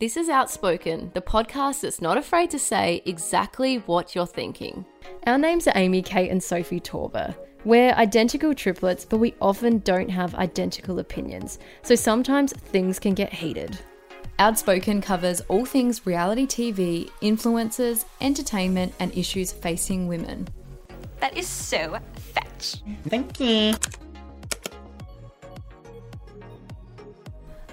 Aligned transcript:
This 0.00 0.16
is 0.16 0.30
Outspoken, 0.30 1.10
the 1.12 1.20
podcast 1.20 1.82
that's 1.82 2.00
not 2.00 2.16
afraid 2.16 2.48
to 2.52 2.58
say 2.58 3.02
exactly 3.04 3.80
what 3.80 4.14
you're 4.14 4.26
thinking. 4.26 4.86
Our 5.26 5.36
names 5.36 5.68
are 5.68 5.76
Amy, 5.76 6.00
Kate, 6.00 6.30
and 6.30 6.42
Sophie 6.42 6.80
Torber. 6.80 7.36
We're 7.66 7.92
identical 7.92 8.54
triplets, 8.54 9.04
but 9.04 9.18
we 9.18 9.34
often 9.42 9.80
don't 9.80 10.08
have 10.08 10.34
identical 10.36 11.00
opinions, 11.00 11.58
so 11.82 11.94
sometimes 11.94 12.54
things 12.54 12.98
can 12.98 13.12
get 13.12 13.30
heated. 13.30 13.78
Outspoken 14.38 15.02
covers 15.02 15.42
all 15.48 15.66
things 15.66 16.06
reality 16.06 16.46
TV, 16.46 17.10
influencers, 17.20 18.06
entertainment, 18.22 18.94
and 19.00 19.14
issues 19.14 19.52
facing 19.52 20.08
women. 20.08 20.48
That 21.18 21.36
is 21.36 21.46
so 21.46 21.98
fetch. 22.14 22.76
Thank 23.06 23.38
you. 23.38 23.74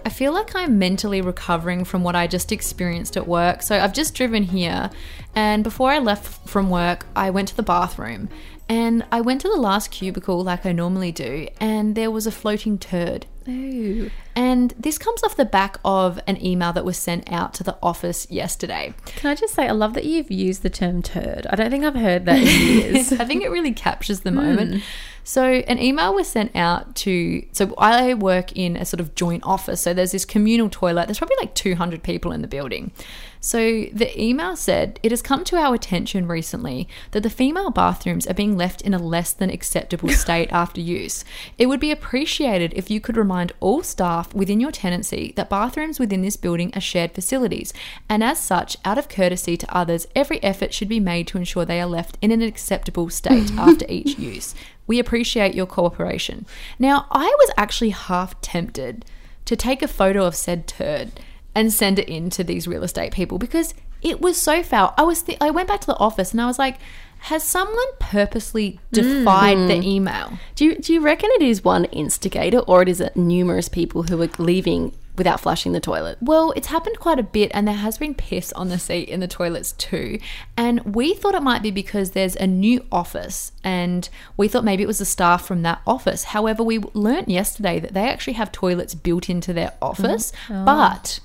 I 0.07 0.09
feel 0.09 0.31
like 0.31 0.55
I'm 0.55 0.79
mentally 0.79 1.19
recovering 1.19 1.83
from 1.83 2.01
what 2.01 2.15
I 2.15 2.27
just 2.27 2.53
experienced 2.53 3.17
at 3.17 3.27
work. 3.27 3.61
So 3.61 3.77
I've 3.77 3.91
just 3.91 4.15
driven 4.15 4.43
here, 4.43 4.89
and 5.35 5.65
before 5.65 5.91
I 5.91 5.99
left 5.99 6.47
from 6.47 6.69
work, 6.69 7.05
I 7.13 7.29
went 7.29 7.49
to 7.49 7.57
the 7.57 7.61
bathroom. 7.61 8.29
And 8.69 9.05
I 9.11 9.19
went 9.19 9.41
to 9.41 9.49
the 9.49 9.57
last 9.57 9.91
cubicle 9.91 10.45
like 10.45 10.65
I 10.65 10.71
normally 10.71 11.11
do, 11.11 11.49
and 11.59 11.93
there 11.93 12.09
was 12.09 12.25
a 12.25 12.31
floating 12.31 12.77
turd. 12.77 13.25
Ooh. 13.49 14.09
And 14.33 14.73
this 14.79 14.97
comes 14.97 15.23
off 15.23 15.35
the 15.35 15.43
back 15.43 15.77
of 15.83 16.21
an 16.25 16.41
email 16.43 16.71
that 16.71 16.85
was 16.85 16.97
sent 16.97 17.29
out 17.29 17.53
to 17.55 17.63
the 17.63 17.77
office 17.83 18.31
yesterday. 18.31 18.93
Can 19.07 19.29
I 19.29 19.35
just 19.35 19.55
say, 19.55 19.67
I 19.67 19.71
love 19.71 19.93
that 19.95 20.05
you've 20.05 20.31
used 20.31 20.63
the 20.63 20.69
term 20.69 21.01
turd. 21.01 21.47
I 21.49 21.57
don't 21.57 21.69
think 21.69 21.83
I've 21.83 21.95
heard 21.95 22.23
that 22.25 22.37
in 22.37 22.45
years. 22.93 23.11
I 23.11 23.25
think 23.25 23.43
it 23.43 23.51
really 23.51 23.73
captures 23.73 24.21
the 24.21 24.31
moment. 24.31 24.75
Hmm. 24.75 24.79
So, 25.27 25.43
an 25.43 25.77
email 25.77 26.15
was 26.15 26.29
sent 26.29 26.55
out 26.55 26.95
to. 27.03 27.45
So, 27.51 27.75
I 27.77 28.13
work 28.13 28.53
in 28.55 28.77
a 28.77 28.85
sort 28.85 29.01
of 29.01 29.13
joint 29.13 29.43
office. 29.43 29.81
So, 29.81 29.93
there's 29.93 30.13
this 30.13 30.23
communal 30.23 30.69
toilet. 30.69 31.07
There's 31.07 31.17
probably 31.17 31.35
like 31.41 31.53
200 31.53 32.01
people 32.01 32.31
in 32.31 32.41
the 32.41 32.47
building. 32.47 32.91
So, 33.39 33.85
the 33.93 34.11
email 34.19 34.55
said, 34.55 34.99
It 35.03 35.11
has 35.11 35.21
come 35.21 35.43
to 35.45 35.57
our 35.57 35.75
attention 35.75 36.27
recently 36.27 36.87
that 37.11 37.23
the 37.23 37.29
female 37.29 37.69
bathrooms 37.69 38.25
are 38.27 38.33
being 38.33 38.57
left 38.57 38.81
in 38.81 38.93
a 38.93 38.99
less 38.99 39.33
than 39.33 39.49
acceptable 39.49 40.09
state 40.23 40.51
after 40.51 40.81
use. 40.81 41.23
It 41.57 41.67
would 41.67 41.79
be 41.79 41.91
appreciated 41.91 42.73
if 42.75 42.89
you 42.89 42.99
could 42.99 43.17
remind 43.17 43.51
all 43.59 43.83
staff 43.83 44.33
within 44.33 44.59
your 44.59 44.71
tenancy 44.71 45.33
that 45.35 45.49
bathrooms 45.49 45.99
within 45.99 46.21
this 46.21 46.37
building 46.37 46.71
are 46.75 46.81
shared 46.81 47.11
facilities, 47.11 47.73
and 48.09 48.23
as 48.23 48.39
such, 48.39 48.77
out 48.83 48.97
of 48.97 49.09
courtesy 49.09 49.57
to 49.57 49.75
others, 49.75 50.07
every 50.15 50.41
effort 50.43 50.73
should 50.73 50.89
be 50.89 50.99
made 50.99 51.27
to 51.27 51.37
ensure 51.37 51.65
they 51.65 51.81
are 51.81 51.87
left 51.87 52.17
in 52.21 52.31
an 52.31 52.41
acceptable 52.41 53.09
state 53.09 53.51
after 53.57 53.85
each 53.87 54.17
use. 54.17 54.55
We 54.87 54.99
appreciate 54.99 55.53
your 55.53 55.65
cooperation. 55.65 56.45
Now, 56.79 57.07
I 57.11 57.25
was 57.25 57.51
actually 57.57 57.89
half 57.89 58.39
tempted 58.41 59.05
to 59.45 59.55
take 59.55 59.81
a 59.81 59.87
photo 59.87 60.25
of 60.25 60.35
said 60.35 60.67
turd 60.67 61.11
and 61.57 61.73
send 61.73 61.97
it 61.97 62.07
in 62.07 62.29
to 62.29 62.43
these 62.43 62.67
real 62.67 62.83
estate 62.83 63.11
people 63.11 63.39
because 63.39 63.73
it 64.03 64.21
was 64.21 64.39
so 64.39 64.61
foul. 64.61 64.93
I 64.95 65.01
was 65.01 65.23
th- 65.23 65.39
I 65.41 65.49
went 65.49 65.67
back 65.67 65.81
to 65.81 65.87
the 65.87 65.97
office 65.97 66.31
and 66.31 66.39
I 66.39 66.45
was 66.45 66.59
like, 66.59 66.77
has 67.19 67.41
someone 67.41 67.87
purposely 67.99 68.79
defied 68.91 69.57
the 69.57 69.73
mm-hmm. 69.73 69.83
email? 69.83 70.39
Do 70.53 70.65
you, 70.65 70.75
do 70.75 70.93
you 70.93 71.01
reckon 71.01 71.31
it 71.33 71.41
is 71.41 71.63
one 71.63 71.85
instigator 71.85 72.59
or 72.59 72.83
it 72.83 72.89
is 72.89 73.01
it 73.01 73.17
numerous 73.17 73.69
people 73.69 74.03
who 74.03 74.21
are 74.21 74.29
leaving 74.37 74.93
without 75.15 75.39
flushing 75.39 75.71
the 75.71 75.79
toilet? 75.79 76.19
Well, 76.21 76.53
it's 76.55 76.67
happened 76.67 76.99
quite 76.99 77.17
a 77.17 77.23
bit, 77.23 77.49
and 77.55 77.67
there 77.67 77.73
has 77.75 77.97
been 77.97 78.13
piss 78.13 78.53
on 78.53 78.69
the 78.69 78.77
seat 78.77 79.09
in 79.09 79.19
the 79.19 79.27
toilets 79.27 79.71
too. 79.71 80.19
And 80.55 80.95
we 80.95 81.15
thought 81.15 81.33
it 81.33 81.41
might 81.41 81.63
be 81.63 81.71
because 81.71 82.11
there's 82.11 82.35
a 82.35 82.45
new 82.45 82.85
office, 82.91 83.51
and 83.63 84.07
we 84.37 84.47
thought 84.47 84.63
maybe 84.63 84.83
it 84.83 84.87
was 84.87 84.99
the 84.99 85.05
staff 85.05 85.45
from 85.45 85.63
that 85.63 85.81
office. 85.87 86.25
However, 86.25 86.61
we 86.61 86.77
learnt 86.93 87.29
yesterday 87.29 87.79
that 87.79 87.95
they 87.95 88.07
actually 88.07 88.33
have 88.33 88.51
toilets 88.51 88.93
built 88.93 89.27
into 89.27 89.53
their 89.53 89.73
office, 89.81 90.31
mm-hmm. 90.31 90.53
oh. 90.53 90.65
but 90.65 91.19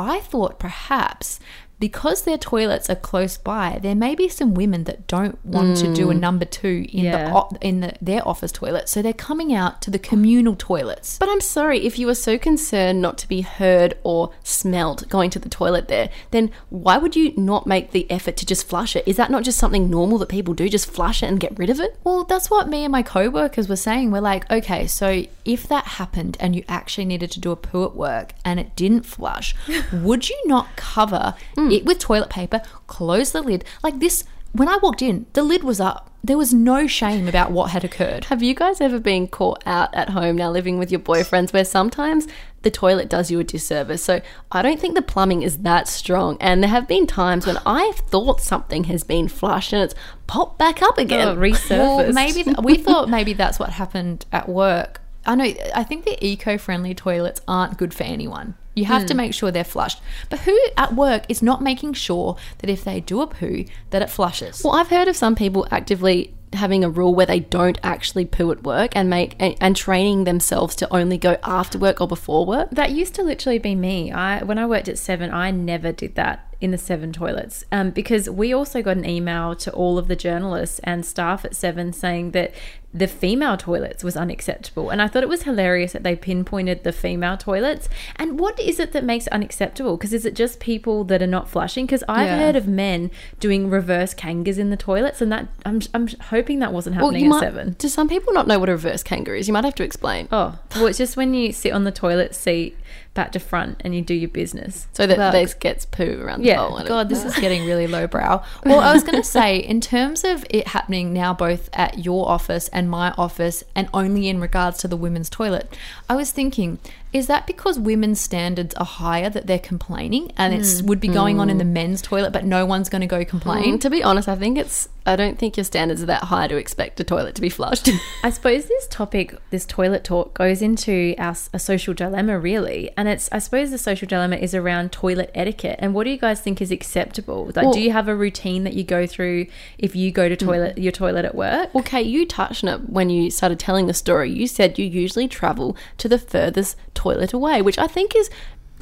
I 0.00 0.20
thought 0.20 0.58
perhaps. 0.58 1.40
Because 1.80 2.22
their 2.22 2.38
toilets 2.38 2.88
are 2.90 2.94
close 2.94 3.36
by, 3.38 3.78
there 3.82 3.94
may 3.94 4.14
be 4.14 4.28
some 4.28 4.54
women 4.54 4.84
that 4.84 5.06
don't 5.06 5.44
want 5.44 5.78
to 5.78 5.92
do 5.92 6.10
a 6.10 6.14
mm. 6.14 6.20
number 6.20 6.44
two 6.44 6.86
in 6.92 7.04
the 7.04 7.10
Yeah. 7.10 7.34
o- 7.34 7.56
in 7.60 7.80
the, 7.80 7.94
their 8.02 8.26
office 8.28 8.52
toilet, 8.52 8.88
so 8.88 9.00
they're 9.00 9.12
coming 9.14 9.52
out 9.52 9.80
to 9.82 9.90
the 9.90 9.98
communal 9.98 10.54
toilets. 10.56 11.18
But 11.18 11.30
I'm 11.30 11.40
sorry, 11.40 11.86
if 11.86 11.98
you 11.98 12.06
were 12.06 12.14
so 12.14 12.38
concerned 12.38 13.00
not 13.00 13.16
to 13.18 13.28
be 13.28 13.40
heard 13.40 13.94
or 14.02 14.30
smelled 14.44 15.08
going 15.08 15.30
to 15.30 15.38
the 15.38 15.48
toilet 15.48 15.88
there, 15.88 16.10
then 16.30 16.50
why 16.68 16.98
would 16.98 17.16
you 17.16 17.32
not 17.36 17.66
make 17.66 17.92
the 17.92 18.08
effort 18.10 18.36
to 18.36 18.46
just 18.46 18.68
flush 18.68 18.94
it? 18.94 19.04
Is 19.08 19.16
that 19.16 19.30
not 19.30 19.42
just 19.42 19.58
something 19.58 19.88
normal 19.88 20.18
that 20.18 20.28
people 20.28 20.52
do? 20.52 20.68
Just 20.68 20.90
flush 20.90 21.22
it 21.22 21.26
and 21.26 21.40
get 21.40 21.58
rid 21.58 21.70
of 21.70 21.80
it? 21.80 21.96
Well, 22.04 22.24
that's 22.24 22.50
what 22.50 22.68
me 22.68 22.84
and 22.84 22.92
my 22.92 23.02
co-workers 23.02 23.68
were 23.68 23.76
saying. 23.76 24.10
We're 24.10 24.20
like, 24.20 24.50
okay, 24.50 24.86
so 24.86 25.24
if 25.46 25.66
that 25.68 25.84
happened 25.84 26.36
and 26.40 26.54
you 26.54 26.62
actually 26.68 27.06
needed 27.06 27.30
to 27.32 27.40
do 27.40 27.50
a 27.50 27.56
poo 27.56 27.84
at 27.84 27.96
work 27.96 28.34
and 28.44 28.60
it 28.60 28.76
didn't 28.76 29.02
flush, 29.06 29.54
would 29.92 30.28
you 30.28 30.36
not 30.44 30.76
cover 30.76 31.34
Mm. 31.70 31.76
it 31.76 31.84
with 31.84 31.98
toilet 31.98 32.30
paper, 32.30 32.62
close 32.86 33.32
the 33.32 33.42
lid? 33.42 33.64
Like 33.82 34.00
this, 34.00 34.24
when 34.52 34.68
I 34.68 34.78
walked 34.78 35.02
in, 35.02 35.26
the 35.32 35.42
lid 35.42 35.62
was 35.64 35.80
up. 35.80 36.06
There 36.22 36.36
was 36.36 36.52
no 36.52 36.86
shame 36.86 37.28
about 37.28 37.50
what 37.50 37.70
had 37.70 37.82
occurred. 37.82 38.24
Have 38.26 38.42
you 38.42 38.54
guys 38.54 38.80
ever 38.82 39.00
been 39.00 39.26
caught 39.26 39.62
out 39.64 39.94
at 39.94 40.10
home 40.10 40.36
now 40.36 40.50
living 40.50 40.78
with 40.78 40.90
your 40.90 41.00
boyfriends 41.00 41.52
where 41.54 41.64
sometimes 41.64 42.28
the 42.60 42.70
toilet 42.70 43.08
does 43.08 43.30
you 43.30 43.40
a 43.40 43.44
disservice? 43.44 44.04
So 44.04 44.20
I 44.52 44.60
don't 44.60 44.78
think 44.78 44.94
the 44.94 45.02
plumbing 45.02 45.42
is 45.42 45.58
that 45.58 45.88
strong. 45.88 46.36
And 46.38 46.62
there 46.62 46.68
have 46.68 46.86
been 46.86 47.06
times 47.06 47.46
when 47.46 47.56
I've 47.64 47.96
thought 47.96 48.42
something 48.42 48.84
has 48.84 49.02
been 49.02 49.28
flushed 49.28 49.72
and 49.72 49.82
it's 49.82 49.94
popped 50.26 50.58
back 50.58 50.82
up 50.82 50.98
again. 50.98 51.28
Oh, 51.28 51.36
resurfaced. 51.36 51.70
Well, 51.78 52.12
maybe 52.12 52.42
th- 52.42 52.56
we 52.62 52.76
thought 52.86 53.08
maybe 53.08 53.32
that's 53.32 53.58
what 53.58 53.70
happened 53.70 54.26
at 54.30 54.46
work. 54.46 55.00
I 55.24 55.34
know. 55.36 55.44
I 55.74 55.84
think 55.84 56.04
the 56.04 56.22
eco-friendly 56.22 56.94
toilets 56.94 57.40
aren't 57.48 57.78
good 57.78 57.94
for 57.94 58.04
anyone. 58.04 58.56
You 58.74 58.84
have 58.84 59.06
to 59.06 59.14
hmm. 59.14 59.18
make 59.18 59.34
sure 59.34 59.50
they're 59.50 59.64
flushed. 59.64 60.00
But 60.28 60.40
who 60.40 60.58
at 60.76 60.94
work 60.94 61.24
is 61.28 61.42
not 61.42 61.62
making 61.62 61.94
sure 61.94 62.36
that 62.58 62.70
if 62.70 62.84
they 62.84 63.00
do 63.00 63.20
a 63.20 63.26
poo, 63.26 63.64
that 63.90 64.02
it 64.02 64.10
flushes? 64.10 64.62
Well, 64.64 64.74
I've 64.74 64.88
heard 64.88 65.08
of 65.08 65.16
some 65.16 65.34
people 65.34 65.66
actively 65.70 66.34
having 66.52 66.82
a 66.82 66.90
rule 66.90 67.14
where 67.14 67.26
they 67.26 67.40
don't 67.40 67.78
actually 67.82 68.24
poo 68.24 68.50
at 68.50 68.62
work 68.64 68.90
and 68.96 69.08
make 69.08 69.36
and, 69.38 69.54
and 69.60 69.76
training 69.76 70.24
themselves 70.24 70.74
to 70.76 70.92
only 70.92 71.16
go 71.16 71.36
after 71.44 71.78
work 71.78 72.00
or 72.00 72.08
before 72.08 72.44
work. 72.44 72.70
That 72.70 72.90
used 72.90 73.14
to 73.16 73.22
literally 73.22 73.58
be 73.58 73.74
me. 73.74 74.12
I 74.12 74.42
when 74.42 74.58
I 74.58 74.66
worked 74.66 74.88
at 74.88 74.98
Seven, 74.98 75.32
I 75.32 75.50
never 75.50 75.92
did 75.92 76.16
that 76.16 76.49
in 76.60 76.70
the 76.70 76.78
Seven 76.78 77.12
toilets 77.12 77.64
um, 77.72 77.90
because 77.90 78.28
we 78.28 78.52
also 78.52 78.82
got 78.82 78.96
an 78.96 79.08
email 79.08 79.54
to 79.56 79.72
all 79.72 79.96
of 79.98 80.08
the 80.08 80.16
journalists 80.16 80.78
and 80.84 81.04
staff 81.06 81.44
at 81.44 81.56
Seven 81.56 81.92
saying 81.92 82.32
that 82.32 82.52
the 82.92 83.06
female 83.06 83.56
toilets 83.56 84.02
was 84.02 84.16
unacceptable, 84.16 84.90
and 84.90 85.00
I 85.00 85.06
thought 85.06 85.22
it 85.22 85.28
was 85.28 85.44
hilarious 85.44 85.92
that 85.92 86.02
they 86.02 86.16
pinpointed 86.16 86.82
the 86.82 86.90
female 86.90 87.36
toilets. 87.36 87.88
And 88.16 88.36
what 88.40 88.58
is 88.58 88.80
it 88.80 88.90
that 88.92 89.04
makes 89.04 89.28
it 89.28 89.32
unacceptable? 89.32 89.96
Because 89.96 90.12
is 90.12 90.26
it 90.26 90.34
just 90.34 90.58
people 90.58 91.04
that 91.04 91.22
are 91.22 91.26
not 91.28 91.48
flushing? 91.48 91.86
Because 91.86 92.02
I've 92.08 92.26
Yeah. 92.26 92.38
heard 92.38 92.56
of 92.56 92.66
men 92.66 93.12
doing 93.38 93.70
reverse 93.70 94.12
kangas 94.12 94.58
in 94.58 94.70
the 94.70 94.76
toilets, 94.76 95.22
and 95.22 95.30
that 95.30 95.46
I'm 95.64 95.80
I'm 95.94 96.08
hoping 96.30 96.58
that 96.58 96.72
wasn't 96.72 96.96
happening 96.96 97.20
you 97.26 97.28
at 97.28 97.30
might, 97.30 97.40
Seven. 97.40 97.76
Do 97.78 97.86
some 97.88 98.08
people 98.08 98.32
not 98.32 98.48
know 98.48 98.58
what 98.58 98.68
a 98.68 98.72
reverse 98.72 99.04
kangaroo 99.04 99.38
is? 99.38 99.46
You 99.46 99.54
might 99.54 99.64
have 99.64 99.76
to 99.76 99.84
explain. 99.84 100.26
Oh, 100.32 100.58
well, 100.74 100.86
it's 100.86 100.98
just 100.98 101.16
when 101.16 101.32
you 101.32 101.52
sit 101.52 101.72
on 101.72 101.84
the 101.84 101.92
toilet 101.92 102.34
seat 102.34 102.76
back 103.14 103.32
to 103.32 103.38
front 103.38 103.80
and 103.80 103.94
you 103.94 104.02
do 104.02 104.14
your 104.14 104.28
business. 104.30 104.86
So 104.92 105.06
that 105.06 105.18
Well- 105.18 105.32
there 105.32 105.46
gets 105.46 105.84
poo 105.86 106.20
around 106.22 106.44
Yeah. 106.44 106.56
the 106.56 106.62
hole. 106.62 106.74
I 106.76 106.78
don't- 106.80 106.88
God, 106.88 107.08
this 107.08 107.24
is 107.24 107.34
getting 107.36 107.64
really 107.66 107.86
lowbrow. 107.86 108.42
Well, 108.64 108.80
I 108.80 108.92
was 108.92 109.02
going 109.02 109.16
to 109.20 109.26
say, 109.26 109.56
in 109.56 109.80
terms 109.80 110.24
of 110.24 110.44
it 110.50 110.68
happening 110.68 111.12
now, 111.12 111.34
both 111.34 111.68
at 111.72 112.04
your 112.04 112.28
office 112.28 112.68
and 112.68 112.88
my 112.90 113.12
office, 113.18 113.64
and 113.74 113.88
only 113.92 114.28
in 114.28 114.40
regards 114.40 114.78
to 114.78 114.88
the 114.88 114.96
women's 114.96 115.28
toilet, 115.30 115.72
I 116.08 116.16
was 116.16 116.30
thinking, 116.30 116.78
is 117.12 117.26
that 117.26 117.46
because 117.46 117.78
women's 117.78 118.20
standards 118.20 118.74
are 118.74 118.84
higher 118.84 119.28
that 119.28 119.46
they're 119.46 119.58
complaining, 119.58 120.32
and 120.36 120.54
it 120.54 120.64
hmm. 120.64 120.86
would 120.86 121.00
be 121.00 121.08
going 121.08 121.40
on 121.40 121.50
in 121.50 121.58
the 121.58 121.64
hmm. 121.64 121.72
men's 121.72 122.02
toilet, 122.02 122.32
but 122.32 122.44
no 122.44 122.64
one's 122.64 122.88
going 122.88 123.00
to 123.00 123.06
go 123.06 123.24
complain? 123.24 123.76
Mm, 123.76 123.80
to 123.80 123.90
be 123.90 124.02
honest, 124.02 124.28
I 124.28 124.36
think 124.36 124.58
it's. 124.58 124.88
I 125.06 125.16
don't 125.16 125.38
think 125.38 125.56
your 125.56 125.64
standards 125.64 126.02
are 126.02 126.06
that 126.06 126.24
high 126.24 126.46
to 126.46 126.56
expect 126.56 127.00
a 127.00 127.04
toilet 127.04 127.34
to 127.36 127.40
be 127.40 127.48
flushed. 127.48 127.88
I 128.22 128.28
suppose 128.30 128.66
this 128.66 128.86
topic, 128.88 129.34
this 129.48 129.64
toilet 129.64 130.04
talk, 130.04 130.34
goes 130.34 130.60
into 130.60 131.14
our 131.18 131.34
a 131.52 131.58
social 131.58 131.94
dilemma, 131.94 132.38
really. 132.38 132.90
And 132.98 133.08
it's, 133.08 133.28
I 133.32 133.38
suppose, 133.38 133.70
the 133.70 133.78
social 133.78 134.06
dilemma 134.06 134.36
is 134.36 134.54
around 134.54 134.92
toilet 134.92 135.30
etiquette. 135.34 135.76
And 135.78 135.94
what 135.94 136.04
do 136.04 136.10
you 136.10 136.18
guys 136.18 136.40
think 136.42 136.60
is 136.60 136.70
acceptable? 136.70 137.46
Like, 137.46 137.64
Well- 137.64 137.72
do 137.72 137.80
you 137.80 137.92
have 137.92 138.08
a 138.08 138.14
routine 138.14 138.64
that 138.64 138.74
you 138.74 138.84
go 138.84 139.06
through 139.06 139.46
if 139.78 139.96
you 139.96 140.12
go 140.12 140.28
to 140.28 140.34
hmm. 140.34 140.46
toilet 140.46 140.78
your 140.78 140.92
toilet 140.92 141.24
at 141.24 141.34
work? 141.34 141.74
Well, 141.74 141.82
Kate, 141.82 142.06
you 142.06 142.26
touched 142.26 142.62
on 142.62 142.74
it 142.74 142.90
when 142.90 143.08
you 143.08 143.30
started 143.30 143.58
telling 143.58 143.86
the 143.86 143.94
story. 143.94 144.30
You 144.30 144.46
said 144.46 144.78
you 144.78 144.84
usually 144.84 145.28
travel 145.28 145.76
to 145.96 146.08
the 146.08 146.18
furthest 146.18 146.76
toilet 146.92 146.99
away, 147.04 147.62
which 147.62 147.78
I 147.78 147.86
think 147.86 148.14
is, 148.16 148.30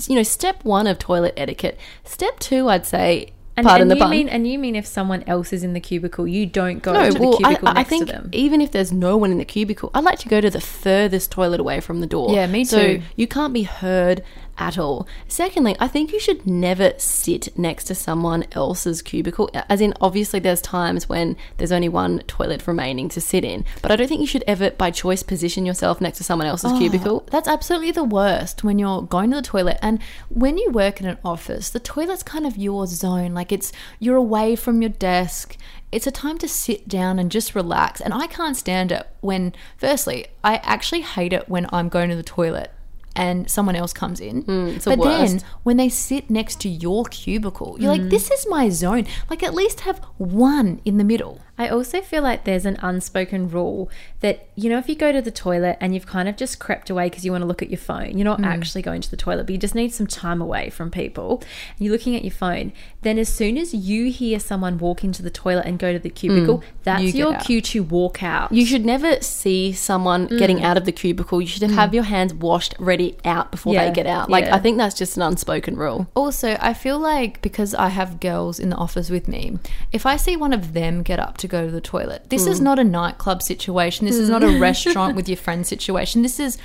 you 0.06 0.14
know, 0.16 0.22
step 0.22 0.64
one 0.64 0.86
of 0.86 0.98
toilet 0.98 1.34
etiquette. 1.36 1.78
Step 2.04 2.38
two, 2.38 2.68
I'd 2.68 2.86
say, 2.86 3.32
And, 3.56 3.66
pardon 3.66 3.82
and 3.82 3.90
the 3.90 3.96
you 3.96 4.00
pun. 4.02 4.10
mean, 4.10 4.28
and 4.28 4.46
you 4.46 4.58
mean 4.58 4.76
if 4.76 4.86
someone 4.86 5.24
else 5.26 5.52
is 5.52 5.64
in 5.64 5.72
the 5.72 5.80
cubicle, 5.80 6.26
you 6.28 6.46
don't 6.46 6.80
go 6.82 6.92
no, 6.92 7.10
to 7.10 7.18
well, 7.18 7.30
the 7.32 7.36
cubicle 7.38 7.68
I 7.68 7.72
next 7.72 7.88
think 7.88 8.06
to 8.06 8.12
them. 8.12 8.28
even 8.32 8.60
if 8.60 8.70
there's 8.70 8.92
no 8.92 9.16
one 9.16 9.32
in 9.32 9.38
the 9.38 9.44
cubicle, 9.44 9.90
I'd 9.94 10.04
like 10.04 10.18
to 10.20 10.28
go 10.28 10.40
to 10.40 10.50
the 10.50 10.60
furthest 10.60 11.32
toilet 11.32 11.58
away 11.60 11.80
from 11.80 12.00
the 12.00 12.06
door. 12.06 12.30
Yeah, 12.32 12.46
me 12.46 12.64
So 12.64 12.78
too. 12.80 13.02
you 13.16 13.26
can't 13.26 13.52
be 13.52 13.64
heard 13.64 14.22
at 14.58 14.78
all. 14.78 15.06
Secondly, 15.26 15.76
I 15.78 15.88
think 15.88 16.12
you 16.12 16.20
should 16.20 16.46
never 16.46 16.92
sit 16.98 17.56
next 17.56 17.84
to 17.84 17.94
someone 17.94 18.44
else's 18.52 19.02
cubicle. 19.02 19.50
As 19.68 19.80
in, 19.80 19.94
obviously, 20.00 20.40
there's 20.40 20.60
times 20.60 21.08
when 21.08 21.36
there's 21.56 21.72
only 21.72 21.88
one 21.88 22.20
toilet 22.20 22.66
remaining 22.66 23.08
to 23.10 23.20
sit 23.20 23.44
in, 23.44 23.64
but 23.80 23.90
I 23.90 23.96
don't 23.96 24.08
think 24.08 24.20
you 24.20 24.26
should 24.26 24.44
ever, 24.46 24.70
by 24.70 24.90
choice, 24.90 25.22
position 25.22 25.64
yourself 25.64 26.00
next 26.00 26.18
to 26.18 26.24
someone 26.24 26.46
else's 26.48 26.72
oh, 26.72 26.78
cubicle. 26.78 27.26
That's 27.30 27.48
absolutely 27.48 27.92
the 27.92 28.04
worst 28.04 28.64
when 28.64 28.78
you're 28.78 29.02
going 29.02 29.30
to 29.30 29.36
the 29.36 29.42
toilet. 29.42 29.78
And 29.80 30.02
when 30.28 30.58
you 30.58 30.70
work 30.70 31.00
in 31.00 31.06
an 31.06 31.18
office, 31.24 31.70
the 31.70 31.80
toilet's 31.80 32.22
kind 32.22 32.46
of 32.46 32.56
your 32.56 32.86
zone. 32.86 33.34
Like 33.34 33.52
it's, 33.52 33.72
you're 33.98 34.16
away 34.16 34.56
from 34.56 34.82
your 34.82 34.90
desk. 34.90 35.56
It's 35.90 36.06
a 36.06 36.10
time 36.10 36.36
to 36.38 36.48
sit 36.48 36.86
down 36.88 37.18
and 37.18 37.30
just 37.30 37.54
relax. 37.54 38.00
And 38.00 38.12
I 38.12 38.26
can't 38.26 38.56
stand 38.56 38.92
it 38.92 39.08
when, 39.20 39.54
firstly, 39.76 40.26
I 40.44 40.56
actually 40.56 41.00
hate 41.00 41.32
it 41.32 41.48
when 41.48 41.66
I'm 41.72 41.88
going 41.88 42.10
to 42.10 42.16
the 42.16 42.22
toilet 42.22 42.72
and 43.14 43.50
someone 43.50 43.76
else 43.76 43.92
comes 43.92 44.20
in. 44.20 44.42
Hmm, 44.42 44.68
it's 44.68 44.84
the 44.84 44.96
but 44.96 45.04
then 45.04 45.40
when 45.62 45.76
they 45.76 45.88
sit 45.88 46.30
next 46.30 46.60
to 46.60 46.68
your 46.68 47.04
cubicle, 47.04 47.76
you're 47.78 47.90
like, 47.90 48.02
hmm. 48.02 48.08
this 48.08 48.30
is 48.30 48.46
my 48.48 48.68
zone. 48.68 49.06
Like 49.28 49.42
at 49.42 49.54
least 49.54 49.80
have 49.80 49.98
one 50.16 50.80
in 50.84 50.98
the 50.98 51.04
middle. 51.04 51.40
I 51.58 51.68
also 51.68 52.00
feel 52.00 52.22
like 52.22 52.44
there's 52.44 52.64
an 52.64 52.76
unspoken 52.80 53.50
rule 53.50 53.90
that, 54.20 54.48
you 54.54 54.70
know, 54.70 54.78
if 54.78 54.88
you 54.88 54.94
go 54.94 55.12
to 55.12 55.20
the 55.20 55.30
toilet 55.30 55.76
and 55.80 55.92
you've 55.92 56.06
kind 56.06 56.28
of 56.28 56.36
just 56.36 56.58
crept 56.58 56.88
away 56.88 57.08
because 57.08 57.24
you 57.24 57.32
want 57.32 57.42
to 57.42 57.46
look 57.46 57.62
at 57.62 57.70
your 57.70 57.78
phone, 57.78 58.16
you're 58.16 58.24
not 58.24 58.40
mm. 58.40 58.46
actually 58.46 58.82
going 58.82 59.00
to 59.00 59.10
the 59.10 59.16
toilet, 59.16 59.44
but 59.44 59.50
you 59.50 59.58
just 59.58 59.74
need 59.74 59.92
some 59.92 60.06
time 60.06 60.40
away 60.40 60.70
from 60.70 60.90
people, 60.90 61.42
and 61.76 61.86
you're 61.86 61.92
looking 61.92 62.14
at 62.14 62.22
your 62.22 62.32
phone, 62.32 62.72
then 63.02 63.18
as 63.18 63.28
soon 63.28 63.58
as 63.58 63.74
you 63.74 64.10
hear 64.10 64.38
someone 64.38 64.78
walk 64.78 65.02
into 65.02 65.22
the 65.22 65.30
toilet 65.30 65.66
and 65.66 65.78
go 65.78 65.92
to 65.92 65.98
the 65.98 66.10
cubicle, 66.10 66.58
mm. 66.58 66.64
that's 66.84 67.02
You 67.02 67.10
your 67.10 67.34
out. 67.34 67.44
cue 67.44 67.60
to 67.60 67.82
walk 67.82 68.22
out. 68.22 68.52
You 68.52 68.64
should 68.64 68.84
never 68.84 69.20
see 69.20 69.72
someone 69.72 70.28
mm. 70.28 70.38
getting 70.38 70.62
out 70.62 70.76
of 70.76 70.84
the 70.84 70.92
cubicle. 70.92 71.40
You 71.40 71.46
should 71.46 71.68
have 71.70 71.92
your 71.92 72.04
hands 72.04 72.34
washed, 72.34 72.74
ready 72.78 73.16
out 73.24 73.50
before 73.50 73.74
Yeah, 73.74 73.88
they 73.88 73.94
get 73.94 74.06
out. 74.06 74.30
Like, 74.30 74.44
yeah. 74.44 74.54
I 74.54 74.60
think 74.60 74.78
that's 74.78 74.94
just 74.94 75.16
an 75.16 75.22
unspoken 75.22 75.76
rule. 75.76 76.06
Also, 76.14 76.56
I 76.60 76.72
feel 76.72 76.98
like 76.98 77.42
because 77.42 77.74
I 77.74 77.88
have 77.88 78.20
girls 78.20 78.60
in 78.60 78.70
the 78.70 78.76
office 78.76 79.10
with 79.10 79.26
me, 79.26 79.58
if 79.92 80.06
I 80.06 80.16
see 80.16 80.36
one 80.36 80.52
of 80.52 80.72
them 80.72 81.02
get 81.02 81.18
up 81.18 81.36
to 81.38 81.47
go 81.48 81.66
to 81.66 81.70
the 81.70 81.80
toilet, 81.80 82.30
this 82.30 82.46
is 82.46 82.58
hmm. 82.58 82.64
not 82.64 82.78
a 82.78 82.84
nightclub 82.84 83.42
situation. 83.42 84.06
This 84.06 84.16
is 84.16 84.30
not 84.30 84.44
a 84.44 84.52
hmm. 84.52 84.60
restaurant 84.62 85.16
with 85.16 85.28
your 85.28 85.36
friends 85.36 85.68
situation. 85.68 86.22
This 86.22 86.38
is, 86.38 86.58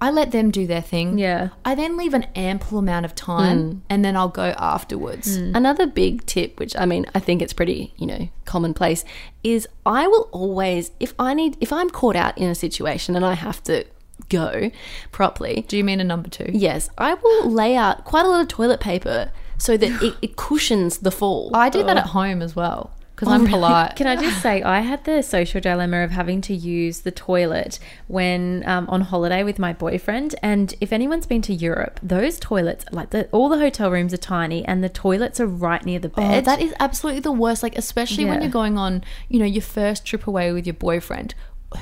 I 0.00 0.10
let 0.10 0.30
them 0.30 0.50
do 0.50 0.66
their 0.66 0.80
thing. 0.80 1.18
Yeah. 1.18 1.48
I 1.64 1.74
then 1.74 1.96
leave 1.96 2.14
an 2.14 2.24
ample 2.36 2.78
amount 2.78 3.04
of 3.04 3.14
time 3.14 3.70
hmm. 3.70 3.78
and 3.90 4.04
then 4.04 4.16
I'll 4.16 4.28
go 4.28 4.54
afterwards. 4.56 5.36
Another 5.36 5.86
big 5.86 6.24
tip, 6.26 6.58
which 6.58 6.76
I 6.76 6.86
mean, 6.86 7.06
I 7.14 7.18
think 7.18 7.42
it's 7.42 7.52
pretty, 7.52 7.92
you 7.96 8.06
know, 8.06 8.28
commonplace, 8.44 9.04
is 9.42 9.66
I 9.84 10.06
will 10.06 10.28
always, 10.32 10.92
if 11.00 11.14
I 11.18 11.34
need, 11.34 11.56
if 11.60 11.72
I'm 11.72 11.90
caught 11.90 12.16
out 12.16 12.38
in 12.38 12.48
a 12.48 12.54
situation 12.54 13.16
and 13.16 13.24
I 13.24 13.34
have 13.34 13.62
to 13.64 13.84
go 14.28 14.70
properly, 15.12 15.64
Do 15.68 15.76
you 15.76 15.84
mean 15.84 16.00
a 16.00 16.04
number 16.04 16.28
two? 16.28 16.50
yes, 16.52 16.90
I 16.96 17.14
will 17.14 17.50
lay 17.50 17.76
out 17.76 18.04
quite 18.04 18.24
a 18.24 18.28
lot 18.28 18.40
of 18.40 18.48
toilet 18.48 18.80
paper 18.80 19.30
so 19.58 19.76
that 19.76 20.02
it, 20.02 20.14
it 20.22 20.36
cushions 20.36 20.98
the 20.98 21.10
fall. 21.10 21.50
I 21.54 21.68
do 21.70 21.82
that 21.82 21.96
uh, 21.96 22.00
at 22.00 22.06
home 22.06 22.40
as 22.40 22.54
well 22.54 22.92
because 23.18 23.34
I'm 23.34 23.48
polite. 23.48 23.96
Can 23.96 24.06
I 24.06 24.14
just 24.14 24.40
say, 24.40 24.62
I 24.62 24.78
had 24.80 25.02
the 25.02 25.22
social 25.22 25.60
dilemma 25.60 26.04
of 26.04 26.12
having 26.12 26.40
to 26.42 26.54
use 26.54 27.00
the 27.00 27.10
toilet 27.10 27.80
when 28.06 28.62
um, 28.64 28.88
on 28.88 29.00
holiday 29.00 29.42
with 29.42 29.58
my 29.58 29.72
boyfriend. 29.72 30.36
And 30.40 30.72
if 30.80 30.92
anyone's 30.92 31.26
been 31.26 31.42
to 31.42 31.52
Europe, 31.52 31.98
those 32.00 32.38
toilets, 32.38 32.84
like 32.92 33.10
the, 33.10 33.26
all 33.32 33.48
the 33.48 33.58
hotel 33.58 33.90
rooms 33.90 34.14
are 34.14 34.18
tiny, 34.18 34.64
and 34.64 34.84
the 34.84 34.88
toilets 34.88 35.40
are 35.40 35.48
right 35.48 35.84
near 35.84 35.98
the 35.98 36.12
Oh, 36.16 36.20
bed. 36.28 36.44
that 36.44 36.60
is 36.62 36.72
absolutely 36.78 37.20
the 37.20 37.32
worst. 37.32 37.64
Like, 37.64 37.76
especially 37.76 38.24
when 38.24 38.40
you're 38.40 38.52
going 38.52 38.78
on, 38.78 39.02
you 39.28 39.40
know, 39.40 39.46
your 39.46 39.62
first 39.62 40.04
trip 40.04 40.28
away 40.28 40.52
with 40.52 40.64
your 40.64 40.74
boyfriend. 40.74 41.34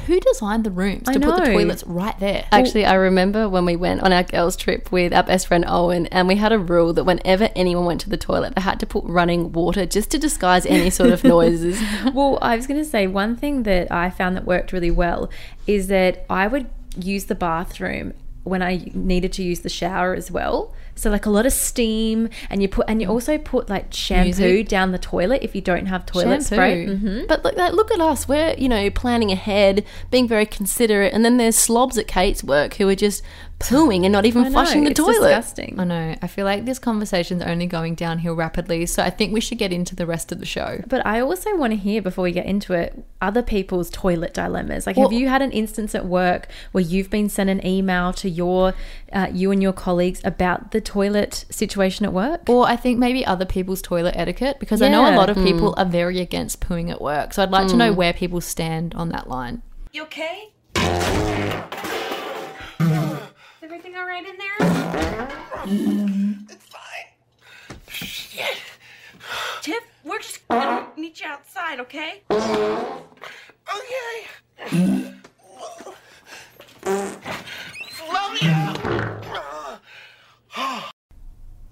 Who 0.07 0.19
designed 0.19 0.65
the 0.65 0.71
rooms 0.73 1.05
to 1.05 1.21
put 1.21 1.37
the 1.37 1.53
toilets 1.53 1.85
right 1.85 2.19
there? 2.19 2.45
Actually, 2.51 2.87
I 2.87 2.95
remember 2.95 3.49
when 3.49 3.65
we 3.65 3.77
went 3.77 4.03
on 4.03 4.13
our 4.13 4.25
girls' 4.25 4.57
trip 4.57 4.91
with 4.91 5.13
our 5.13 5.23
best 5.23 5.47
friend 5.47 5.65
Owen, 5.67 6.07
and 6.07 6.27
we 6.27 6.35
had 6.37 6.53
a 6.53 6.59
rule 6.59 6.93
that 6.95 7.05
whenever 7.05 7.51
anyone 7.55 7.85
went 7.85 8.01
to 8.01 8.11
the 8.11 8.17
toilet, 8.17 8.57
they 8.57 8.63
had 8.63 8.81
to 8.81 8.87
put 8.87 9.05
running 9.05 9.53
water 9.53 9.87
just 9.87 10.11
to 10.11 10.19
disguise 10.19 10.67
any 10.67 10.91
sort 10.91 11.11
of 11.11 11.23
noises. 11.25 11.81
well, 12.13 12.39
I 12.43 12.57
was 12.57 12.67
going 12.67 12.81
to 12.81 12.89
say 12.89 13.07
one 13.07 13.37
thing 13.37 13.63
that 13.63 13.93
I 13.93 14.11
found 14.11 14.37
that 14.37 14.45
worked 14.45 14.73
really 14.73 14.91
well 14.91 15.31
is 15.69 15.87
that 15.87 16.27
I 16.29 16.49
would 16.49 16.69
use 16.99 17.27
the 17.27 17.37
bathroom 17.37 18.13
when 18.43 18.63
I 18.63 18.91
needed 18.93 19.33
to 19.35 19.43
use 19.43 19.61
the 19.61 19.69
shower 19.69 20.15
as 20.15 20.31
well. 20.31 20.75
So 20.97 21.11
like 21.11 21.27
a 21.27 21.31
lot 21.31 21.47
of 21.47 21.53
steam, 21.53 22.29
and 22.51 22.63
you 22.63 22.69
put 22.69 22.87
and 22.89 23.01
you 23.01 23.09
also 23.09 23.39
put 23.39 23.69
like 23.69 23.93
shampoo 23.93 24.25
Music. 24.41 24.69
down 24.69 24.93
the 24.93 24.99
toilet 24.99 25.43
if 25.43 25.55
you 25.55 25.61
don't 25.61 25.87
have 25.87 26.07
toilet 26.07 26.43
spray. 26.43 26.87
Shampoo? 26.87 26.97
hmm 26.97 27.27
But 27.29 27.45
look, 27.45 27.55
like, 27.57 27.75
look 27.75 27.91
at 27.93 28.01
us. 28.01 28.27
We're, 28.27 28.55
you 28.57 28.69
know, 28.69 28.91
planning 28.91 29.31
ahead, 29.31 29.85
being 30.11 30.27
very 30.27 30.47
considerate. 30.47 31.13
And 31.13 31.25
then 31.25 31.37
there's 31.37 31.57
slobs 31.57 31.99
at 31.99 32.07
Kate's 32.09 32.43
work 32.43 32.75
who 32.75 32.89
are 32.89 32.95
just 32.95 33.23
pooing 33.59 34.05
and 34.05 34.13
not 34.13 34.27
even 34.27 34.43
I 34.43 34.49
know, 34.49 34.53
flushing 34.53 34.85
the 34.85 34.91
it's 34.91 35.01
toilet. 35.01 35.15
disgusting. 35.29 35.81
I 35.81 35.85
know. 35.85 36.15
I 36.21 36.27
feel 36.27 36.45
like 36.45 36.67
this 36.67 36.79
conversation's 36.79 37.43
only 37.43 37.67
going 37.67 37.95
downhill 37.95 38.35
rapidly, 38.35 38.85
so 38.85 39.03
I 39.03 39.09
think 39.09 39.33
we 39.33 39.41
should 39.41 39.57
get 39.57 39.73
into 39.73 39.97
the 39.97 40.05
rest 40.05 40.31
of 40.31 40.41
the 40.41 40.45
show. 40.47 40.83
But 40.87 41.05
I 41.07 41.21
also 41.21 41.57
want 41.57 41.73
to 41.73 41.77
hear 41.79 42.03
before 42.03 42.25
we 42.25 42.33
get 42.33 42.45
into 42.45 42.75
it 42.75 43.03
other 43.23 43.43
people's 43.43 43.89
toilet 43.89 44.35
dilemmas. 44.35 44.87
Like, 44.87 44.99
Well- 44.99 45.09
have 45.09 45.19
you 45.19 45.29
had 45.29 45.41
an 45.41 45.53
instance 45.53 45.95
at 45.95 46.05
work 46.05 46.49
where 46.73 46.85
you've 46.85 47.09
been 47.09 47.31
sent 47.31 47.49
an 47.49 47.67
email 47.67 48.13
to 48.15 48.29
your, 48.29 48.75
uh, 49.13 49.29
you 49.33 49.51
and 49.51 49.63
your 49.63 49.73
colleagues 49.73 50.21
about 50.23 50.73
the 50.73 50.81
toilet 50.83 51.47
situation 51.51 52.05
at 52.05 52.13
work? 52.13 52.43
Or 52.51 52.69
I 52.69 52.77
think 52.77 52.99
maybe 52.99 53.25
other 53.25 53.47
people's 53.47 53.81
toilet 53.81 54.15
etiquette, 54.19 54.61
because 54.61 54.83
I 54.83 54.89
know 54.89 55.09
a 55.11 55.17
lot 55.17 55.31
of 55.31 55.37
people 55.37 55.75
are 55.79 55.87
very 55.87 56.21
against 56.21 56.61
pooing 56.61 56.91
at 56.91 57.01
work. 57.01 57.33
So 57.33 57.43
I'd 57.43 57.51
like 57.51 57.69
to 57.69 57.77
know 57.77 57.93
where 57.93 58.13
people 58.13 58.43
stand 58.43 58.95
on 58.95 59.09
that 59.09 59.31
line. 59.31 59.63
You 59.93 60.03
okay? 60.03 60.51
Is 63.97 64.03
everything 64.03 64.03
all 64.03 64.07
right 64.07 64.27
in 64.27 64.37
there? 64.37 64.57
It's 66.51 66.67
fine. 66.67 67.07
Shit. 67.89 68.59
Tiff, 69.63 69.85
we're 70.05 70.19
just 70.19 70.47
gonna 70.49 70.89
meet 70.99 71.21
you 71.21 71.27
outside, 71.27 71.81
okay? 71.81 72.23
Okay. 72.31 72.67
Love 78.13 78.43
you. 78.43 78.53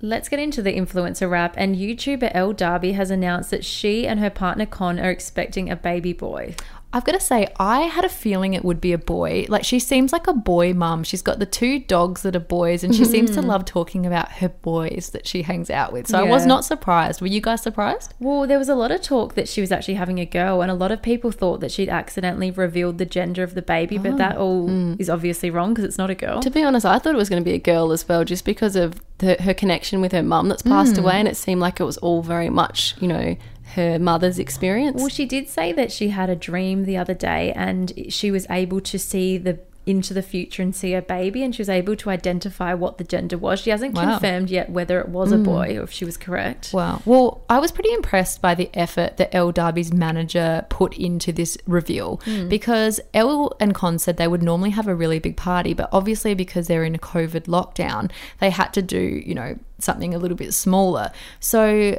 Let's 0.01 0.29
get 0.29 0.39
into 0.39 0.61
the 0.63 0.73
influencer 0.75 1.31
wrap. 1.31 1.55
And 1.57 1.77
YouTuber 1.77 2.31
Elle 2.35 2.53
Darby 2.53 2.93
has 2.93 3.11
announced 3.11 3.51
that 3.51 3.65
she 3.65 4.07
and 4.07 4.21
her 4.21 4.31
partner 4.31 4.67
Con 4.67 4.99
are 5.01 5.11
expecting 5.11 5.71
a 5.71 5.77
baby 5.77 6.13
boy. 6.13 6.57
I've 6.95 7.05
got 7.05 7.13
to 7.13 7.21
say, 7.21 7.49
I 7.59 7.81
had 7.83 8.05
a 8.05 8.09
feeling 8.09 8.55
it 8.55 8.65
would 8.65 8.81
be 8.81 8.93
a 8.93 8.99
boy. 8.99 9.47
Like, 9.49 9.65
she 9.65 9.81
seems 9.81 10.13
like 10.13 10.29
a 10.29 10.33
boy 10.33 10.75
mum. 10.75 11.03
She's 11.03 11.23
got 11.23 11.41
the 11.41 11.47
two 11.47 11.81
dogs 11.81 12.23
that 12.23 12.37
are 12.37 12.41
boys, 12.41 12.85
and 12.85 12.95
she 12.95 13.05
seems 13.05 13.33
to 13.33 13.41
mm-hmm. 13.41 13.49
love 13.49 13.65
talking 13.65 14.07
about 14.07 14.31
her 14.35 14.49
boys 14.49 15.11
that 15.11 15.27
she 15.27 15.43
hangs 15.43 15.71
out 15.71 15.93
with. 15.93 16.07
So 16.07 16.19
I 16.19 16.23
was 16.23 16.47
not 16.47 16.65
surprised. 16.65 17.21
Were 17.21 17.27
you 17.27 17.41
guys 17.41 17.63
surprised? 17.63 18.15
Well, 18.21 18.47
there 18.47 18.61
was 18.61 18.69
a 18.69 18.77
lot 18.77 18.93
of 18.93 19.03
talk 19.03 19.35
that 19.35 19.49
she 19.49 19.61
was 19.61 19.73
actually 19.73 19.95
having 19.95 20.21
a 20.21 20.25
girl, 20.25 20.63
and 20.63 20.71
a 20.71 20.75
lot 20.75 20.93
of 20.93 21.03
people 21.03 21.33
thought 21.33 21.59
that 21.61 21.73
she'd 21.73 21.89
accidentally 21.89 22.53
revealed 22.53 22.99
the 22.99 23.07
gender 23.07 23.43
of 23.43 23.55
the 23.55 23.63
baby, 23.63 23.99
but 23.99 24.17
that 24.19 24.37
oh. 24.37 24.41
all 24.41 24.69
mm. 24.69 25.01
is 25.01 25.11
obviously 25.11 25.51
wrong 25.51 25.75
because 25.75 25.85
it's 25.85 25.99
not 25.99 26.11
a 26.11 26.15
girl. 26.15 26.41
To 26.43 26.51
be 26.51 26.63
honest, 26.63 26.87
I 26.87 27.01
thought 27.01 27.15
it 27.15 27.19
was 27.19 27.29
going 27.29 27.43
to 27.43 27.45
be 27.45 27.57
a 27.57 27.59
girl 27.59 27.91
as 27.91 28.09
well, 28.09 28.25
just 28.25 28.45
because 28.45 28.77
of 28.77 29.03
the, 29.19 29.35
her 29.43 29.53
connection 29.53 30.01
with 30.01 30.13
her 30.13 30.23
mum 30.23 30.49
that's 30.49 30.63
passed 30.63 30.95
mm. 30.95 30.99
away, 30.99 31.15
and 31.15 31.27
it 31.27 31.37
seemed 31.37 31.61
like 31.61 31.81
it 31.81 31.85
was 31.85 31.97
all 31.97 32.23
very 32.23 32.51
much, 32.51 32.95
you 33.01 33.09
know, 33.09 33.37
her 33.75 33.99
mother's 33.99 34.39
experience. 34.39 35.01
Well, 35.01 35.09
she 35.09 35.27
did 35.27 35.49
say 35.49 35.73
that 35.73 35.93
she 35.93 36.09
had 36.09 36.31
a 36.31 36.37
dream 36.37 36.85
the 36.85 36.97
other 36.97 37.15
day 37.15 37.53
and 37.53 37.93
she 38.09 38.31
was 38.31 38.47
able 38.51 38.81
to 38.83 38.99
see 38.99 39.39
the 39.39 39.59
into 39.87 40.15
the 40.15 40.23
future 40.23 40.63
and 40.63 40.75
see 40.75 40.93
her 40.93 41.03
baby 41.03 41.43
and 41.43 41.55
she 41.55 41.61
was 41.61 41.69
able 41.69 41.95
to 41.97 42.11
identify 42.11 42.73
what 42.73 42.99
the 42.99 43.05
gender 43.05 43.37
was. 43.37 43.61
She 43.61 43.71
hasn't 43.71 43.95
Wow. 43.95 44.13
confirmed 44.13 44.51
yet 44.51 44.71
whether 44.71 44.99
it 45.01 45.09
was 45.09 45.33
a 45.33 45.37
mm. 45.37 45.45
boy 45.45 45.79
or 45.79 45.83
if 45.83 45.93
she 45.93 46.05
was 46.05 46.17
correct. 46.17 46.71
Wow. 46.73 47.03
Well, 47.05 47.43
I 47.51 47.59
was 47.59 47.71
pretty 47.71 47.93
impressed 47.93 48.41
by 48.41 48.55
the 48.55 48.71
effort 48.75 49.19
that 49.19 49.35
Elle 49.35 49.53
Darby's 49.53 49.93
manager 49.93 50.65
put 50.69 50.97
into 50.97 51.33
this 51.33 51.59
reveal 51.67 52.19
mm. 52.25 52.49
because 52.49 53.01
Elle 53.13 53.55
and 53.61 53.75
Con 53.75 53.99
said 53.99 54.17
they 54.17 54.29
would 54.29 54.43
normally 54.43 54.71
have 54.71 54.89
a 54.89 54.95
really 54.95 55.19
big 55.19 55.37
party, 55.37 55.75
but 55.75 55.89
obviously 55.93 56.35
because 56.35 56.67
they're 56.67 56.85
in 56.85 56.95
a 56.95 56.99
COVID 56.99 57.43
lockdown, 57.43 58.11
they 58.41 58.51
had 58.51 58.73
to 58.73 58.83
do, 58.83 59.23
you 59.27 59.35
know, 59.35 59.59
something 59.79 60.15
a 60.15 60.19
little 60.19 60.37
bit 60.37 60.55
smaller. 60.55 61.11
So 61.41 61.99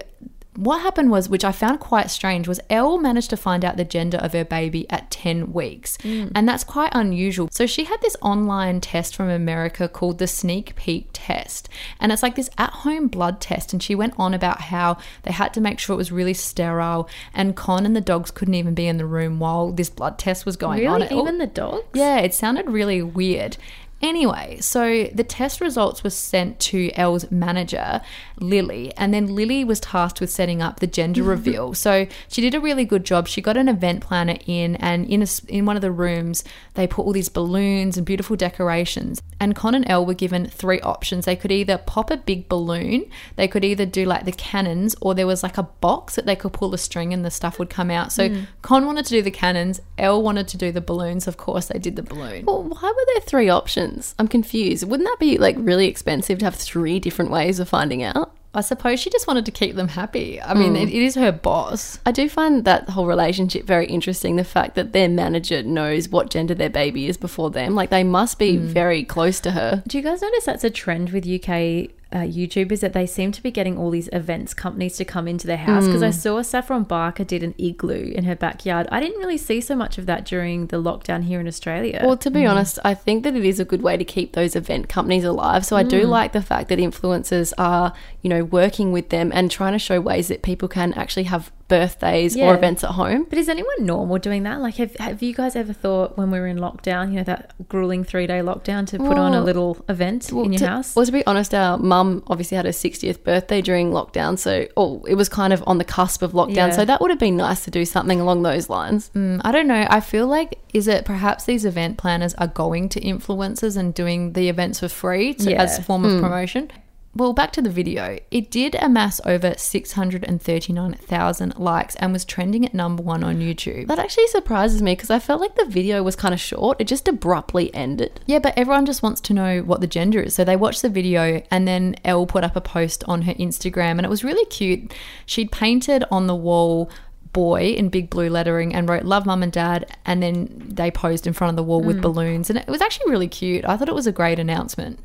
what 0.56 0.82
happened 0.82 1.12
was, 1.12 1.30
which 1.30 1.44
I 1.44 1.52
found 1.52 1.80
quite 1.80 2.10
strange, 2.10 2.48
was 2.48 2.60
Elle 2.70 2.98
managed 2.98 3.30
to 3.32 3.38
find 3.38 3.64
out 3.64 3.78
the 3.78 3.86
gender 3.86 4.18
of 4.18 4.34
her 4.34 4.46
baby 4.46 4.90
at 4.90 5.12
10 5.12 5.54
weeks. 5.54 5.98
Mm. 5.98 6.32
And 6.36 6.48
that's 6.48 6.64
quite 6.64 6.92
unusual. 6.94 7.50
So 7.52 7.66
she 7.66 7.86
had 7.86 8.02
this 8.02 8.16
online 8.22 8.82
test 8.82 9.16
from 9.16 9.30
America 9.30 9.88
called 9.88 10.18
the 10.18 10.28
Sneak 10.28 10.76
Peek 10.76 11.10
Test. 11.14 11.70
And 12.00 12.12
it's 12.12 12.24
like 12.24 12.36
this 12.36 12.50
at 12.58 12.72
home 12.72 13.08
blood 13.08 13.42
test. 13.42 13.74
And 13.74 13.82
she 13.82 13.96
went 13.96 14.14
on 14.18 14.34
about 14.34 14.62
how 14.62 14.98
they 15.24 15.32
had 15.32 15.54
to 15.56 15.62
make 15.62 15.80
sure 15.80 15.94
it 15.94 15.98
was 15.98 16.12
really 16.12 16.34
sterile. 16.34 17.10
And 17.34 17.56
Con 17.56 17.86
and 17.86 17.96
the 17.96 18.02
dogs 18.02 18.32
couldn't 18.32 18.56
even 18.56 18.74
be 18.74 18.88
in 18.88 18.98
the 18.98 19.06
room 19.06 19.40
while 19.40 19.72
this 19.72 19.90
blood 19.90 20.18
test 20.18 20.46
was 20.46 20.56
going 20.56 20.88
on. 20.88 21.02
Really? 21.02 21.14
All- 21.14 21.22
Even 21.24 21.38
the 21.38 21.48
dogs? 21.48 21.86
yeah, 21.94 22.18
it 22.20 22.34
sounded 22.34 22.70
really 22.70 23.02
weird. 23.02 23.58
Anyway, 24.06 24.60
so 24.62 25.06
the 25.16 25.24
test 25.24 25.60
results 25.60 26.04
were 26.04 26.12
sent 26.12 26.60
to 26.60 26.92
Elle's 26.92 27.32
manager, 27.32 28.02
Lily, 28.40 28.94
and 28.98 29.12
then 29.12 29.34
Lily 29.34 29.64
was 29.64 29.80
tasked 29.80 30.22
with 30.22 30.30
setting 30.30 30.62
up 30.62 30.80
the 30.80 30.86
gender 30.86 31.24
reveal. 31.36 31.74
So 31.74 32.06
she 32.28 32.40
did 32.40 32.54
a 32.54 32.60
really 32.60 32.86
good 32.86 33.04
job. 33.04 33.28
She 33.28 33.42
got 33.42 33.58
an 33.58 33.68
event 33.68 34.02
planner 34.02 34.38
in, 34.46 34.76
and 34.76 35.08
in 35.08 35.24
a 35.24 35.28
in 35.48 35.66
one 35.66 35.76
of 35.76 35.82
the 35.82 35.92
rooms, 35.92 36.44
they 36.76 36.86
put 36.86 37.04
all 37.04 37.14
these 37.14 37.30
balloons 37.30 37.98
and 37.98 38.06
beautiful 38.06 38.36
decorations. 38.36 39.24
And 39.40 39.56
Con 39.56 39.74
and 39.74 39.90
Elle 39.90 40.06
were 40.06 40.14
given 40.14 40.46
three 40.46 40.80
options. 40.82 41.26
They 41.26 41.36
could 41.36 41.52
either 41.52 41.80
pop 41.80 42.12
a 42.12 42.18
big 42.18 42.48
balloon, 42.48 43.06
they 43.38 43.48
could 43.48 43.66
either 43.66 43.88
do 43.88 44.06
like 44.06 44.26
the 44.26 44.32
cannons, 44.32 44.96
or 45.02 45.16
there 45.16 45.26
was 45.26 45.42
like 45.42 45.58
a 45.58 45.64
box 45.64 46.14
that 46.14 46.28
they 46.28 46.36
could 46.36 46.54
pull 46.54 46.76
a 46.76 46.78
string 46.78 47.12
and 47.12 47.26
the 47.26 47.32
stuff 47.32 47.58
would 47.58 47.72
come 47.72 47.90
out. 47.90 48.12
So 48.12 48.30
hmm. 48.30 48.44
Con 48.62 48.86
wanted 48.86 49.06
to 49.06 49.16
do 49.16 49.24
the 49.24 49.32
cannons, 49.32 49.82
Elle 49.98 50.22
wanted 50.22 50.48
to 50.50 50.58
do 50.58 50.72
the 50.72 50.80
balloons. 50.80 51.28
Of 51.28 51.38
course, 51.38 51.66
they 51.66 51.80
did 51.80 51.96
the 51.96 52.04
balloon. 52.04 52.46
Well, 52.46 52.62
why 52.62 52.82
were 52.84 53.06
there 53.14 53.22
three 53.22 53.50
options? 53.50 53.95
I'm 54.20 54.28
confused. 54.28 54.88
Wouldn't 54.88 55.08
that 55.08 55.20
be 55.20 55.38
like 55.38 55.56
really 55.60 55.88
expensive 55.88 56.40
to 56.40 56.46
have 56.46 56.56
three 56.56 57.00
different 57.00 57.32
ways 57.32 57.60
of 57.60 57.70
finding 57.70 58.04
out? 58.04 58.34
I 58.56 58.62
suppose 58.62 59.02
she 59.02 59.10
just 59.10 59.28
wanted 59.28 59.46
to 59.46 59.52
keep 59.52 59.75
them 59.75 59.90
happy. 59.90 60.42
I 60.42 60.54
mean, 60.54 60.75
mm. 60.75 60.84
it, 60.84 60.88
it 60.88 61.04
is 61.04 61.16
her 61.16 61.34
boss. 61.34 62.00
I 62.06 62.14
do 62.14 62.30
find 62.30 62.64
that 62.64 62.88
whole 62.88 63.06
relationship 63.06 63.66
very 63.66 63.86
interesting. 63.86 64.38
The 64.38 64.46
fact 64.46 64.75
that 64.75 64.94
their 64.94 65.10
manager 65.10 65.62
knows 65.62 66.08
what 66.08 66.30
gender 66.30 66.56
their 66.56 66.70
baby 66.70 67.08
is 67.08 67.18
before 67.18 67.52
them. 67.52 67.75
Like 67.75 67.90
they 67.90 68.06
must 68.06 68.40
be 68.40 68.56
hmm. 68.56 68.66
very 68.66 69.04
close 69.04 69.42
to 69.42 69.52
her. 69.52 69.84
Do 69.86 69.98
you 69.98 70.04
guys 70.04 70.22
notice 70.22 70.46
that's 70.46 70.64
a 70.64 70.70
trend 70.70 71.10
with 71.10 71.28
UK 71.28 71.90
uh, 72.12 72.20
YouTubers 72.20 72.80
that 72.80 72.94
they 72.94 73.06
seem 73.06 73.32
to 73.32 73.42
be 73.42 73.52
getting 73.52 73.78
all 73.78 73.90
these 73.90 74.10
events 74.14 74.54
companies 74.54 74.98
to 74.98 75.06
come 75.06 75.28
into 75.28 75.48
their 75.48 75.58
house? 75.58 75.86
Because 75.86 76.04
I 76.04 76.10
mm. 76.10 76.14
saw 76.14 76.42
Saffron 76.42 76.84
Barker 76.84 77.24
did 77.24 77.44
an 77.44 77.56
igloo 77.58 78.12
in 78.16 78.26
her 78.26 78.36
backyard. 78.36 78.88
I 78.92 79.00
didn't 79.00 79.20
really 79.20 79.38
see 79.38 79.62
so 79.62 79.76
much 79.76 79.98
of 79.98 80.06
that 80.06 80.26
during 80.26 80.68
the 80.68 80.82
lockdown 80.82 81.24
here 81.24 81.40
in 81.40 81.48
Australia. 81.48 82.02
Well, 82.04 82.18
to 82.18 82.32
be 82.32 82.42
mm. 82.42 82.50
honest, 82.50 82.80
I 82.84 82.94
think 82.94 83.24
that 83.24 83.36
it 83.36 83.46
is 83.46 83.60
a 83.60 83.66
good 83.66 83.82
way 83.82 83.98
to 83.98 84.06
keep 84.06 84.34
those 84.34 84.56
event 84.56 84.90
companies 84.90 85.24
alive. 85.24 85.66
So 85.66 85.76
I 85.76 85.84
do 85.84 86.04
mm. 86.04 86.10
like 86.10 86.34
the 86.34 86.42
fact 86.42 86.70
that 86.70 86.80
influencers 86.80 87.54
are, 87.58 87.94
you 88.22 88.30
know, 88.30 88.44
working 88.44 88.92
with 88.92 89.10
them 89.10 89.32
and 89.34 89.50
trying 89.50 89.74
to 89.74 89.80
show 89.80 90.00
ways 90.00 90.28
that 90.28 90.42
people 90.42 90.68
can 90.68 90.94
actually 90.94 91.24
have 91.24 91.52
birthdays 91.67 92.36
Yeah. 92.36 92.50
or 92.50 92.55
events 92.55 92.84
at 92.84 92.91
home. 92.91 93.25
but 93.29 93.38
is 93.39 93.50
anyone 93.50 93.75
normal 93.86 94.17
doing 94.19 94.43
that? 94.43 94.62
Like, 94.62 94.75
have, 94.75 94.95
have 94.98 95.22
you 95.24 95.34
guys 95.34 95.55
ever 95.55 95.74
thought 95.74 96.17
when 96.17 96.29
we 96.31 96.39
were 96.39 96.48
in 96.48 96.57
lockdown, 96.57 97.10
you 97.10 97.17
know, 97.17 97.24
that 97.24 97.53
grueling 97.69 98.03
three 98.03 98.27
day 98.27 98.39
lockdown 98.39 98.86
to 98.88 98.98
put 99.00 99.17
on 99.17 99.34
a 99.34 99.41
little 99.41 99.84
event 99.89 100.29
in 100.31 100.53
your 100.53 100.60
to, 100.60 100.67
house? 100.67 100.95
Well, 100.95 101.05
to 101.05 101.12
be 101.12 101.25
honest, 101.25 101.53
our 101.53 101.77
mum 101.77 102.24
obviously 102.27 102.55
had 102.55 102.65
her 102.65 102.72
60th 102.72 103.24
birthday 103.24 103.62
during 103.62 103.91
lockdown. 103.91 104.38
So, 104.38 104.67
oh, 104.77 105.03
it 105.07 105.15
was 105.15 105.27
kind 105.29 105.53
of 105.53 105.63
on 105.65 105.77
the 105.79 105.84
cusp 105.84 106.22
of 106.22 106.34
lockdown. 106.34 106.55
Yeah. 106.55 106.69
So 106.72 106.86
that 106.86 107.01
would 107.01 107.10
have 107.10 107.19
been 107.19 107.38
nice 107.38 107.63
to 107.65 107.72
do 107.72 107.84
something 107.86 108.19
along 108.22 108.43
those 108.43 108.69
lines. 108.69 109.10
Mm, 109.15 109.41
I 109.43 109.51
don't 109.51 109.67
know. 109.67 109.88
I 109.89 110.00
feel 110.01 110.27
like 110.27 110.60
is 110.74 110.88
it 110.88 111.05
perhaps 111.05 111.45
these 111.45 111.63
event 111.65 111.98
planners 111.98 112.34
are 112.36 112.48
going 112.48 112.89
to 112.89 113.00
influencers 113.01 113.77
and 113.77 113.93
doing 113.93 114.34
the 114.34 114.50
events 114.50 114.81
for 114.81 114.89
free 114.89 115.34
to, 115.36 115.51
Yeah. 115.51 115.63
as 115.63 115.79
a 115.79 115.81
form 115.81 116.03
of 116.05 116.22
promotion? 116.22 116.69
Well, 117.17 117.31
back 117.31 117.53
to 117.53 117.62
the 117.62 117.69
video. 117.69 118.19
It 118.29 118.51
did 118.51 118.75
amass 118.75 119.22
over 119.24 119.53
639,000 119.55 121.57
likes 121.57 121.95
and 121.95 122.12
was 122.12 122.25
trending 122.25 122.65
at 122.65 122.74
number 122.74 123.01
one 123.01 123.24
on 123.24 123.38
YouTube. 123.38 123.88
That 123.88 124.00
actually 124.00 124.27
surprises 124.27 124.81
me 124.81 124.95
because 124.95 125.10
I 125.10 125.19
felt 125.19 125.39
like 125.39 125.55
the 125.55 125.63
video 125.63 126.03
was 126.03 126.17
kind 126.17 126.34
of 126.34 126.41
short. 126.41 126.81
It 126.81 126.88
just 126.88 127.07
abruptly 127.07 127.74
ended. 127.74 128.19
Yeah, 128.25 128.39
but 128.39 128.57
everyone 128.57 128.86
just 128.86 129.01
wants 129.01 129.22
to 129.22 129.34
know 129.34 129.62
what 129.62 129.79
the 129.79 129.88
gender 129.88 130.19
is. 130.19 130.36
So 130.36 130.43
they 130.43 130.57
watched 130.57 130.81
the 130.81 130.89
video 130.89 131.41
and 131.50 131.65
then 131.65 131.95
Elle 132.03 132.27
put 132.27 132.43
up 132.43 132.57
a 132.57 132.62
post 132.62 133.01
on 133.07 133.22
her 133.22 133.34
Instagram 133.36 133.91
and 133.91 134.05
it 134.05 134.10
was 134.10 134.25
really 134.25 134.45
cute. 134.48 134.93
She'd 135.25 135.53
painted 135.53 136.03
on 136.12 136.27
the 136.27 136.36
wall 136.36 136.91
boy 137.31 137.62
in 137.62 137.88
big 137.88 138.10
blue 138.10 138.29
lettering 138.29 138.75
and 138.75 138.89
wrote 138.89 139.05
love 139.05 139.25
mum 139.25 139.41
and 139.41 139.53
dad 139.53 139.89
and 140.05 140.22
then 140.22 140.65
they 140.67 140.91
posed 140.91 141.27
in 141.27 141.34
front 141.34 141.50
of 141.50 141.55
the 141.55 141.63
wall 141.63 141.81
with 141.81 141.98
mm. 141.98 142.01
balloons 142.01 142.50
and 142.50 142.60
it 142.60 142.67
was 142.67 142.81
actually 142.81 143.10
really 143.10 143.29
cute. 143.29 143.63
I 143.63 143.77
thought 143.77 143.88
it 143.88 143.95
was 143.95 144.07
a 144.07 144.12
great 144.12 144.38
announcement. 144.38 145.00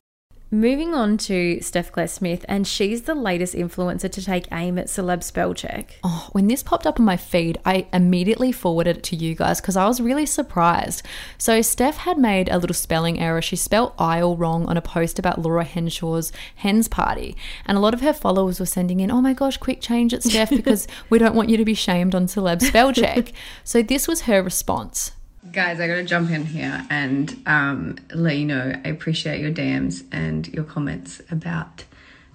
Moving 0.53 0.95
on 0.95 1.17
to 1.19 1.61
Steph 1.61 1.93
Claire 1.93 2.09
Smith, 2.09 2.45
and 2.49 2.67
she's 2.67 3.03
the 3.03 3.15
latest 3.15 3.55
influencer 3.55 4.11
to 4.11 4.21
take 4.21 4.49
aim 4.51 4.81
at 4.81 4.89
celeb 4.89 5.23
spell 5.23 5.55
check. 5.55 6.01
Oh, 6.03 6.29
when 6.33 6.49
this 6.49 6.65
popped 6.65 6.89
up 6.89 6.99
on 6.99 7.07
my 7.07 7.17
feed, 7.17 7.61
I 7.65 7.87
immediately 7.93 8.51
forwarded 8.51 8.97
it 8.97 9.03
to 9.05 9.17
you 9.17 9.37
guys 9.37 9.61
because 9.61 9.77
I 9.77 9.87
was 9.87 10.01
really 10.01 10.27
surprised. 10.27 11.07
So, 11.39 11.63
Steph 11.63 11.99
had 11.99 12.19
made 12.19 12.49
a 12.49 12.59
little 12.59 12.75
spelling 12.75 13.21
error. 13.21 13.41
She 13.41 13.55
spelled 13.55 13.93
aisle 13.97 14.37
wrong 14.37 14.67
on 14.67 14.77
a 14.77 14.83
post 14.83 15.21
about 15.21 15.41
Laura 15.41 15.65
Henshaw's 15.65 16.33
hens 16.57 16.89
party. 16.89 17.37
And 17.65 17.79
a 17.79 17.81
lot 17.81 17.95
of 17.95 18.01
her 18.01 18.13
followers 18.13 18.59
were 18.59 18.67
sending 18.67 18.99
in, 18.99 19.13
oh 19.13 19.21
my 19.21 19.35
gosh, 19.35 19.57
quick 19.57 19.81
change 19.81 20.13
it, 20.13 20.25
Steph, 20.25 20.51
because 20.51 20.89
we 21.11 21.21
don't 21.21 21.37
want 21.37 21.49
you 21.49 21.59
to 21.59 21.65
be 21.65 21.75
shamed 21.75 22.13
on 22.13 22.27
celeb 22.27 22.61
spell 22.61 22.93
check. 22.93 23.33
so, 23.63 23.83
this 23.83 24.09
was 24.09 24.23
her 24.23 24.43
response. 24.43 25.13
Guys, 25.53 25.81
I 25.81 25.89
gotta 25.89 26.05
jump 26.05 26.31
in 26.31 26.45
here 26.45 26.87
and 26.91 27.43
um, 27.47 27.97
let 28.13 28.37
you 28.37 28.45
know 28.45 28.79
I 28.85 28.89
appreciate 28.89 29.41
your 29.41 29.51
DMs 29.51 30.05
and 30.13 30.47
your 30.49 30.65
comments 30.65 31.23
about 31.31 31.85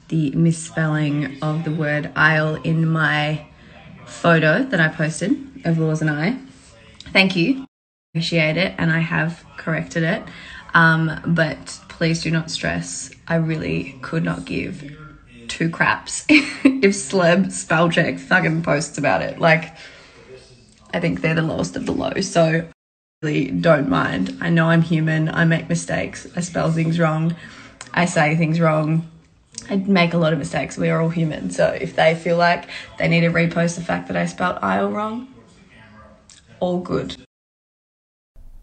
the 0.08 0.32
misspelling 0.32 1.38
of 1.44 1.64
the 1.66 1.72
word 1.72 2.12
aisle 2.16 2.56
in 2.56 2.88
my 2.88 3.46
photo 4.08 4.64
that 4.64 4.80
I 4.80 4.88
posted 4.88 5.38
of 5.66 5.78
Laws 5.78 6.02
and 6.02 6.10
I. 6.10 6.40
Thank 7.14 7.36
you. 7.36 7.68
Appreciate 8.12 8.58
it, 8.58 8.74
and 8.80 8.92
I 8.92 9.00
have 9.00 9.46
corrected 9.56 10.02
it. 10.02 10.24
Um, 10.74 11.22
but 11.28 11.80
please 11.90 12.24
do 12.24 12.32
not 12.32 12.50
stress. 12.50 13.12
I 13.28 13.36
really 13.36 14.00
could 14.02 14.24
not 14.24 14.46
give 14.46 14.98
two 15.48 15.70
craps 15.70 16.26
if 16.30 16.96
Celeb 16.96 17.52
spell 17.52 17.92
check 17.92 18.18
fucking 18.18 18.64
posts 18.64 18.98
about 18.98 19.22
it. 19.22 19.40
Like, 19.40 19.76
I 20.92 21.00
think 21.00 21.22
they're 21.22 21.36
the 21.36 21.44
lowest 21.44 21.76
of 21.76 21.86
the 21.86 21.92
low. 21.92 22.12
So 22.22 22.68
really 23.26 23.50
don't 23.50 23.90
mind. 23.90 24.38
I 24.40 24.50
know 24.50 24.68
I'm 24.68 24.82
human. 24.82 25.30
I 25.30 25.46
make 25.46 25.68
mistakes. 25.68 26.28
I 26.36 26.42
spell 26.42 26.72
things 26.72 27.00
wrong. 27.00 27.36
I 27.94 28.06
say 28.06 28.36
things 28.36 28.60
wrong. 28.60 29.10
I 29.70 29.78
make 29.78 30.14
a 30.14 30.18
lot 30.18 30.32
of 30.32 30.40
mistakes. 30.40 30.78
We 30.78 30.90
are 30.90 31.02
all 31.02 31.10
human. 31.10 31.50
So 31.50 31.68
if 31.70 31.96
they 31.96 32.14
feel 32.14 32.38
like 32.38 32.70
they 33.00 33.08
need 33.08 33.22
to 33.22 33.32
repost 33.32 33.76
the 33.76 33.84
fact 33.84 34.08
that 34.10 34.18
I 34.18 34.28
spelled 34.28 34.60
aisle 34.62 34.92
wrong, 34.92 35.28
all 36.60 36.80
good. 36.80 37.25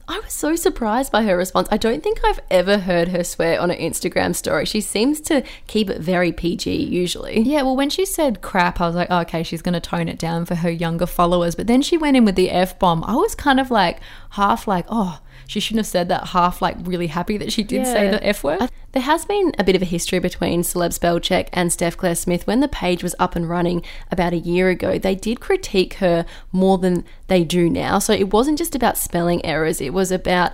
I 0.09 0.19
was 0.19 0.33
so 0.33 0.57
surprised 0.57 1.13
by 1.13 1.23
her 1.23 1.37
response. 1.37 1.69
I 1.71 1.77
don't 1.77 2.03
think 2.03 2.21
I've 2.25 2.41
ever 2.51 2.79
heard 2.79 3.09
her 3.09 3.23
swear 3.23 3.61
on 3.61 3.71
an 3.71 3.79
Instagram 3.79 4.35
story. 4.35 4.67
She 4.67 4.81
seems 4.81 5.21
to 5.23 5.43
keep 5.67 5.89
it 5.89 6.01
very 6.01 6.33
PG 6.33 6.75
usually. 6.75 7.41
Yeah, 7.41 7.63
well, 7.63 7.77
when 7.77 7.89
she 7.89 8.05
said 8.05 8.43
crap, 8.43 8.81
I 8.81 8.87
was 8.87 8.97
like, 8.97 9.09
oh, 9.11 9.21
okay, 9.21 9.43
she's 9.43 9.63
going 9.63 9.75
to 9.75 9.81
tone 9.81 10.09
it 10.09 10.19
down 10.19 10.45
for 10.45 10.57
her 10.57 10.71
younger 10.71 11.07
followers. 11.07 11.55
But 11.55 11.69
then 11.69 11.83
she 11.83 11.97
went 11.97 12.17
in 12.17 12.25
with 12.25 12.35
the 12.35 12.51
F 12.51 12.79
bomb. 12.79 13.05
I 13.05 13.15
was 13.15 13.35
kind 13.35 13.61
of 13.61 13.71
like, 13.71 14.01
half 14.31 14.67
like, 14.67 14.87
oh, 14.89 15.21
she 15.47 15.61
shouldn't 15.61 15.81
have 15.81 15.87
said 15.87 16.09
that, 16.09 16.29
half 16.29 16.63
like 16.63 16.77
really 16.81 17.09
happy 17.09 17.37
that 17.39 17.53
she 17.53 17.63
did 17.63 17.87
say 17.87 18.05
Yeah. 18.05 18.11
the 18.13 18.27
F 18.27 18.43
word. 18.45 18.71
There 18.93 19.03
has 19.03 19.25
been 19.25 19.53
a 19.59 19.65
bit 19.65 19.75
of 19.75 19.83
a 19.83 19.87
history 19.87 20.19
between 20.19 20.63
Celeb 20.63 20.99
Spellcheck 20.99 21.49
and 21.53 21.73
Steph 21.73 21.97
Claire 21.97 22.15
Smith. 22.15 22.47
When 22.47 22.61
the 22.61 22.69
page 22.69 23.03
was 23.03 23.15
up 23.19 23.35
and 23.35 23.49
running 23.49 23.83
about 24.11 24.33
a 24.35 24.39
year 24.39 24.69
ago, 24.69 24.99
they 24.99 25.15
did 25.15 25.41
critique 25.41 25.95
her 25.95 26.27
more 26.53 26.77
than 26.79 27.05
they 27.29 27.43
do 27.43 27.71
now. 27.71 27.99
So 27.99 28.13
it 28.13 28.33
wasn't 28.33 28.59
just 28.59 28.75
about 28.75 28.99
spelling 28.99 29.45
errors, 29.47 29.81
it 29.81 29.95
was 29.95 30.11
about, 30.13 30.53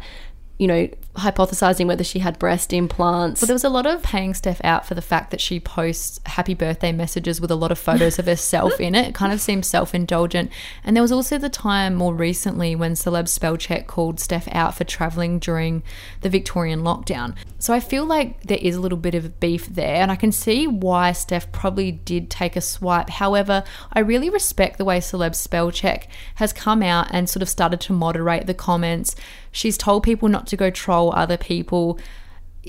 you 0.58 0.68
know, 0.68 0.88
hypothesizing 1.18 1.86
whether 1.86 2.04
she 2.04 2.20
had 2.20 2.38
breast 2.38 2.72
implants. 2.72 3.40
But 3.40 3.46
there 3.46 3.54
was 3.54 3.64
a 3.64 3.68
lot 3.68 3.86
of 3.86 4.02
paying 4.02 4.34
Steph 4.34 4.60
out 4.64 4.86
for 4.86 4.94
the 4.94 5.02
fact 5.02 5.30
that 5.30 5.40
she 5.40 5.60
posts 5.60 6.20
happy 6.26 6.54
birthday 6.54 6.92
messages 6.92 7.40
with 7.40 7.50
a 7.50 7.56
lot 7.56 7.72
of 7.72 7.78
photos 7.78 8.18
of 8.18 8.26
herself 8.26 8.80
in 8.80 8.94
it. 8.94 9.08
It 9.08 9.14
kind 9.14 9.32
of 9.32 9.40
seems 9.40 9.66
self 9.66 9.94
indulgent. 9.94 10.50
And 10.84 10.96
there 10.96 11.02
was 11.02 11.12
also 11.12 11.38
the 11.38 11.48
time 11.48 11.94
more 11.94 12.14
recently 12.14 12.74
when 12.74 12.92
Celeb 12.94 13.24
Spellcheck 13.24 13.86
called 13.86 14.20
Steph 14.20 14.48
out 14.52 14.74
for 14.74 14.84
traveling 14.84 15.38
during 15.38 15.82
the 16.20 16.28
Victorian 16.28 16.82
lockdown. 16.82 17.34
So 17.58 17.74
I 17.74 17.80
feel 17.80 18.04
like 18.04 18.42
there 18.44 18.58
is 18.60 18.76
a 18.76 18.80
little 18.80 18.98
bit 18.98 19.14
of 19.14 19.40
beef 19.40 19.66
there, 19.66 19.96
and 19.96 20.12
I 20.12 20.16
can 20.16 20.32
see 20.32 20.66
why 20.66 21.12
Steph 21.12 21.50
probably 21.52 21.90
did 21.92 22.30
take 22.30 22.56
a 22.56 22.60
swipe. 22.60 23.10
However, 23.10 23.64
I 23.92 24.00
really 24.00 24.30
respect 24.30 24.78
the 24.78 24.84
way 24.84 24.98
Celeb 24.98 25.32
Spellcheck 25.32 26.06
has 26.36 26.52
come 26.52 26.82
out 26.82 27.08
and 27.10 27.28
sort 27.28 27.42
of 27.42 27.48
started 27.48 27.80
to 27.80 27.92
moderate 27.92 28.46
the 28.46 28.54
comments. 28.54 29.16
She's 29.50 29.76
told 29.76 30.02
people 30.02 30.28
not 30.28 30.46
to 30.48 30.56
go 30.56 30.70
troll 30.70 31.07
other 31.16 31.36
people. 31.36 31.98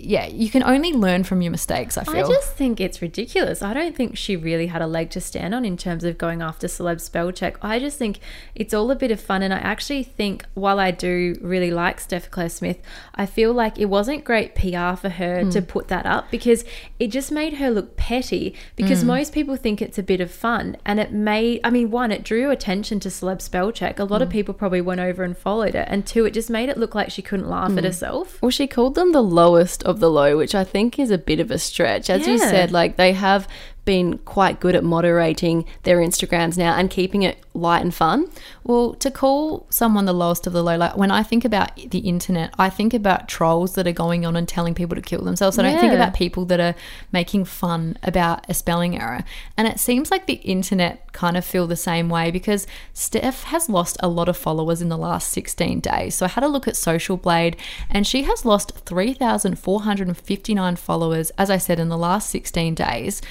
Yeah, 0.04 0.26
you 0.28 0.50
can 0.50 0.64
only 0.64 0.94
learn 0.94 1.24
from 1.24 1.42
your 1.42 1.52
mistakes, 1.52 1.98
I 1.98 2.04
feel. 2.04 2.26
I 2.26 2.28
just 2.28 2.54
think 2.54 2.80
it's 2.80 3.02
ridiculous. 3.02 3.62
I 3.62 3.74
don't 3.74 3.96
think 3.96 4.18
she 4.18 4.36
really 4.36 4.68
had 4.68 4.82
a 4.82 4.88
leg 4.88 5.10
to 5.12 5.22
stand 5.22 5.54
on 5.56 5.66
in 5.66 5.78
terms 5.78 6.04
of 6.04 6.18
going 6.18 6.42
after 6.42 6.68
celeb 6.68 7.02
spell 7.02 7.32
check. 7.32 7.58
I 7.62 7.80
just 7.80 7.98
think 7.98 8.20
it's 8.56 8.74
all 8.74 8.90
a 8.92 8.96
bit 8.96 9.12
of 9.12 9.20
fun. 9.20 9.42
And 9.42 9.54
I 9.54 9.58
actually 9.58 10.04
think, 10.04 10.46
while 10.54 10.80
I 10.80 10.92
do 10.92 11.38
really 11.42 11.72
like 11.72 12.00
Steph 12.00 12.30
Claire 12.32 12.50
Smith, 12.50 12.80
I 13.16 13.26
feel 13.26 13.54
like 13.54 13.78
it 13.80 13.86
wasn't 13.86 14.24
great 14.24 14.56
PR 14.56 14.96
for 14.96 15.10
her 15.10 15.44
Hmm. 15.44 15.50
to 15.52 15.62
put 15.62 15.88
that 15.90 16.06
up 16.06 16.30
because 16.32 16.64
it 17.00 17.08
just 17.08 17.32
made 17.32 17.54
her 17.56 17.70
look 17.70 17.96
petty. 17.98 18.56
Because 18.76 19.02
Hmm. 19.02 19.08
most 19.08 19.34
people 19.34 19.56
think 19.56 19.82
it's 19.82 19.98
a 19.98 20.04
bit 20.04 20.22
of 20.22 20.32
fun. 20.32 20.78
And 20.86 21.00
it 21.00 21.12
made, 21.12 21.60
I 21.64 21.70
mean, 21.70 21.92
one, 21.92 22.12
it 22.12 22.24
drew 22.24 22.50
attention 22.52 23.00
to 23.02 23.10
celeb 23.10 23.42
spell 23.42 23.72
check. 23.72 24.00
A 24.00 24.04
lot 24.04 24.18
Hmm. 24.18 24.24
of 24.24 24.30
people 24.30 24.54
probably 24.54 24.82
went 24.82 25.02
over 25.02 25.24
and 25.24 25.38
followed 25.38 25.76
it. 25.76 25.88
And 25.90 26.06
two, 26.06 26.26
it 26.26 26.32
just 26.32 26.50
made 26.50 26.70
it 26.70 26.78
look 26.78 26.96
like 26.96 27.10
she 27.12 27.22
couldn't 27.22 27.50
laugh 27.50 27.72
Hmm. 27.72 27.78
at 27.80 27.84
herself. 27.84 28.42
Well, 28.42 28.50
she 28.52 28.68
called 28.68 28.96
them 28.96 29.12
the 29.12 29.22
lowest 29.24 29.84
of 29.90 30.00
the 30.00 30.10
low, 30.10 30.38
which 30.38 30.56
I 30.56 30.64
think 30.64 31.00
is 31.00 31.12
a 31.12 31.18
bit 31.18 31.40
of 31.40 31.52
a 31.52 31.60
stretch. 31.60 32.10
As 32.10 32.28
you 32.28 32.38
said, 32.38 32.72
like 32.72 32.96
they 32.96 33.14
have 33.14 33.48
been 33.86 34.18
quite 34.20 34.60
good 34.60 34.76
at 34.76 34.84
moderating 34.84 35.66
their 35.84 35.98
Instagrams 35.98 36.58
now 36.58 36.76
and 36.76 36.90
keeping 36.90 37.24
it 37.24 37.44
light 37.54 37.82
and 37.82 37.94
fun. 37.94 38.30
Well, 38.64 38.94
to 38.96 39.10
call 39.10 39.66
someone 39.70 40.06
the 40.06 40.14
lowest 40.14 40.46
of 40.48 40.54
the 40.54 40.64
low, 40.64 40.78
like 40.78 40.96
when 40.96 41.12
I 41.12 41.24
think 41.24 41.44
about 41.44 41.76
the 41.76 42.00
internet, 42.00 42.54
I 42.58 42.70
think 42.70 42.94
about 42.94 43.28
trolls 43.28 43.76
that 43.76 43.88
are 43.88 43.92
going 43.92 44.26
on 44.26 44.36
and 44.36 44.48
telling 44.48 44.76
people 44.76 44.96
to 44.96 45.02
kill 45.02 45.24
themselves. 45.24 45.58
I 45.58 45.64
don't 45.64 45.80
think 45.80 45.94
about 45.94 46.14
people 46.14 46.46
that 46.46 46.60
are 46.60 46.76
making 47.12 47.46
fun 47.46 47.98
about 48.04 48.46
a 48.50 48.54
spelling 48.54 49.00
error. 49.00 49.24
And 49.58 49.68
it 49.68 49.80
seems 49.80 50.12
like 50.12 50.26
the 50.26 50.36
internet 50.36 51.12
kind 51.12 51.36
of 51.36 51.44
feel 51.44 51.68
the 51.68 51.76
same 51.76 52.10
way 52.10 52.32
because 52.32 52.68
Steph 52.94 53.44
has 53.46 53.70
lost 53.70 53.98
a 54.02 54.08
lot 54.08 54.30
of 54.30 54.38
followers 54.38 54.82
in 54.82 54.90
the 54.90 54.98
last 54.98 55.30
16 55.30 55.80
days. 55.80 56.16
So 56.16 56.26
I 56.26 56.30
had 56.30 56.44
a 56.44 56.48
look 56.48 56.68
at 56.68 56.78
Social 56.78 57.18
Blade 57.18 57.58
and 57.90 58.06
she 58.06 58.24
has 58.24 58.46
lost 58.46 58.72
3,459 58.86 60.76
followers, 60.76 61.32
as 61.32 61.50
I 61.50 61.58
said, 61.58 61.80
in 61.80 61.90
the 61.90 61.98
last 61.98 62.30
16 62.30 62.76
days. 62.76 63.22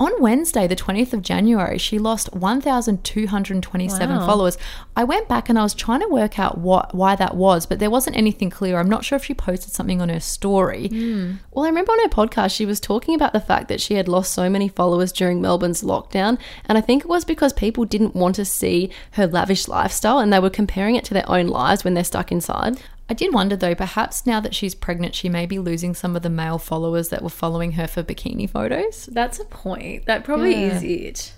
On 0.00 0.10
Wednesday, 0.18 0.66
the 0.66 0.74
20th 0.74 1.12
of 1.12 1.20
January, 1.20 1.76
she 1.76 1.98
lost 1.98 2.32
1,227 2.34 4.16
Wow. 4.16 4.26
followers. 4.26 4.56
I 4.96 5.04
went 5.04 5.28
back 5.28 5.50
and 5.50 5.58
I 5.58 5.62
was 5.62 5.74
trying 5.74 6.00
to 6.00 6.08
work 6.08 6.38
out 6.38 6.56
what 6.56 6.94
why 6.94 7.14
that 7.16 7.36
was, 7.36 7.66
but 7.66 7.80
there 7.80 7.90
wasn't 7.90 8.16
anything 8.16 8.48
clear. 8.48 8.78
I'm 8.78 8.88
not 8.88 9.04
sure 9.04 9.16
if 9.16 9.24
she 9.26 9.34
posted 9.34 9.72
something 9.74 10.00
on 10.00 10.08
her 10.08 10.18
story. 10.20 10.88
Hmm. 10.88 11.32
Well, 11.52 11.66
I 11.66 11.68
remember 11.68 11.92
on 11.92 11.98
her 12.00 12.08
podcast, 12.08 12.54
she 12.56 12.64
was 12.64 12.80
talking 12.80 13.14
about 13.14 13.34
the 13.34 13.40
fact 13.40 13.68
that 13.68 13.80
she 13.82 13.94
had 13.94 14.08
lost 14.08 14.32
so 14.32 14.48
many 14.48 14.68
followers 14.68 15.12
during 15.12 15.42
Melbourne's 15.42 15.82
lockdown. 15.82 16.38
And 16.64 16.78
I 16.78 16.80
think 16.80 17.02
it 17.04 17.08
was 17.08 17.26
because 17.26 17.52
people 17.52 17.84
didn't 17.84 18.16
want 18.16 18.36
to 18.36 18.44
see 18.46 18.90
her 19.12 19.26
lavish 19.26 19.68
lifestyle 19.68 20.18
and 20.18 20.32
they 20.32 20.40
were 20.40 20.48
comparing 20.48 20.96
it 20.96 21.04
to 21.06 21.14
their 21.14 21.28
own 21.30 21.46
lives 21.48 21.84
when 21.84 21.92
they're 21.92 22.04
stuck 22.04 22.32
inside. 22.32 22.80
I 23.10 23.12
did 23.12 23.34
wonder 23.34 23.56
though, 23.56 23.74
perhaps 23.74 24.24
now 24.24 24.38
that 24.38 24.54
she's 24.54 24.76
pregnant, 24.76 25.16
she 25.16 25.28
may 25.28 25.44
be 25.44 25.58
losing 25.58 25.94
some 25.94 26.14
of 26.14 26.22
the 26.22 26.30
male 26.30 26.58
followers 26.58 27.08
that 27.08 27.22
were 27.22 27.28
following 27.28 27.72
her 27.72 27.88
for 27.88 28.04
bikini 28.04 28.48
photos. 28.48 29.06
That's 29.06 29.40
a 29.40 29.44
point. 29.44 30.06
That 30.06 30.22
probably 30.22 30.52
Yeah. 30.52 30.76
is 30.76 30.82
it. 30.84 31.32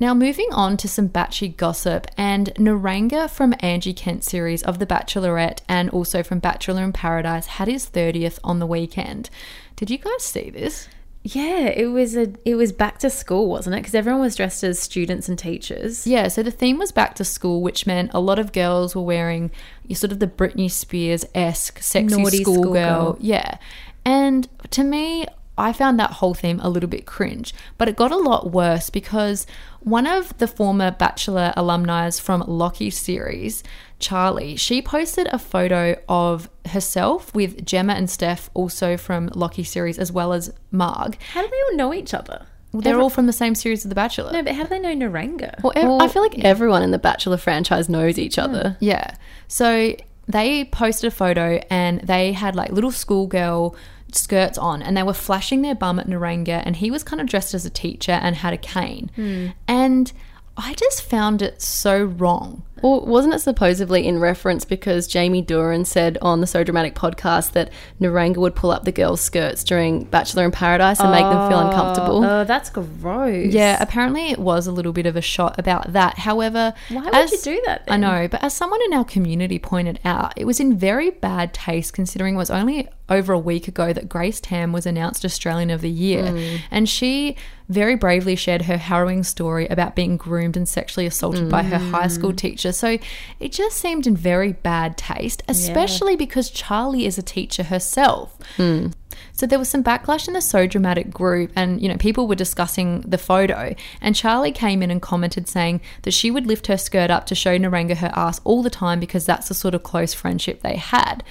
Now, 0.00 0.14
moving 0.14 0.48
on 0.50 0.78
to 0.78 0.88
some 0.88 1.10
batchy 1.10 1.54
gossip, 1.54 2.06
and 2.16 2.52
Niranga 2.56 3.28
from 3.30 3.54
Angie 3.60 3.92
Kent 3.92 4.24
series 4.24 4.62
of 4.62 4.78
The 4.78 4.86
Bachelorette 4.86 5.58
and 5.68 5.90
also 5.90 6.22
from 6.22 6.38
Bachelor 6.40 6.82
in 6.82 6.92
Paradise 6.92 7.46
had 7.46 7.68
his 7.68 7.84
30th 7.86 8.38
on 8.42 8.58
the 8.58 8.66
weekend. 8.66 9.28
Did 9.76 9.90
you 9.90 9.98
guys 9.98 10.22
see 10.24 10.48
this? 10.50 10.88
Yeah, 11.26 11.68
it 11.68 11.86
was 11.86 12.16
a 12.16 12.34
it 12.44 12.54
was 12.54 12.70
back 12.70 12.98
to 12.98 13.08
school, 13.08 13.48
wasn't 13.48 13.76
it? 13.76 13.78
Because 13.78 13.94
everyone 13.94 14.20
was 14.20 14.36
dressed 14.36 14.62
as 14.62 14.78
students 14.78 15.26
and 15.26 15.38
teachers. 15.38 16.06
Yeah, 16.06 16.28
so 16.28 16.42
the 16.42 16.50
theme 16.50 16.76
was 16.76 16.92
back 16.92 17.14
to 17.14 17.24
school, 17.24 17.62
which 17.62 17.86
meant 17.86 18.10
a 18.12 18.20
lot 18.20 18.38
of 18.38 18.52
girls 18.52 18.94
were 18.94 19.02
wearing 19.02 19.50
sort 19.94 20.12
of 20.12 20.18
the 20.18 20.26
Britney 20.26 20.70
Spears 20.70 21.24
esque 21.34 21.82
sexy 21.82 22.22
schoolgirl. 22.22 22.42
schoolgirl. 22.42 23.16
Yeah. 23.20 23.56
And 24.04 24.46
to 24.70 24.84
me, 24.84 25.24
I 25.56 25.72
found 25.72 25.98
that 26.00 26.10
whole 26.12 26.34
theme 26.34 26.60
a 26.60 26.68
little 26.68 26.88
bit 26.88 27.06
cringe, 27.06 27.54
but 27.78 27.88
it 27.88 27.96
got 27.96 28.10
a 28.10 28.16
lot 28.16 28.50
worse 28.50 28.90
because 28.90 29.46
one 29.80 30.06
of 30.06 30.36
the 30.38 30.48
former 30.48 30.90
Bachelor 30.90 31.52
alumni 31.56 32.10
from 32.10 32.42
Locky 32.46 32.90
series, 32.90 33.62
Charlie, 33.98 34.56
she 34.56 34.82
posted 34.82 35.28
a 35.28 35.38
photo 35.38 35.96
of 36.08 36.50
herself 36.66 37.34
with 37.34 37.64
Gemma 37.64 37.92
and 37.94 38.10
Steph, 38.10 38.50
also 38.54 38.96
from 38.96 39.28
Locky 39.34 39.62
series, 39.62 39.98
as 39.98 40.10
well 40.10 40.32
as 40.32 40.52
Marg. 40.70 41.18
How 41.32 41.42
do 41.42 41.48
they 41.48 41.62
all 41.70 41.76
know 41.76 41.94
each 41.94 42.14
other? 42.14 42.46
Well, 42.72 42.80
they're 42.80 43.00
all 43.00 43.10
from 43.10 43.26
the 43.26 43.32
same 43.32 43.54
series 43.54 43.84
of 43.84 43.88
The 43.88 43.94
Bachelor. 43.94 44.32
No, 44.32 44.42
but 44.42 44.56
how 44.56 44.64
do 44.64 44.70
they 44.70 44.80
know 44.80 45.08
Niranga? 45.08 45.62
Well, 45.62 45.72
ev- 45.76 46.02
I 46.02 46.12
feel 46.12 46.22
like 46.22 46.40
everyone 46.40 46.82
in 46.82 46.90
the 46.90 46.98
Bachelor 46.98 47.36
franchise 47.36 47.88
knows 47.88 48.18
each 48.18 48.36
other. 48.36 48.70
Hmm, 48.80 48.84
yeah. 48.84 49.14
So 49.46 49.94
they 50.26 50.64
posted 50.64 51.08
a 51.08 51.10
photo 51.14 51.60
and 51.70 52.00
they 52.00 52.32
had 52.32 52.56
like 52.56 52.72
little 52.72 52.90
schoolgirl 52.90 53.76
skirts 54.16 54.58
on 54.58 54.82
and 54.82 54.96
they 54.96 55.02
were 55.02 55.14
flashing 55.14 55.62
their 55.62 55.74
bum 55.74 55.98
at 55.98 56.06
Niranga 56.06 56.62
and 56.64 56.76
he 56.76 56.90
was 56.90 57.02
kind 57.02 57.20
of 57.20 57.26
dressed 57.26 57.54
as 57.54 57.64
a 57.64 57.70
teacher 57.70 58.12
and 58.12 58.36
had 58.36 58.52
a 58.52 58.58
cane. 58.58 59.10
Hmm. 59.16 59.48
And 59.66 60.12
I 60.56 60.74
just 60.74 61.02
found 61.02 61.42
it 61.42 61.60
so 61.60 62.04
wrong. 62.04 62.62
Well, 62.82 63.06
wasn't 63.06 63.34
it 63.34 63.38
supposedly 63.38 64.06
in 64.06 64.18
reference 64.18 64.64
because 64.64 65.06
Jamie 65.06 65.42
Doran 65.42 65.84
said 65.84 66.18
on 66.20 66.40
the 66.40 66.46
So 66.46 66.64
Dramatic 66.64 66.94
podcast 66.94 67.52
that 67.52 67.70
Niranga 68.00 68.36
would 68.36 68.54
pull 68.54 68.70
up 68.70 68.84
the 68.84 68.92
girls' 68.92 69.20
skirts 69.20 69.64
during 69.64 70.04
Bachelor 70.04 70.44
in 70.44 70.50
Paradise 70.50 71.00
and 71.00 71.10
make 71.10 71.22
them 71.22 71.48
feel 71.48 71.60
uncomfortable? 71.60 72.24
Oh, 72.24 72.44
that's 72.44 72.70
gross. 72.70 73.52
Yeah, 73.52 73.78
apparently 73.80 74.30
it 74.30 74.38
was 74.38 74.66
a 74.66 74.72
little 74.72 74.92
bit 74.92 75.06
of 75.06 75.16
a 75.16 75.22
shot 75.22 75.58
about 75.58 75.92
that. 75.92 76.18
However, 76.18 76.74
Why 76.88 77.08
would 77.10 77.30
you 77.30 77.38
do 77.38 77.62
that 77.66 77.84
I 77.88 77.96
know, 77.96 78.28
but 78.28 78.42
as 78.42 78.54
someone 78.54 78.80
in 78.86 78.92
our 78.92 79.04
community 79.04 79.58
pointed 79.58 80.00
out, 80.04 80.34
it 80.36 80.44
was 80.44 80.60
in 80.60 80.76
very 80.76 81.10
bad 81.10 81.54
taste 81.54 81.92
considering 81.92 82.34
it 82.34 82.38
was 82.38 82.50
only 82.50 82.88
over 83.08 83.32
a 83.32 83.38
week 83.38 83.68
ago 83.68 83.92
that 83.92 84.08
Grace 84.08 84.40
Tame 84.40 84.72
was 84.72 84.86
announced 84.86 85.24
Australian 85.24 85.70
of 85.70 85.82
the 85.82 85.90
Year. 85.90 86.24
Mm. 86.24 86.60
And 86.70 86.88
she 86.88 87.36
very 87.68 87.94
bravely 87.96 88.36
shared 88.36 88.62
her 88.62 88.76
harrowing 88.76 89.22
story 89.22 89.66
about 89.68 89.94
being 89.94 90.16
groomed 90.16 90.56
and 90.56 90.68
sexually 90.68 91.06
assaulted 91.06 91.50
by 91.50 91.62
her 91.62 91.78
high 91.78 92.08
school 92.08 92.32
Mm. 92.32 92.36
Teacher. 92.64 92.72
So 92.72 92.98
it 93.40 93.52
just 93.52 93.76
seemed 93.76 94.06
in 94.06 94.16
very 94.16 94.52
bad 94.52 94.96
taste, 94.96 95.42
especially 95.48 96.16
because 96.16 96.50
Charlie 96.50 97.06
is 97.06 97.18
a 97.18 97.22
teacher 97.22 97.64
herself. 97.64 98.36
Hmm. 98.56 98.88
So 99.32 99.46
there 99.46 99.58
was 99.58 99.68
some 99.68 99.84
backlash 99.84 100.26
in 100.26 100.34
the 100.34 100.40
So 100.40 100.66
Dramatic 100.66 101.10
group, 101.10 101.52
and 101.54 101.80
you 101.82 101.88
know 101.88 101.96
people 101.96 102.26
were 102.26 102.34
discussing 102.34 103.02
the 103.02 103.18
photo. 103.18 103.74
And 104.00 104.16
Charlie 104.16 104.52
came 104.52 104.82
in 104.82 104.90
and 104.90 105.02
commented 105.02 105.48
saying 105.48 105.80
that 106.02 106.12
she 106.12 106.30
would 106.30 106.46
lift 106.46 106.66
her 106.68 106.78
skirt 106.78 107.10
up 107.10 107.26
to 107.26 107.34
show 107.34 107.58
Niranga 107.58 107.96
her 107.96 108.12
ass 108.14 108.40
all 108.44 108.62
the 108.62 108.70
time 108.70 109.00
because 109.00 109.26
that's 109.26 109.48
the 109.48 109.54
sort 109.54 109.74
of 109.74 109.82
close 109.82 110.14
friendship 110.14 110.62
they 110.62 110.76
had. 110.76 111.22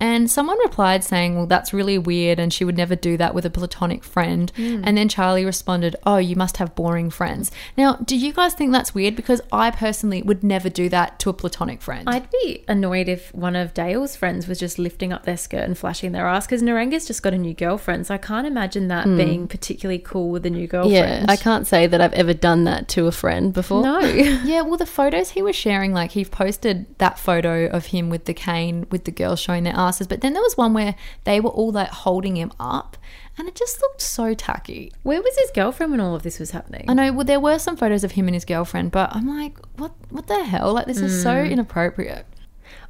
And 0.00 0.30
someone 0.30 0.58
replied 0.60 1.04
saying, 1.04 1.36
Well, 1.36 1.46
that's 1.46 1.72
really 1.72 1.98
weird, 1.98 2.38
and 2.38 2.52
she 2.52 2.64
would 2.64 2.76
never 2.76 2.94
do 2.94 3.16
that 3.16 3.34
with 3.34 3.44
a 3.44 3.50
platonic 3.50 4.04
friend. 4.04 4.50
Hmm. 4.56 4.82
And 4.84 4.96
then 4.96 5.08
Charlie 5.08 5.44
responded, 5.44 5.96
Oh, 6.06 6.18
you 6.18 6.36
must 6.36 6.58
have 6.58 6.74
boring 6.74 7.10
friends. 7.10 7.50
Now, 7.76 7.96
do 7.96 8.16
you 8.16 8.32
guys 8.32 8.54
think 8.54 8.72
that's 8.72 8.94
weird? 8.94 9.16
Because 9.16 9.40
I 9.52 9.70
personally 9.70 10.22
would 10.22 10.44
never 10.44 10.68
do 10.68 10.88
that 10.90 11.18
to 11.20 11.30
a 11.30 11.32
platonic 11.32 11.82
friend. 11.82 12.08
I'd 12.08 12.30
be 12.30 12.64
annoyed 12.68 13.08
if 13.08 13.34
one 13.34 13.56
of 13.56 13.74
Dale's 13.74 14.14
friends 14.16 14.46
was 14.46 14.58
just 14.58 14.78
lifting 14.78 15.12
up 15.12 15.24
their 15.24 15.36
skirt 15.36 15.64
and 15.64 15.76
flashing 15.76 16.12
their 16.12 16.26
ass 16.26 16.46
because 16.46 16.62
Niranga's 16.62 17.06
just 17.06 17.22
got 17.22 17.34
a 17.34 17.38
new 17.38 17.54
girlfriend. 17.54 18.06
So 18.06 18.14
I 18.14 18.18
can't 18.18 18.46
imagine 18.46 18.88
that 18.88 19.04
hmm. 19.04 19.16
being 19.16 19.48
particularly 19.48 19.98
cool 19.98 20.30
with 20.30 20.46
a 20.46 20.50
new 20.50 20.66
girlfriend. 20.66 20.94
yeah, 20.94 21.26
I 21.28 21.36
can't 21.36 21.66
say 21.66 21.86
that 21.86 22.00
I've 22.00 22.12
ever 22.12 22.34
done 22.34 22.64
that 22.64 22.88
to 22.88 23.06
a 23.06 23.12
friend 23.12 23.52
before. 23.52 23.82
No. 23.82 23.98
Yeah, 24.48 24.62
well, 24.62 24.76
the 24.76 24.86
photos 24.86 25.30
he 25.30 25.42
was 25.42 25.56
sharing, 25.56 25.92
like 25.92 26.12
he 26.12 26.24
posted 26.24 26.86
that 26.98 27.18
photo 27.18 27.66
of 27.66 27.86
him 27.86 28.08
with 28.08 28.24
the 28.24 28.34
cane 28.34 28.86
with 28.90 29.04
the 29.04 29.10
girl 29.10 29.36
showing 29.36 29.64
their 29.64 29.76
but 30.06 30.20
then 30.20 30.32
there 30.32 30.42
was 30.42 30.56
one 30.56 30.74
where 30.74 30.94
they 31.24 31.40
were 31.40 31.50
all 31.50 31.72
like 31.72 31.88
holding 31.90 32.36
him 32.36 32.52
up, 32.60 32.96
and 33.36 33.48
it 33.48 33.54
just 33.54 33.80
looked 33.80 34.00
so 34.00 34.34
tacky. 34.34 34.92
Where 35.02 35.20
was 35.22 35.36
his 35.38 35.50
girlfriend 35.52 35.92
when 35.92 36.00
all 36.00 36.14
of 36.14 36.22
this 36.22 36.38
was 36.38 36.50
happening? 36.50 36.84
I 36.88 36.94
know, 36.94 37.12
well, 37.12 37.24
there 37.24 37.40
were 37.40 37.58
some 37.58 37.76
photos 37.76 38.04
of 38.04 38.12
him 38.12 38.26
and 38.26 38.34
his 38.34 38.44
girlfriend, 38.44 38.90
but 38.90 39.14
I'm 39.14 39.28
like, 39.28 39.58
what, 39.76 39.92
what 40.10 40.26
the 40.26 40.44
hell? 40.44 40.74
Like, 40.74 40.86
this 40.86 41.00
is 41.00 41.22
so 41.22 41.44
hmm. 41.44 41.50
inappropriate. 41.52 42.26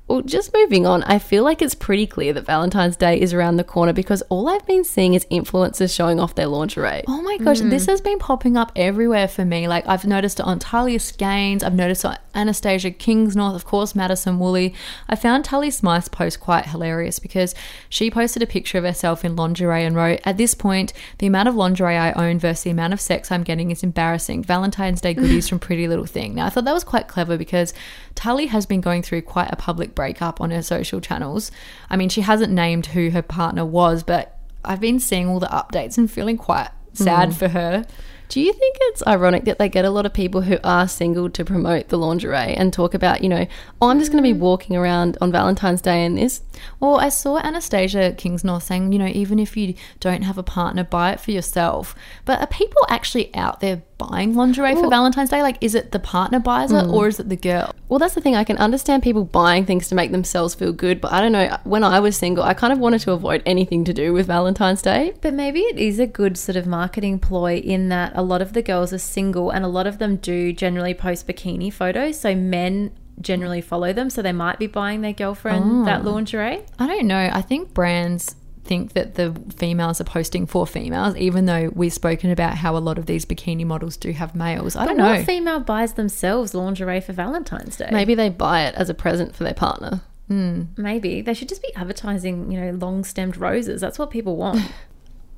Well, 0.09 0.23
just 0.23 0.55
moving 0.55 0.87
on, 0.87 1.03
I 1.03 1.19
feel 1.19 1.45
like 1.45 1.61
it's 1.61 1.75
pretty 1.75 2.07
clear 2.07 2.33
that 2.33 2.47
Valentine's 2.47 2.97
Day 2.97 3.21
is 3.21 3.35
around 3.35 3.57
the 3.59 3.65
corner 3.65 3.93
because 3.93 4.23
all 4.31 4.49
I've 4.49 4.67
been 4.67 4.83
seeing 4.83 5.13
is 5.13 5.27
influencers 5.27 5.95
showing 5.95 6.19
off 6.19 6.35
their 6.35 6.47
lingerie. 6.47 7.05
Oh 7.07 7.21
my 7.21 7.37
gosh, 7.37 7.61
this 7.61 7.85
hmm. 7.85 7.91
has 7.91 8.01
been 8.01 8.19
popping 8.19 8.57
up 8.57 8.73
everywhere 8.75 9.29
for 9.29 9.45
me. 9.45 9.69
Like 9.69 9.87
I've 9.87 10.07
noticed 10.07 10.41
it 10.41 10.47
on 10.47 10.59
Talia 10.59 10.99
Gaines, 11.19 11.63
I've 11.63 11.75
noticed 11.75 12.05
it 12.05 12.09
on 12.09 12.17
Anastasia 12.35 12.91
Kingsnorth, 12.91 13.55
of 13.55 13.65
course, 13.65 13.95
Madison 13.95 14.39
Woolley. 14.39 14.75
I 15.09 15.17
found 15.17 15.45
Tali 15.45 15.71
Smythe's 15.71 16.09
post 16.09 16.41
quite 16.41 16.67
hilarious 16.67 17.19
because 17.19 17.55
she 17.91 18.11
posted 18.11 18.43
a 18.43 18.47
picture 18.47 18.79
of 18.79 18.85
herself 18.85 19.25
in 19.25 19.37
lingerie 19.37 19.85
and 19.85 19.95
wrote, 19.95 20.21
At 20.25 20.39
this 20.39 20.55
point, 20.55 20.93
the 21.19 21.27
amount 21.27 21.49
of 21.49 21.55
lingerie 21.55 21.97
I 21.97 22.13
own 22.13 22.39
versus 22.39 22.65
the 22.65 22.71
amount 22.71 22.95
of 22.95 23.01
sex 23.01 23.31
I'm 23.31 23.43
getting 23.43 23.71
is 23.71 23.83
embarrassing. 23.83 24.45
Valentine's 24.45 25.01
Day 25.01 25.15
goodies 25.15 25.49
from 25.51 25.59
Pretty 25.59 25.87
Little 25.87 26.07
Thing. 26.07 26.37
Now 26.37 26.47
I 26.47 26.51
thought 26.51 26.65
that 26.65 26.73
was 26.73 26.85
quite 26.85 27.09
clever 27.09 27.37
because 27.37 27.75
Tali 28.19 28.47
has 28.47 28.67
been 28.67 28.81
going 28.81 29.03
through 29.03 29.23
quite 29.23 29.49
a 29.53 29.55
public 29.55 29.95
breakup 29.95 30.41
on 30.41 30.51
her 30.51 30.61
social 30.61 31.01
channels. 31.01 31.53
I 31.89 31.97
mean, 31.97 32.09
she 32.09 32.23
hasn't 32.23 32.53
named 32.53 32.87
who 32.87 33.11
her 33.11 33.23
partner 33.23 33.65
was, 33.65 34.03
but 34.03 34.37
I've 34.65 34.81
been 34.81 34.99
seeing 34.99 35.29
all 35.29 35.39
the 35.39 35.47
updates 35.47 35.97
and 35.97 36.11
feeling 36.11 36.37
quite 36.37 36.69
sad 36.95 37.29
hmm. 37.29 37.35
for 37.35 37.49
her. 37.51 37.87
Do 38.29 38.41
you 38.41 38.53
think 38.53 38.77
it's 38.81 39.07
ironic 39.07 39.45
that 39.45 39.61
they 39.61 39.69
get 39.69 39.85
a 39.85 39.91
lot 39.91 40.05
of 40.05 40.13
people 40.13 40.41
who 40.41 40.59
are 40.65 40.89
single 40.89 41.31
to 41.31 41.45
promote 41.45 41.91
the 41.91 41.97
lingerie 41.97 42.55
and 42.55 42.73
talk 42.73 42.93
about, 42.93 43.23
you 43.23 43.29
know, 43.29 43.47
oh, 43.81 43.89
I'm 43.89 44.01
just 44.01 44.11
going 44.11 44.23
to 44.25 44.29
be 44.29 44.35
hmm. 44.35 44.43
walking 44.43 44.75
around 44.75 45.17
on 45.21 45.31
Valentine's 45.31 45.81
Day 45.81 46.05
in 46.05 46.17
this? 46.17 46.43
Well, 46.81 46.99
I 46.99 47.11
saw 47.11 47.39
Anastasia 47.39 48.17
Kingsnorth 48.19 48.65
saying, 48.65 48.93
you 48.93 48.99
know, 48.99 49.07
even 49.07 49.39
if 49.39 49.57
you 49.57 49.75
don't 50.01 50.23
have 50.23 50.39
a 50.39 50.43
partner, 50.43 50.83
buy 50.83 51.13
it 51.13 51.21
for 51.21 51.31
yourself. 51.31 51.95
But 52.25 52.41
are 52.41 52.49
people 52.49 52.85
actually 52.89 53.33
out 53.33 53.61
there 53.61 53.83
buying 53.99 54.35
lingerie 54.35 54.75
for 54.75 54.89
Valentine's 54.89 55.31
Day? 55.31 55.43
Like, 55.43 55.59
is 55.61 55.75
it 55.75 55.93
the 55.93 55.99
partner 55.99 56.39
buys 56.39 56.73
it 56.73 56.85
hmm. 56.85 56.95
or 56.95 57.09
is 57.09 57.21
it 57.21 57.29
the 57.29 57.37
girl? 57.37 57.75
Well, 57.89 57.99
that's 57.99 58.15
the 58.15 58.21
thing. 58.21 58.37
I 58.37 58.45
can 58.45 58.57
understand 58.59 59.03
people 59.03 59.25
buying 59.25 59.67
things 59.67 59.89
to 59.89 59.95
make 59.95 60.13
themselves 60.13 60.55
feel 60.55 60.73
good, 60.73 61.01
but 61.01 61.13
I 61.13 61.21
don't 61.21 61.33
know. 61.33 61.59
When 61.65 61.85
I 61.85 62.01
was 62.01 62.17
single, 62.17 62.45
I 62.45 62.55
kind 62.55 62.73
of 62.73 62.79
wanted 62.79 63.01
to 63.03 63.13
avoid 63.13 63.43
anything 63.45 63.85
to 63.85 63.93
do 63.93 64.13
with 64.13 64.27
Valentine's 64.27 64.83
Day. 64.83 65.15
But 65.21 65.35
maybe 65.35 65.61
it 65.61 65.79
is 65.79 65.99
a 65.99 66.07
good 66.07 66.39
sort 66.39 66.57
of 66.57 66.67
marketing 66.67 67.19
ploy 67.19 67.57
in 67.57 67.89
that 67.89 68.13
a 68.15 68.23
lot 68.23 68.41
of 68.41 68.53
the 68.53 68.63
girls 68.63 68.93
are 68.93 68.99
single 68.99 69.51
and 69.51 69.65
a 69.65 69.69
lot 69.69 69.87
of 69.87 69.99
them 69.99 70.17
do 70.17 70.53
generally 70.53 70.95
post 70.95 71.27
bikini 71.27 71.73
photos. 71.73 72.21
So 72.21 72.35
men 72.35 72.93
generally 73.21 73.61
follow 73.61 73.93
them. 73.93 74.11
So 74.11 74.23
they 74.23 74.33
might 74.33 74.59
be 74.59 74.67
buying 74.67 75.01
their 75.01 75.13
girlfriend 75.13 75.87
that 75.87 76.03
oh. 76.03 76.11
lingerie. 76.11 76.63
I 76.79 76.87
don't 76.87 77.07
know. 77.07 77.31
I 77.33 77.43
think 77.43 77.75
brands 77.75 78.37
think 78.69 78.93
that 78.93 79.17
the 79.17 79.35
females 79.57 80.01
are 80.01 80.05
posting 80.05 80.47
for 80.47 80.67
females, 80.67 81.17
even 81.17 81.47
though 81.47 81.71
we've 81.75 81.93
spoken 81.93 82.31
about 82.31 82.55
how 82.59 82.77
a 82.77 82.79
lot 82.79 82.99
of 82.99 83.07
these 83.07 83.25
bikini 83.27 83.65
models 83.67 83.97
do 83.97 84.13
have 84.13 84.35
males. 84.37 84.77
I 84.77 84.83
But 84.85 84.89
don't 84.91 84.97
know. 84.99 85.15
what 85.17 85.27
female 85.27 85.59
buys 85.61 85.95
themselves 85.95 86.55
lingerie 86.55 87.01
for 87.01 87.13
Valentine's 87.13 87.77
Day? 87.77 87.89
Maybe 87.91 88.15
they 88.15 88.29
buy 88.29 88.67
it 88.67 88.75
as 88.77 88.89
a 88.89 88.95
present 88.95 89.35
for 89.35 89.43
their 89.43 89.55
partner. 89.55 90.03
Hmm. 90.29 90.65
Maybe 90.77 91.23
they 91.23 91.33
should 91.35 91.49
just 91.49 91.63
be 91.63 91.75
advertising, 91.75 92.53
you 92.53 92.61
know, 92.61 92.71
long 92.73 93.03
stemmed 93.03 93.37
roses. 93.39 93.81
That's 93.81 93.99
what 93.99 94.11
people 94.11 94.37
want. 94.37 94.61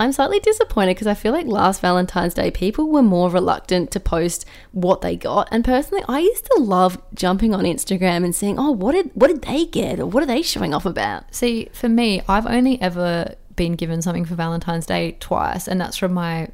I'm 0.00 0.12
slightly 0.12 0.40
disappointed 0.40 0.94
because 0.94 1.06
I 1.06 1.12
feel 1.12 1.32
like 1.32 1.46
last 1.46 1.82
Valentine's 1.82 2.32
Day 2.32 2.50
people 2.50 2.88
were 2.88 3.02
more 3.02 3.28
reluctant 3.28 3.90
to 3.90 4.00
post 4.00 4.46
what 4.72 5.02
they 5.02 5.14
got. 5.14 5.46
And 5.52 5.62
personally, 5.62 6.02
I 6.08 6.20
used 6.20 6.46
to 6.46 6.62
love 6.62 6.98
jumping 7.14 7.54
on 7.54 7.64
Instagram 7.64 8.24
and 8.24 8.34
seeing, 8.34 8.58
oh, 8.58 8.70
what 8.70 8.92
did 8.92 9.10
what 9.12 9.28
did 9.28 9.42
they 9.42 9.66
get 9.66 10.00
or 10.00 10.06
what 10.06 10.22
are 10.22 10.26
they 10.26 10.40
showing 10.40 10.72
off 10.72 10.86
about? 10.86 11.34
See, 11.34 11.68
for 11.74 11.90
me, 11.90 12.22
I've 12.26 12.46
only 12.46 12.80
ever 12.80 13.34
been 13.56 13.74
given 13.74 14.00
something 14.00 14.24
for 14.24 14.34
Valentine's 14.34 14.86
Day 14.86 15.18
twice, 15.20 15.68
and 15.68 15.78
that's 15.78 15.98
from 15.98 16.14
my 16.14 16.48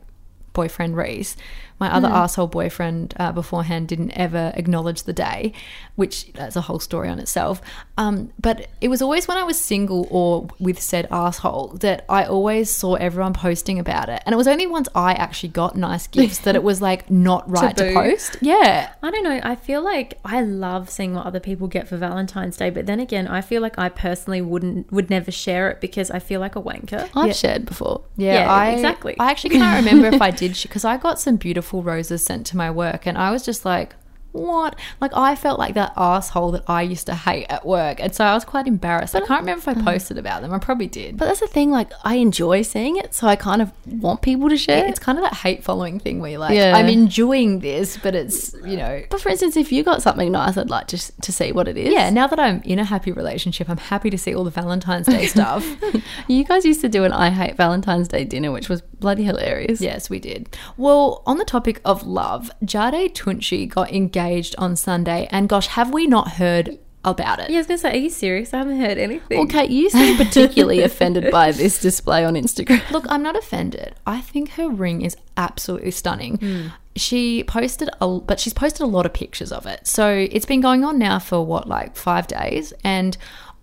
boyfriend 0.53 0.97
Reese. 0.97 1.37
My 1.79 1.93
other 1.93 2.09
asshole 2.09 2.47
boyfriend 2.47 3.15
uh, 3.19 3.33
beforehand 3.33 3.89
didn't 3.89 4.13
ever 4.13 4.53
acknowledge 4.55 5.03
the 5.03 5.13
day, 5.13 5.53
which 5.95 6.33
that's 6.33 6.57
a 6.57 6.63
whole 6.63 6.79
story 6.79 7.09
on 7.09 7.19
itself. 7.19 7.61
Um, 7.99 8.33
but 8.41 8.69
it 8.81 8.89
was 8.89 9.03
always 9.03 9.29
when 9.29 9.37
I 9.37 9.43
was 9.43 9.61
single 9.61 10.09
or 10.11 10.49
with 10.59 10.81
said 10.81 11.07
asshole 11.11 11.77
that 11.81 12.07
I 12.09 12.25
always 12.25 12.71
saw 12.71 12.95
everyone 12.95 13.35
posting 13.35 13.79
about 13.79 14.09
it, 14.09 14.23
and 14.25 14.33
it 14.33 14.37
was 14.37 14.49
only 14.49 14.67
once 14.67 14.89
I 14.95 15.13
actually 15.13 15.51
got 15.51 15.77
nice 15.77 16.07
gifts 16.07 16.39
that 16.39 16.55
it 16.55 16.63
was 16.63 16.81
like 16.81 17.11
not 17.11 17.49
right 17.51 17.77
to 17.77 17.93
post. 17.93 18.39
Yeah, 18.41 18.93
I 19.03 19.11
don't 19.11 19.25
know. 19.25 19.41
I 19.43 19.55
feel 19.55 19.83
like 19.83 20.19
I 20.25 20.41
love 20.41 20.89
seeing 20.89 21.15
what 21.15 21.27
other 21.27 21.41
people 21.41 21.69
get 21.69 21.89
for 21.89 21.99
Valentine's 21.99 22.57
Day, 22.57 22.71
but 22.71 22.87
then 22.87 23.01
again, 23.01 23.29
I 23.29 23.43
feel 23.43 23.61
like 23.61 23.79
I 23.79 23.91
personally 23.91 24.41
wouldn't 24.41 24.91
would 24.91 25.11
never 25.11 25.31
share 25.31 25.71
it 25.71 25.83
because 25.83 26.11
I 26.11 26.21
feel 26.21 26.41
like 26.41 26.57
a 26.57 26.63
wanker. 26.63 27.09
I've 27.15 27.37
shared 27.37 27.67
before. 27.67 28.03
Yeah, 28.17 28.35
Yeah, 28.45 28.53
I, 28.53 28.71
exactly. 28.71 29.17
I 29.19 29.31
actually 29.31 29.51
can't 29.51 29.85
remember 29.85 30.09
if 30.15 30.23
I 30.23 30.31
did 30.43 30.59
because 30.63 30.85
I 30.85 30.97
got 30.97 31.21
some 31.21 31.37
beautiful 31.37 31.66
roses 31.73 32.25
sent 32.25 32.47
to 32.47 32.57
my 32.57 32.71
work, 32.71 33.07
and 33.07 33.17
I 33.19 33.31
was 33.31 33.45
just 33.45 33.65
like, 33.65 33.95
"What?" 34.37 34.77
Like 35.01 35.13
I 35.15 35.35
felt 35.35 35.59
like 35.59 35.75
that 35.75 35.93
asshole 35.97 36.53
that 36.53 36.65
I 36.69 36.83
used 36.83 37.07
to 37.07 37.15
hate 37.15 37.47
at 37.49 37.65
work, 37.67 38.01
and 38.01 38.15
so 38.15 38.25
I 38.25 38.35
was 38.35 38.45
quite 38.45 38.67
embarrassed. 38.67 39.15
I 39.15 39.21
can't 39.21 39.41
remember 39.41 39.59
if 39.61 39.69
I 39.69 39.73
uh-huh. 39.73 39.93
posted 39.93 40.19
about 40.19 40.43
them. 40.43 40.53
I 40.53 40.59
probably 40.59 40.87
did. 40.87 41.17
But 41.17 41.27
that's 41.27 41.41
the 41.41 41.47
thing, 41.47 41.71
like 41.71 41.91
I 42.05 42.17
enjoy 42.17 42.63
seeing 42.63 42.97
it, 42.97 43.15
so 43.15 43.27
I 43.27 43.37
kind 43.37 43.63
of 43.63 43.73
want 43.87 44.23
people 44.23 44.49
to 44.49 44.57
share. 44.57 44.87
it's 44.87 44.99
kind 44.99 45.19
of 45.19 45.25
that 45.25 45.35
hate 45.35 45.65
following 45.65 45.99
thing 45.99 46.21
where 46.21 46.31
you're 46.31 46.41
like, 46.41 46.55
Yeah. 46.55 46.77
I'm 46.77 46.89
enjoying 46.89 47.61
this, 47.61 47.97
but 47.97 48.15
it's 48.15 48.55
you 48.65 48.77
know. 48.77 49.03
but 49.11 49.21
for 49.21 49.29
instance, 49.29 49.57
if 49.57 49.73
you 49.73 49.83
got 49.83 50.03
something 50.03 50.31
nice, 50.33 50.57
I'd 50.57 50.71
like 50.71 50.87
to 50.89 50.99
to 51.23 51.33
see 51.33 51.53
what 51.53 51.69
it 51.69 51.77
is. 51.77 51.93
Yeah, 51.93 52.11
now 52.11 52.27
that 52.27 52.39
I'm 52.39 52.63
in 52.63 52.79
a 52.79 52.85
happy 52.85 53.13
relationship, 53.13 53.69
I'm 53.69 53.79
happy 53.79 54.11
to 54.11 54.19
see 54.19 54.35
all 54.35 54.45
the 54.45 54.51
Valentine's 54.51 55.07
Day 55.07 55.27
stuff. 55.27 55.65
You 56.29 56.45
guys 56.45 56.65
used 56.65 56.81
to 56.81 56.89
do 56.89 57.05
an 57.05 57.13
I 57.13 57.31
hate 57.31 57.57
Valentine's 57.57 58.09
Day 58.09 58.25
dinner, 58.25 58.51
which 58.51 58.69
was 58.69 58.83
bloody 58.83 59.25
hilarious. 59.25 59.81
Yes, 59.81 60.11
we 60.11 60.19
did. 60.19 60.57
Well, 60.77 61.23
on 61.27 61.39
the 61.39 61.45
topic 61.45 61.81
of 61.85 62.07
love, 62.07 62.51
Jade 62.65 63.15
Tunchy 63.15 63.69
got 63.69 63.93
engaged 63.93 64.17
on 64.59 64.77
Sunday, 64.77 65.29
and 65.31 65.49
gosh, 65.49 65.69
have 65.69 65.93
we 65.93 66.07
not 66.07 66.33
heard 66.33 66.79
about 67.05 67.39
it? 67.39 67.49
Yeah, 67.51 67.57
I 67.57 67.61
was 67.61 67.67
gonna 67.69 67.79
say, 67.79 67.93
are 67.93 67.97
you 67.97 68.11
serious? 68.11 68.53
I 68.53 68.59
haven't 68.59 68.81
heard 68.81 68.99
anything. 68.99 69.39
Well, 69.39 69.47
Kate, 69.47 69.71
you 69.71 69.89
seem 69.89 70.17
particularly 70.17 70.83
offended 70.91 71.31
by 71.31 71.53
this 71.53 71.81
display 71.81 72.25
on 72.25 72.35
Instagram. 72.35 72.91
Look, 72.91 73.07
I'm 73.09 73.23
not 73.23 73.37
offended. 73.37 73.95
I 74.07 74.21
think 74.21 74.51
her 74.51 74.69
ring 74.69 75.03
is 75.03 75.17
absolutely 75.37 75.93
stunning. 75.93 76.39
Hmm. 76.39 76.67
She 76.97 77.45
posted 77.45 77.91
a 78.01 78.19
but 78.19 78.41
she's 78.41 78.55
posted 78.55 78.81
a 78.81 78.87
lot 78.87 79.07
of 79.07 79.13
pictures 79.13 79.53
of 79.53 79.67
it. 79.67 79.87
So 79.87 80.27
it's 80.31 80.47
been 80.47 80.61
going 80.61 80.85
on 80.85 80.99
now 80.99 81.19
for 81.19 81.45
what 81.45 81.69
like 81.69 81.97
5 81.97 82.27
days 82.27 82.73
and 82.83 83.17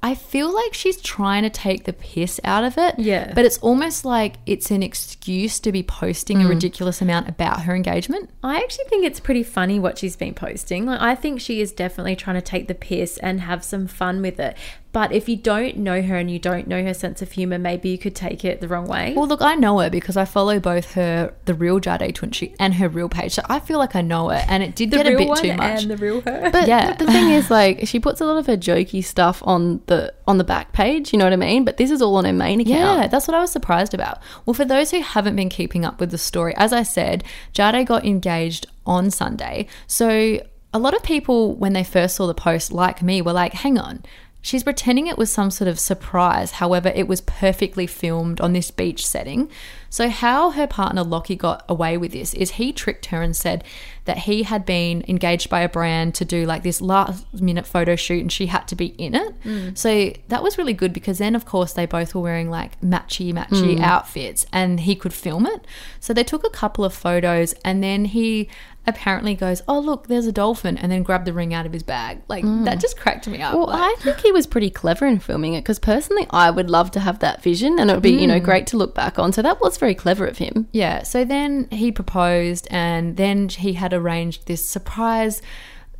I 0.03 0.15
feel 0.15 0.53
like 0.53 0.73
she's 0.73 0.99
trying 0.99 1.43
to 1.43 1.49
take 1.49 1.85
the 1.85 1.93
piss 1.93 2.37
out 2.43 2.65
of 2.65 2.77
it. 2.77 2.99
Yeah. 2.99 3.31
But 3.33 3.45
it's 3.45 3.57
almost 3.59 4.03
like 4.03 4.35
it's 4.45 4.69
an 4.69 4.83
excuse 4.83 5.61
to 5.61 5.71
be 5.71 5.81
posting 5.81 6.41
a 6.41 6.45
mm. 6.45 6.49
ridiculous 6.49 7.01
amount 7.01 7.29
about 7.29 7.61
her 7.61 7.73
engagement. 7.73 8.29
I 8.43 8.57
actually 8.57 8.83
think 8.89 9.05
it's 9.05 9.21
pretty 9.21 9.43
funny 9.43 9.79
what 9.79 9.97
she's 9.97 10.17
been 10.17 10.33
posting. 10.33 10.85
Like, 10.85 10.99
I 10.99 11.15
think 11.15 11.39
she 11.39 11.61
is 11.61 11.71
definitely 11.71 12.17
trying 12.17 12.35
to 12.35 12.41
take 12.41 12.67
the 12.67 12.75
piss 12.75 13.17
and 13.19 13.39
have 13.39 13.63
some 13.63 13.87
fun 13.87 14.21
with 14.21 14.41
it. 14.41 14.57
But 14.91 15.11
if 15.11 15.27
you 15.27 15.35
don't 15.35 15.77
know 15.77 16.03
her 16.03 16.17
and 16.17 16.29
you 16.29 16.37
don't 16.37 16.67
know 16.67 16.83
her 16.83 16.93
sense 16.93 17.23
of 17.23 17.31
humor, 17.31 17.57
maybe 17.57 17.89
you 17.89 17.97
could 17.97 18.15
take 18.15 18.45
it 18.45 18.61
the 18.61 18.67
wrong 18.67 18.85
way. 18.85 19.13
Well, 19.15 19.27
look, 19.27 19.41
I 19.41 19.55
know 19.55 19.79
her 19.79 19.89
because 19.89 20.15
I 20.15 20.25
follow 20.25 20.59
both 20.59 20.93
her, 20.93 21.33
the 21.45 21.55
real 21.55 21.79
Jade 21.79 22.15
Tunchy, 22.15 22.55
and 22.59 22.75
her 22.75 22.87
real 22.87 23.09
page. 23.09 23.33
So 23.33 23.41
I 23.49 23.59
feel 23.59 23.79
like 23.79 23.95
I 23.95 24.01
know 24.01 24.29
her, 24.29 24.45
and 24.47 24.61
it 24.61 24.75
did 24.75 24.91
the 24.91 24.97
get 24.97 25.07
a 25.07 25.17
bit 25.17 25.27
one 25.27 25.41
too 25.41 25.53
much. 25.55 25.81
and 25.81 25.91
the 25.91 25.97
real 25.97 26.21
her. 26.21 26.51
But 26.51 26.67
Yeah. 26.67 26.93
the 26.93 27.07
thing 27.07 27.31
is, 27.31 27.49
like, 27.49 27.87
she 27.87 27.99
puts 27.99 28.21
a 28.21 28.25
lot 28.25 28.37
of 28.37 28.45
her 28.45 28.55
jokey 28.55 29.03
stuff 29.03 29.41
on 29.47 29.81
the 29.87 29.92
on 30.27 30.37
the 30.37 30.43
back 30.43 30.73
page. 30.73 31.13
You 31.13 31.19
know 31.19 31.25
what 31.25 31.33
I 31.33 31.37
mean? 31.37 31.65
But 31.65 31.77
this 31.77 31.91
is 31.91 32.01
all 32.01 32.15
on 32.15 32.25
her 32.25 32.33
main 32.33 32.61
account. 32.61 33.01
Yeah, 33.01 33.07
that's 33.07 33.27
what 33.27 33.35
I 33.35 33.41
was 33.41 33.51
surprised 33.51 33.93
about. 33.93 34.19
Well, 34.45 34.53
for 34.53 34.65
those 34.65 34.91
who 34.91 35.01
haven't 35.01 35.35
been 35.35 35.49
keeping 35.49 35.85
up 35.85 35.99
with 35.99 36.11
the 36.11 36.17
story, 36.17 36.53
as 36.55 36.73
I 36.73 36.83
said, 36.83 37.23
Jade 37.53 37.87
got 37.87 38.05
engaged 38.05 38.67
on 38.85 39.11
Sunday. 39.11 39.67
So 39.87 40.39
a 40.73 40.79
lot 40.79 40.95
of 40.95 41.03
people, 41.03 41.55
when 41.55 41.73
they 41.73 41.83
first 41.83 42.15
saw 42.15 42.27
the 42.27 42.33
post, 42.33 42.71
like 42.71 43.01
me, 43.01 43.21
were 43.21 43.33
like, 43.33 43.53
hang 43.53 43.77
on. 43.77 44.03
She's 44.41 44.63
pretending 44.63 45.07
it 45.07 45.17
was 45.17 45.31
some 45.31 45.51
sort 45.51 45.69
of 45.69 45.79
surprise. 45.79 46.51
However, 46.51 46.91
it 46.93 47.07
was 47.07 47.21
perfectly 47.21 47.87
filmed 47.87 48.41
on 48.41 48.51
this 48.51 48.71
beach 48.71 49.07
setting. 49.07 49.49
So, 49.93 50.09
how 50.09 50.49
her 50.49 50.65
partner 50.65 51.03
Lockie 51.03 51.35
got 51.35 51.63
away 51.69 51.97
with 51.97 52.13
this 52.13 52.33
is 52.33 52.49
he 52.49 52.73
tricked 52.73 53.05
her 53.07 53.21
and 53.21 53.35
said 53.35 53.63
that 54.05 54.17
he 54.17 54.41
had 54.41 54.65
been 54.65 55.05
engaged 55.07 55.51
by 55.51 55.59
a 55.59 55.69
brand 55.69 56.15
to 56.15 56.25
do 56.25 56.47
like 56.47 56.63
this 56.63 56.81
last 56.81 57.31
minute 57.31 57.67
photo 57.67 57.95
shoot 57.95 58.19
and 58.19 58.31
she 58.31 58.47
had 58.47 58.67
to 58.69 58.75
be 58.75 58.87
in 58.87 59.13
it. 59.13 59.43
Mm. 59.43 59.77
So, 59.77 60.13
that 60.29 60.41
was 60.41 60.57
really 60.57 60.73
good 60.73 60.93
because 60.93 61.19
then, 61.19 61.35
of 61.35 61.45
course, 61.45 61.73
they 61.73 61.85
both 61.85 62.15
were 62.15 62.21
wearing 62.21 62.49
like 62.49 62.81
matchy, 62.81 63.31
matchy 63.31 63.77
mm. 63.77 63.81
outfits 63.81 64.47
and 64.51 64.79
he 64.79 64.95
could 64.95 65.13
film 65.13 65.45
it. 65.45 65.67
So, 65.99 66.11
they 66.11 66.23
took 66.23 66.43
a 66.43 66.49
couple 66.49 66.83
of 66.83 66.91
photos 66.95 67.53
and 67.63 67.83
then 67.83 68.05
he 68.05 68.49
apparently 68.85 69.35
goes, 69.35 69.61
Oh, 69.67 69.79
look, 69.79 70.07
there's 70.07 70.27
a 70.27 70.31
dolphin, 70.31 70.77
and 70.77 70.91
then 70.91 71.03
grabbed 71.03 71.25
the 71.25 71.33
ring 71.33 71.53
out 71.53 71.65
of 71.65 71.73
his 71.73 71.83
bag. 71.83 72.21
Like, 72.27 72.43
that 72.43 72.77
mm. 72.77 72.81
just 72.81 72.97
cracked 72.97 73.27
me 73.27 73.41
up. 73.41 73.53
Well, 73.53 73.67
like- 73.67 73.81
I 73.81 73.95
think 74.01 74.19
he 74.19 74.31
was 74.31 74.47
pretty 74.47 74.69
clever 74.69 75.05
in 75.05 75.19
filming 75.19 75.53
it 75.53 75.61
because 75.61 75.79
personally, 75.79 76.27
I 76.29 76.49
would 76.49 76.69
love 76.69 76.91
to 76.91 76.99
have 76.99 77.19
that 77.19 77.41
vision, 77.41 77.79
and 77.79 77.89
it 77.89 77.93
would 77.93 78.03
be 78.03 78.11
you 78.11 78.27
know 78.27 78.39
mm. 78.39 78.43
great 78.43 78.67
to 78.67 78.77
look 78.77 78.93
back 78.93 79.19
on. 79.19 79.33
So 79.33 79.41
that 79.41 79.61
was 79.61 79.77
very 79.77 79.95
clever 79.95 80.25
of 80.25 80.37
him. 80.37 80.67
Yeah, 80.71 81.03
so 81.03 81.25
then 81.25 81.67
he 81.71 81.91
proposed, 81.91 82.67
and 82.71 83.17
then 83.17 83.49
he 83.49 83.73
had 83.73 83.93
arranged 83.93 84.47
this 84.47 84.65
surprise, 84.65 85.41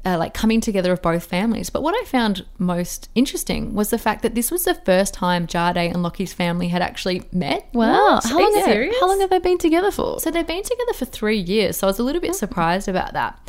uh, 0.05 0.17
like 0.17 0.33
coming 0.33 0.59
together 0.59 0.91
of 0.91 1.01
both 1.01 1.23
families. 1.25 1.69
But 1.69 1.81
what 1.81 1.95
I 1.95 2.03
found 2.05 2.45
most 2.57 3.09
interesting 3.15 3.73
was 3.73 3.89
the 3.89 3.97
fact 3.97 4.21
that 4.23 4.35
this 4.35 4.51
was 4.51 4.65
the 4.65 4.75
first 4.75 5.13
time 5.13 5.47
Jade 5.47 5.77
and 5.77 6.03
Lockie's 6.03 6.33
family 6.33 6.67
had 6.67 6.81
actually 6.81 7.23
met. 7.31 7.67
Wow, 7.73 8.19
how 8.23 8.39
long, 8.39 8.63
serious? 8.63 8.95
how 8.99 9.07
long 9.07 9.21
have 9.21 9.29
they 9.29 9.39
been 9.39 9.57
together 9.57 9.91
for? 9.91 10.19
So 10.19 10.29
they've 10.29 10.45
been 10.45 10.63
together 10.63 10.93
for 10.93 11.05
three 11.05 11.39
years, 11.39 11.77
so 11.77 11.87
I 11.87 11.89
was 11.89 11.99
a 11.99 12.03
little 12.03 12.21
bit 12.21 12.35
surprised 12.35 12.87
about 12.89 13.13
that. 13.13 13.39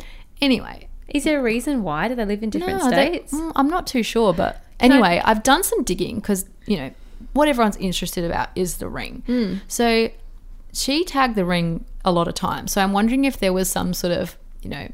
Anyway, 0.41 0.87
Is 1.09 1.23
there 1.23 1.39
a 1.39 1.43
reason 1.43 1.83
why? 1.83 2.07
Do 2.07 2.15
they 2.15 2.25
live 2.25 2.41
in 2.43 2.49
different 2.49 2.79
no, 2.83 2.89
they- 2.89 3.07
states? 3.11 3.33
mm, 3.33 3.51
I'm 3.55 3.69
not 3.69 3.85
too 3.87 4.03
sure, 4.03 4.33
but 4.33 4.61
anyway, 4.79 5.21
I've 5.23 5.43
done 5.43 5.63
some 5.63 5.83
digging 5.83 6.15
because 6.17 6.45
you 6.65 6.77
know 6.77 6.91
what 7.33 7.47
everyone's 7.47 7.77
interested 7.77 8.23
about 8.23 8.49
is 8.55 8.77
the 8.77 8.87
ring. 8.89 9.23
Hmm. 9.25 9.55
So 9.67 10.09
she 10.73 11.03
tagged 11.05 11.35
the 11.35 11.45
ring 11.45 11.85
a 12.03 12.11
lot 12.11 12.27
of 12.27 12.33
times. 12.33 12.71
So 12.73 12.81
I'm 12.81 12.91
wondering 12.93 13.25
if 13.25 13.37
there 13.39 13.53
was 13.53 13.69
some 13.69 13.93
sort 13.93 14.13
of 14.13 14.37
you 14.61 14.69
know 14.69 14.87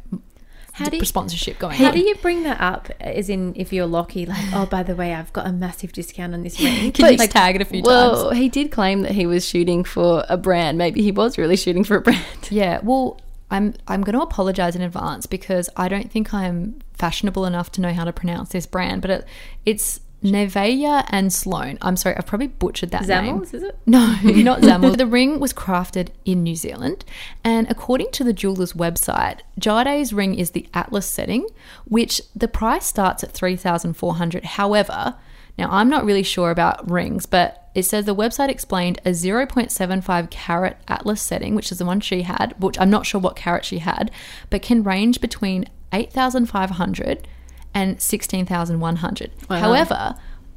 How 0.73 0.86
do 0.86 0.97
you- 0.97 1.05
sponsorship 1.05 1.60
going 1.60 1.75
How 1.75 1.88
on. 1.88 1.93
do 1.93 1.99
you 1.99 2.15
bring 2.15 2.43
that 2.43 2.62
up? 2.62 2.89
As 2.99 3.29
in, 3.29 3.53
if 3.55 3.73
you're 3.73 3.86
lucky, 3.86 4.25
like, 4.25 4.43
oh, 4.53 4.65
by 4.65 4.84
the 4.84 4.95
way, 4.95 5.13
I've 5.13 5.34
got 5.34 5.45
a 5.47 5.51
massive 5.51 5.91
discount 5.91 6.34
on 6.34 6.43
this 6.43 6.60
ring. 6.60 6.91
Can 6.93 7.12
you 7.12 7.17
just 7.17 7.31
tag 7.31 7.55
it 7.55 7.62
a 7.62 7.65
few 7.65 7.84
well, 7.84 8.29
times? 8.29 8.38
he 8.38 8.49
did 8.49 8.71
claim 8.71 9.01
that 9.01 9.12
he 9.12 9.25
was 9.25 9.47
shooting 9.47 9.84
for 9.84 10.25
a 10.29 10.38
brand. 10.38 10.77
Maybe 10.77 11.01
he 11.01 11.12
was 11.12 11.38
really 11.38 11.57
shooting 11.57 11.84
for 11.84 11.97
a 11.97 12.01
brand. 12.01 12.25
Yeah. 12.49 12.79
Well, 12.84 13.19
I'm 13.49 13.73
I'm 13.88 14.01
going 14.01 14.15
to 14.15 14.21
apologize 14.21 14.75
in 14.75 14.81
advance 14.81 15.25
because 15.25 15.69
I 15.75 15.88
don't 15.89 16.10
think 16.12 16.34
I'm 16.34 16.79
fashionable 16.93 17.45
enough 17.45 17.71
to 17.73 17.81
know 17.81 17.93
how 17.93 18.03
to 18.05 18.13
pronounce 18.13 18.49
this 18.49 18.65
brand, 18.65 19.01
but 19.01 19.12
it, 19.12 19.25
it's 19.65 19.99
Nevaeh 20.23 21.05
and 21.10 21.34
Sloan. 21.34 21.77
I'm 21.81 21.95
sorry, 21.95 22.15
I've 22.15 22.25
probably 22.25 22.47
butchered 22.47 22.91
that 22.91 23.07
name. 23.07 23.39
Zamels, 23.39 23.53
is 23.53 23.63
it? 23.63 23.77
No, 23.86 24.17
not 24.23 24.62
Zamel. 24.62 24.95
the 24.97 25.07
ring 25.07 25.39
was 25.39 25.53
crafted 25.53 26.10
in 26.25 26.43
New 26.43 26.55
Zealand, 26.55 27.03
and 27.43 27.69
according 27.69 28.12
to 28.12 28.23
the 28.23 28.34
jeweler's 28.34 28.73
website, 28.73 29.39
Jade's 29.57 30.13
ring 30.13 30.36
is 30.36 30.51
the 30.51 30.67
Atlas 30.73 31.05
setting, 31.05 31.47
which 31.86 32.21
the 32.36 32.47
price 32.47 32.86
starts 32.86 33.23
at 33.23 33.31
three 33.31 33.55
thousand 33.55 33.93
four 33.93 34.15
hundred. 34.15 34.43
However, 34.43 35.15
now 35.57 35.69
I'm 35.71 35.89
not 35.89 36.05
really 36.05 36.23
sure 36.23 36.51
about 36.51 36.89
rings, 36.89 37.25
but 37.25 37.69
it 37.73 37.84
says 37.84 38.05
the 38.05 38.15
website 38.15 38.49
explained 38.49 38.99
a 39.05 39.12
0.75 39.12 40.29
carat 40.29 40.77
Atlas 40.88 41.21
setting, 41.21 41.55
which 41.55 41.71
is 41.71 41.77
the 41.77 41.86
one 41.86 42.01
she 42.01 42.23
had, 42.23 42.53
which 42.60 42.77
I'm 42.79 42.89
not 42.89 43.05
sure 43.05 43.21
what 43.21 43.36
carat 43.36 43.63
she 43.63 43.79
had, 43.79 44.12
but 44.49 44.62
can 44.62 44.84
range 44.84 45.21
between 45.21 45.65
8,500 45.93 47.27
and 47.73 48.01
16,100. 48.01 49.31
However, 49.49 50.15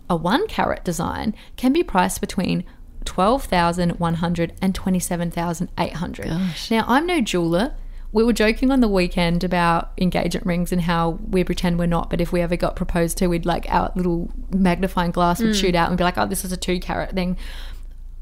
a 0.09 0.17
one 0.17 0.47
carat 0.49 0.85
design 0.85 1.35
can 1.57 1.73
be 1.73 1.83
priced 1.83 2.21
between 2.21 2.65
12,100 3.05 4.53
and 4.61 4.75
27,800. 4.75 6.27
Now, 6.71 6.85
I'm 6.87 7.07
no 7.07 7.21
jeweler. 7.21 7.75
We 8.13 8.23
were 8.23 8.33
joking 8.33 8.71
on 8.71 8.81
the 8.81 8.89
weekend 8.89 9.43
about 9.43 9.93
engagement 9.99 10.47
rings 10.47 10.71
and 10.71 10.83
how 10.83 11.19
we 11.29 11.43
pretend 11.43 11.79
we're 11.79 11.87
not, 11.87 12.11
but 12.11 12.21
if 12.21 12.31
we 12.31 12.41
ever 12.41 12.57
got 12.57 12.77
proposed 12.77 13.19
to, 13.19 13.27
we'd 13.27 13.45
like 13.45 13.67
our 13.69 13.93
little 13.97 14.31
magnifying 14.55 15.11
glass 15.11 15.41
would 15.41 15.49
hmm. 15.49 15.53
shoot 15.53 15.75
out 15.75 15.89
and 15.89 15.99
be 15.99 16.05
like, 16.05 16.17
oh, 16.17 16.27
this 16.27 16.45
is 16.45 16.53
a 16.53 16.57
two 16.57 16.79
carat 16.79 17.13
thing. 17.13 17.37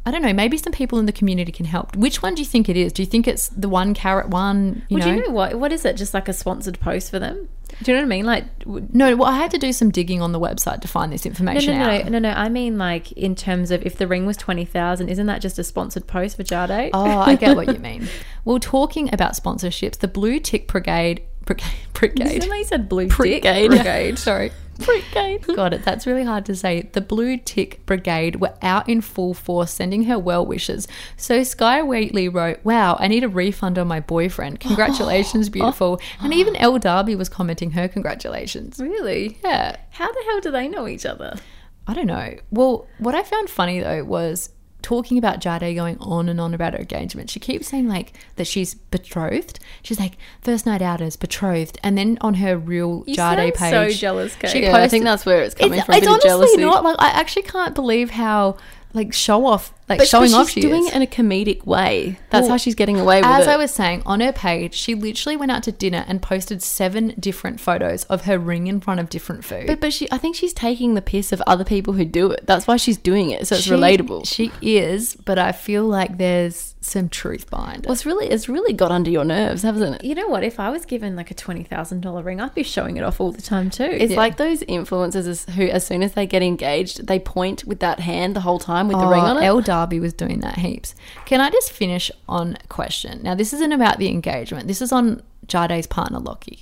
I 0.04 0.10
don't 0.10 0.22
know. 0.22 0.32
Maybe 0.32 0.56
some 0.56 0.72
people 0.72 0.98
in 0.98 1.06
the 1.06 1.12
community 1.12 1.52
can 1.52 1.66
help. 1.66 1.94
Which 1.94 2.22
one 2.22 2.34
do 2.34 2.42
you 2.42 2.46
think 2.46 2.68
it 2.68 2.76
is? 2.76 2.92
Do 2.92 3.02
you 3.02 3.06
think 3.06 3.28
it's 3.28 3.48
the 3.50 3.68
one 3.68 3.94
carat 3.94 4.30
one? 4.30 4.84
You 4.88 4.96
Would 4.96 5.06
know? 5.06 5.12
you 5.12 5.26
know 5.26 5.32
what? 5.32 5.54
What 5.60 5.72
is 5.72 5.84
it? 5.84 5.96
Just 5.96 6.12
like 6.12 6.28
a 6.28 6.32
sponsored 6.32 6.80
post 6.80 7.10
for 7.10 7.18
them? 7.18 7.48
Do 7.82 7.90
you 7.92 7.96
know 7.96 8.02
what 8.02 8.06
I 8.06 8.08
mean? 8.16 8.26
Like, 8.26 8.58
w- 8.60 8.86
No, 8.92 9.16
well, 9.16 9.28
I 9.28 9.36
had 9.36 9.50
to 9.52 9.58
do 9.58 9.72
some 9.72 9.90
digging 9.90 10.20
on 10.22 10.32
the 10.32 10.40
website 10.40 10.80
to 10.82 10.88
find 10.88 11.12
this 11.12 11.26
information 11.26 11.78
no, 11.78 11.86
no, 11.86 11.90
out. 11.92 12.08
no, 12.10 12.18
no. 12.18 12.30
I 12.30 12.48
mean, 12.48 12.78
like 12.78 13.12
in 13.12 13.34
terms 13.34 13.70
of 13.70 13.82
if 13.84 13.96
the 13.96 14.06
ring 14.06 14.26
was 14.26 14.36
twenty 14.36 14.64
thousand, 14.64 15.08
isn't 15.08 15.26
that 15.26 15.40
just 15.40 15.58
a 15.58 15.64
sponsored 15.64 16.06
post 16.06 16.36
for 16.36 16.42
Jade? 16.42 16.90
Oh, 16.92 17.04
I 17.18 17.34
get 17.36 17.56
what 17.56 17.66
you 17.68 17.78
mean. 17.80 18.08
Well, 18.44 18.58
talking 18.58 19.12
about 19.12 19.32
sponsorships, 19.34 19.98
the 19.98 20.08
Blue 20.08 20.38
Tick 20.40 20.68
Brigade, 20.68 21.22
Brigade, 21.44 21.64
Brigade, 21.92 22.42
that 22.42 22.64
said 22.66 22.88
blue 22.88 23.08
Brigade, 23.08 23.42
dick? 23.42 23.70
Brigade, 23.70 24.18
sorry. 24.18 24.52
Brigade. 24.82 25.46
Got 25.56 25.74
it. 25.74 25.84
That's 25.84 26.06
really 26.06 26.24
hard 26.24 26.44
to 26.46 26.54
say. 26.54 26.82
The 26.92 27.00
Blue 27.00 27.36
Tick 27.36 27.84
Brigade 27.86 28.36
were 28.36 28.54
out 28.62 28.88
in 28.88 29.00
full 29.00 29.34
force 29.34 29.72
sending 29.72 30.04
her 30.04 30.18
well 30.18 30.44
wishes. 30.44 30.88
So 31.16 31.42
Skye 31.42 31.82
Wheatley 31.82 32.28
wrote, 32.28 32.60
Wow, 32.64 32.96
I 32.98 33.08
need 33.08 33.24
a 33.24 33.28
refund 33.28 33.78
on 33.78 33.88
my 33.88 34.00
boyfriend. 34.00 34.60
Congratulations, 34.60 35.48
beautiful. 35.48 36.00
And 36.20 36.32
even 36.32 36.56
Elle 36.56 36.78
Darby 36.78 37.14
was 37.16 37.28
commenting 37.28 37.72
her 37.72 37.88
congratulations. 37.88 38.78
Really? 38.78 39.38
Yeah. 39.44 39.76
How 39.90 40.10
the 40.10 40.22
hell 40.26 40.40
do 40.40 40.50
they 40.50 40.68
know 40.68 40.86
each 40.86 41.04
other? 41.04 41.36
I 41.86 41.94
don't 41.94 42.06
know. 42.06 42.36
Well, 42.50 42.86
what 42.98 43.14
I 43.14 43.22
found 43.22 43.50
funny 43.50 43.80
though 43.80 44.04
was 44.04 44.50
talking 44.82 45.18
about 45.18 45.40
Jade 45.40 45.74
going 45.74 45.98
on 45.98 46.28
and 46.28 46.40
on 46.40 46.54
about 46.54 46.74
her 46.74 46.80
engagement. 46.80 47.30
She 47.30 47.40
keeps 47.40 47.68
saying 47.68 47.88
like 47.88 48.12
that 48.36 48.46
she's 48.46 48.74
betrothed. 48.74 49.58
She's 49.82 49.98
like 49.98 50.18
first 50.40 50.66
night 50.66 50.82
out 50.82 51.00
as 51.00 51.16
betrothed, 51.16 51.78
and 51.82 51.96
then 51.96 52.18
on 52.20 52.34
her 52.34 52.58
real 52.58 53.04
You 53.06 53.14
Jade 53.14 53.16
sound 53.16 53.54
page, 53.54 53.70
so 53.72 53.90
jealous, 53.90 54.34
Kate. 54.36 54.50
she 54.50 54.62
Yeah, 54.62 54.76
I 54.76 54.88
think 54.88 55.04
that's 55.04 55.24
where 55.24 55.42
it's 55.42 55.54
coming 55.54 55.78
it's, 55.78 55.86
from. 55.86 55.94
it's 55.94 56.06
honestly 56.06 56.28
jealousy. 56.28 56.56
not 56.58 56.84
like 56.84 56.96
I 56.98 57.10
actually 57.10 57.42
can't 57.42 57.74
believe 57.74 58.10
how 58.10 58.56
like 58.94 59.12
show 59.12 59.46
off 59.46 59.72
like 59.88 59.98
But, 59.98 60.08
showing 60.08 60.30
but 60.32 60.38
off 60.40 60.46
she's 60.48 60.54
she 60.62 60.68
doing 60.68 60.82
is. 60.84 60.88
it 60.90 60.94
in 60.96 61.02
a 61.02 61.06
comedic 61.06 61.64
way. 61.66 62.18
That's 62.30 62.42
Well, 62.44 62.50
how 62.52 62.56
she's 62.56 62.74
getting 62.74 62.98
away 63.00 63.18
with 63.20 63.26
As 63.26 63.38
it. 63.38 63.42
As 63.42 63.48
I 63.48 63.56
was 63.56 63.70
saying, 63.72 64.02
on 64.06 64.20
her 64.20 64.32
page, 64.32 64.74
she 64.74 64.94
literally 64.94 65.36
went 65.36 65.50
out 65.50 65.62
to 65.64 65.72
dinner 65.72 66.04
and 66.08 66.20
posted 66.22 66.62
seven 66.62 67.14
different 67.18 67.60
photos 67.60 68.04
of 68.04 68.22
her 68.24 68.38
ring 68.38 68.66
in 68.66 68.80
front 68.80 69.00
of 69.00 69.08
different 69.08 69.44
food. 69.44 69.66
but 69.66 69.80
but 69.80 69.92
she, 69.92 70.10
I 70.10 70.18
think 70.18 70.36
she's 70.36 70.52
taking 70.52 70.94
the 70.94 71.02
piss 71.02 71.32
of 71.32 71.42
other 71.46 71.64
people 71.64 71.94
who 71.94 72.04
do 72.04 72.30
it. 72.30 72.46
That's 72.46 72.66
why 72.66 72.76
she's 72.76 72.96
doing 72.98 73.30
it, 73.30 73.46
so 73.46 73.56
it's 73.56 73.64
She- 73.64 73.70
relatable. 73.70 74.26
She 74.26 74.50
is, 74.60 75.16
but 75.16 75.38
I 75.38 75.52
feel 75.52 75.84
like 75.84 76.18
there's 76.18 76.71
some 76.84 77.08
truth 77.08 77.48
behind 77.48 77.84
it. 77.84 77.86
well, 77.86 77.92
it's 77.92 78.04
really, 78.04 78.28
it's 78.28 78.48
really 78.48 78.72
got 78.72 78.90
under 78.90 79.10
your 79.10 79.24
nerves, 79.24 79.62
hasn't 79.62 79.96
it? 79.96 80.04
You 80.04 80.14
know 80.14 80.28
what? 80.28 80.42
If 80.42 80.58
I 80.58 80.70
was 80.70 80.84
given 80.84 81.16
like 81.16 81.30
a 81.30 81.34
twenty 81.34 81.62
thousand 81.62 82.00
dollar 82.00 82.22
ring, 82.22 82.40
I'd 82.40 82.54
be 82.54 82.62
showing 82.62 82.96
it 82.96 83.04
off 83.04 83.20
all 83.20 83.32
the 83.32 83.40
time 83.40 83.70
too. 83.70 83.84
It's 83.84 84.14
like 84.14 84.36
those 84.36 84.62
influencers 84.64 85.48
who, 85.50 85.64
as 85.68 85.86
soon 85.86 86.02
as 86.02 86.14
they 86.14 86.26
get 86.26 86.42
engaged, 86.42 87.06
they 87.06 87.18
point 87.18 87.64
with 87.64 87.80
that 87.80 88.00
hand 88.00 88.36
the 88.36 88.40
whole 88.40 88.58
time 88.58 88.88
with 88.88 88.98
the 88.98 89.06
ring 89.06 89.22
on 89.22 89.36
oh, 89.36 89.40
it. 89.40 89.44
Elle 89.44 89.60
Darby 89.60 90.00
was 90.00 90.12
doing 90.12 90.40
that 90.40 90.58
heaps. 90.58 90.94
Can 91.24 91.40
I 91.40 91.50
just 91.50 91.72
finish 91.72 92.10
on 92.28 92.56
a 92.62 92.66
question? 92.66 93.22
Now, 93.22 93.34
this 93.34 93.52
isn't 93.52 93.72
about 93.72 93.98
the 93.98 94.08
engagement. 94.08 94.66
This 94.66 94.82
is 94.82 94.92
on 94.92 95.22
Jade's 95.46 95.86
partner, 95.86 96.18
Lockie. 96.18 96.60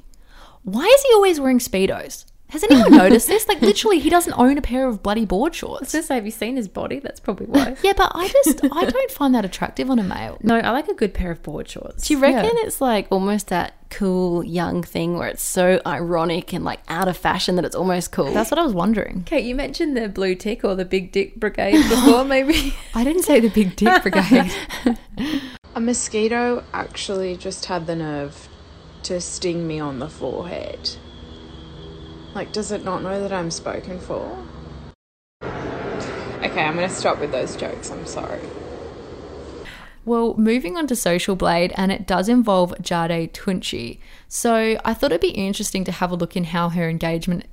Why 0.62 0.84
is 0.84 1.02
he 1.02 1.14
always 1.14 1.40
wearing 1.40 1.58
Speedos? 1.58 2.26
Has 2.50 2.64
anyone 2.64 2.92
noticed 2.92 3.26
this? 3.28 3.46
Like, 3.48 3.60
literally, 3.62 3.98
he 3.98 4.10
doesn't 4.10 4.32
own 4.34 4.58
a 4.58 4.62
pair 4.62 4.86
of 4.86 5.02
bloody 5.02 5.24
board 5.24 5.50
I 5.50 5.52
was 5.52 5.56
shorts. 5.56 5.92
gonna 5.92 6.02
say, 6.02 6.14
have 6.16 6.24
you 6.24 6.30
seen 6.32 6.56
his 6.56 6.68
body? 6.68 6.98
That's 6.98 7.20
probably 7.20 7.46
why. 7.46 7.76
Yeah, 7.82 7.92
but 7.96 8.12
I 8.14 8.28
just, 8.28 8.64
I 8.64 8.84
don't 8.84 9.10
find 9.10 9.34
that 9.34 9.44
attractive 9.44 9.88
on 9.90 9.98
a 9.98 10.02
male. 10.02 10.38
No, 10.42 10.56
I 10.56 10.70
like 10.70 10.88
a 10.88 10.94
good 10.94 11.14
pair 11.14 11.30
of 11.30 11.42
board 11.42 11.68
shorts. 11.68 12.06
Do 12.08 12.14
you 12.14 12.20
reckon 12.20 12.44
Yeah. 12.56 12.66
it's 12.66 12.80
like 12.80 13.06
almost 13.10 13.48
that 13.48 13.74
cool 13.90 14.44
young 14.44 14.82
thing 14.84 15.18
where 15.18 15.26
it's 15.28 15.42
so 15.42 15.80
ironic 15.84 16.52
and 16.52 16.64
like 16.64 16.80
out 16.88 17.08
of 17.08 17.16
fashion 17.16 17.56
that 17.56 17.64
it's 17.64 17.74
almost 17.76 18.12
cool? 18.12 18.32
That's 18.32 18.50
what 18.50 18.58
I 18.58 18.62
was 18.62 18.72
wondering. 18.74 19.22
Kate, 19.24 19.44
you 19.44 19.54
mentioned 19.54 19.96
the 19.96 20.08
blue 20.08 20.34
tick 20.34 20.64
or 20.64 20.74
the 20.74 20.84
big 20.84 21.12
dick 21.12 21.36
brigade 21.36 21.82
before, 21.88 22.24
maybe. 22.36 22.74
I 22.94 23.04
didn't 23.04 23.22
say 23.22 23.40
the 23.40 23.48
big 23.50 23.76
dick 23.76 24.02
brigade. 24.02 24.52
A 25.74 25.80
mosquito 25.80 26.64
actually 26.72 27.36
just 27.36 27.66
had 27.66 27.86
the 27.86 27.94
nerve 27.96 28.48
to 29.04 29.20
sting 29.20 29.66
me 29.68 29.78
on 29.80 29.98
the 30.00 30.08
forehead. 30.08 30.90
Like, 32.34 32.52
does 32.52 32.70
it 32.70 32.84
not 32.84 33.02
know 33.02 33.20
that 33.20 33.32
I'm 33.32 33.50
spoken 33.50 33.98
for? 33.98 34.38
Okay, 35.42 36.62
I'm 36.62 36.74
gonna 36.74 36.88
stop 36.88 37.18
with 37.18 37.32
those 37.32 37.56
jokes, 37.56 37.90
I'm 37.90 38.06
sorry. 38.06 38.40
Well, 40.04 40.34
moving 40.36 40.76
on 40.76 40.86
to 40.88 40.96
Social 40.96 41.36
Blade, 41.36 41.72
and 41.76 41.92
it 41.92 42.04
does 42.06 42.28
involve 42.28 42.74
Jade 42.80 43.32
Tunchy. 43.34 43.98
So 44.28 44.80
I 44.84 44.94
thought 44.94 45.12
it'd 45.12 45.20
be 45.20 45.30
interesting 45.30 45.84
to 45.84 45.92
have 45.92 46.10
a 46.10 46.16
look 46.16 46.36
in 46.36 46.42
how 46.44 46.70
her 46.70 46.88
engagement, 46.88 47.44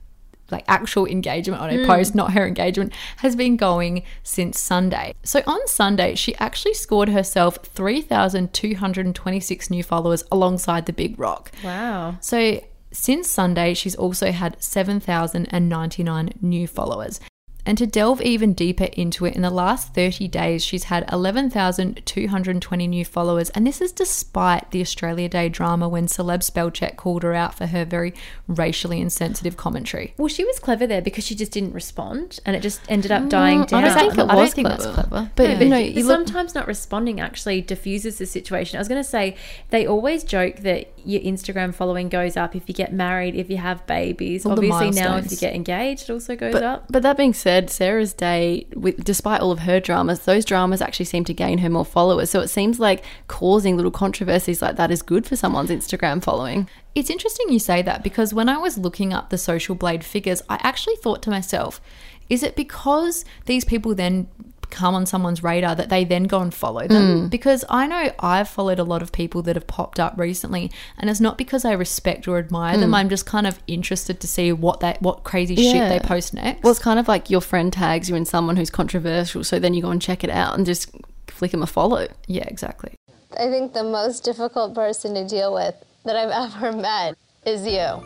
like 0.49 0.63
actual 0.67 1.05
engagement 1.05 1.61
on 1.61 1.69
her 1.69 1.81
hmm. 1.81 1.85
post, 1.85 2.15
not 2.15 2.33
her 2.33 2.47
engagement, 2.47 2.93
has 3.17 3.35
been 3.35 3.57
going 3.57 4.03
since 4.23 4.59
Sunday. 4.59 5.13
So 5.23 5.43
on 5.45 5.67
Sunday, 5.67 6.15
she 6.15 6.33
actually 6.35 6.75
scored 6.75 7.09
herself 7.09 7.57
3,226 7.63 9.69
new 9.69 9.83
followers 9.83 10.23
alongside 10.31 10.85
the 10.85 10.93
Big 10.93 11.19
Rock. 11.19 11.51
wow. 11.63 12.15
So 12.21 12.61
since 12.97 13.29
Sunday, 13.29 13.75
she's 13.75 13.95
also 13.95 14.31
had 14.31 14.61
7,099 14.61 16.33
new 16.41 16.67
followers. 16.67 17.19
And 17.67 17.77
to 17.77 17.85
delve 17.85 18.21
even 18.21 18.53
deeper 18.53 18.85
into 18.93 19.25
it, 19.25 19.35
in 19.35 19.41
the 19.41 19.49
last 19.49 19.93
30 19.93 20.29
days, 20.29 20.63
she's 20.63 20.85
had 20.85 21.03
11,220 21.11 22.87
new 22.87 23.03
followers. 23.03 23.49
And 23.49 23.67
this 23.67 23.81
is 23.81 23.91
despite 23.91 24.71
the 24.71 24.79
Australia 24.79 25.27
Day 25.27 25.49
drama 25.49 25.89
when 25.89 26.07
Celeb 26.07 26.49
Spellcheck 26.49 26.95
called 26.95 27.23
her 27.23 27.33
out 27.33 27.55
for 27.55 27.65
her 27.67 27.83
very 27.83 28.13
racially 28.47 29.01
insensitive 29.01 29.57
commentary. 29.57 30.13
Well, 30.17 30.29
she 30.29 30.45
was 30.45 30.59
clever 30.59 30.87
there 30.87 31.01
because 31.01 31.25
she 31.25 31.35
just 31.35 31.51
didn't 31.51 31.73
respond, 31.73 32.39
and 32.45 32.55
it 32.55 32.61
just 32.61 32.79
ended 32.87 33.11
up 33.11 33.27
dying 33.27 33.57
Mm, 33.65 33.73
I 33.73 33.81
don't 33.81 33.93
think 33.97 34.13
it 34.13 34.19
I 34.19 34.25
don't 34.27 34.37
was 34.37 34.53
think 34.53 34.67
that's 34.67 34.85
clever. 34.85 35.07
clever. 35.09 35.31
But, 35.35 35.43
Yeah, 35.49 35.59
you 35.59 35.69
know, 35.69 35.75
but 35.77 35.91
you 35.91 36.03
look, 36.03 36.25
sometimes 36.27 36.55
not 36.55 36.67
responding 36.67 37.19
actually 37.19 37.61
diffuses 37.61 38.17
the 38.17 38.25
situation. 38.25 38.77
I 38.77 38.79
was 38.79 38.87
going 38.87 39.03
to 39.03 39.09
say 39.09 39.35
they 39.71 39.85
always 39.85 40.23
joke 40.23 40.57
that 40.57 40.93
your 41.03 41.21
Instagram 41.21 41.73
following 41.73 42.07
goes 42.07 42.37
up 42.37 42.55
if 42.55 42.69
you 42.69 42.73
get 42.73 42.93
married, 42.93 43.35
if 43.35 43.49
you 43.49 43.57
have 43.57 43.85
babies. 43.87 44.45
All 44.45 44.53
Obviously, 44.53 44.91
now 44.91 45.17
if 45.17 45.31
you 45.31 45.37
get 45.37 45.53
engaged, 45.53 46.09
it 46.09 46.13
also 46.13 46.35
goes 46.35 46.53
but, 46.53 46.63
up. 46.63 46.85
but 46.89 47.03
that 47.03 47.17
being 47.17 47.33
said, 47.33 47.56
Sarah's 47.65 48.13
day, 48.13 48.67
with, 48.75 49.03
despite 49.03 49.41
all 49.41 49.51
of 49.51 49.59
her 49.59 49.79
dramas, 49.79 50.21
those 50.21 50.45
dramas 50.45 50.81
actually 50.81 51.05
seem 51.05 51.23
to 51.25 51.33
gain 51.33 51.57
her 51.59 51.69
more 51.69 51.85
followers. 51.85 52.29
So 52.29 52.39
it 52.41 52.49
seems 52.49 52.79
like 52.79 53.03
causing 53.27 53.75
little 53.75 53.91
controversies 53.91 54.61
like 54.61 54.75
that 54.75 54.91
is 54.91 55.01
good 55.01 55.25
for 55.25 55.35
someone's 55.35 55.69
Instagram 55.69 56.23
following. 56.23 56.69
It's 56.95 57.09
interesting 57.09 57.49
you 57.49 57.59
say 57.59 57.81
that 57.81 58.03
because 58.03 58.33
when 58.33 58.49
I 58.49 58.57
was 58.57 58.77
looking 58.77 59.13
up 59.13 59.29
the 59.29 59.37
social 59.37 59.75
blade 59.75 60.03
figures, 60.03 60.41
I 60.49 60.59
actually 60.63 60.95
thought 60.97 61.21
to 61.23 61.29
myself, 61.29 61.81
is 62.29 62.43
it 62.43 62.55
because 62.55 63.23
these 63.45 63.65
people 63.65 63.95
then 63.95 64.27
come 64.69 64.95
on 64.95 65.05
someone's 65.05 65.43
radar 65.43 65.75
that 65.75 65.89
they 65.89 66.03
then 66.03 66.23
go 66.23 66.41
and 66.41 66.53
follow 66.53 66.87
them? 66.87 67.27
Mm. 67.27 67.29
Because 67.29 67.63
I 67.69 67.87
know 67.87 68.11
I've 68.19 68.47
followed 68.47 68.79
a 68.79 68.83
lot 68.83 69.01
of 69.01 69.11
people 69.11 69.41
that 69.43 69.55
have 69.55 69.67
popped 69.67 69.99
up 69.99 70.13
recently, 70.17 70.71
and 70.97 71.09
it's 71.09 71.19
not 71.19 71.37
because 71.37 71.65
I 71.65 71.73
respect 71.73 72.27
or 72.27 72.37
admire 72.37 72.77
them. 72.77 72.91
Mm. 72.91 72.95
I'm 72.95 73.09
just 73.09 73.25
kind 73.25 73.47
of 73.47 73.59
interested 73.67 74.19
to 74.21 74.27
see 74.27 74.51
what 74.51 74.79
that 74.81 75.01
what 75.01 75.23
crazy 75.23 75.55
shit 75.55 75.89
they 75.89 75.99
post 75.99 76.33
next. 76.33 76.63
Well, 76.63 76.71
it's 76.71 76.79
kind 76.79 76.99
of 76.99 77.07
like 77.07 77.29
your 77.29 77.41
friend 77.41 77.71
tags 77.71 78.09
you 78.09 78.15
in 78.15 78.25
someone 78.25 78.55
who's 78.55 78.69
controversial, 78.69 79.43
so 79.43 79.59
then 79.59 79.73
you 79.73 79.81
go 79.81 79.89
and 79.89 80.01
check 80.01 80.23
it 80.23 80.29
out 80.29 80.55
and 80.57 80.65
just 80.65 80.91
flick 81.27 81.51
them 81.51 81.61
a 81.63 81.67
follow. 81.67 82.07
yeah, 82.27 82.45
exactly. 82.47 82.93
I 83.39 83.49
think 83.49 83.73
the 83.73 83.83
most 83.83 84.23
difficult 84.23 84.73
person 84.73 85.13
to 85.13 85.27
deal 85.27 85.53
with 85.53 85.75
that 86.05 86.15
I've 86.15 86.53
ever 86.55 86.75
met 86.75 87.17
is 87.45 87.65
you. 87.65 88.03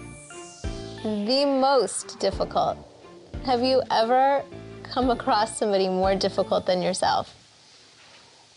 The 1.04 1.46
most 1.46 2.20
difficult. 2.20 2.78
Have 3.46 3.64
you 3.64 3.82
ever 3.90 4.44
come 4.92 5.10
across 5.10 5.58
somebody 5.58 5.88
more 5.88 6.16
difficult 6.16 6.66
than 6.66 6.82
yourself? 6.82 7.34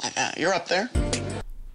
Uh, 0.02 0.32
you're 0.36 0.52
up 0.52 0.68
there. 0.68 0.90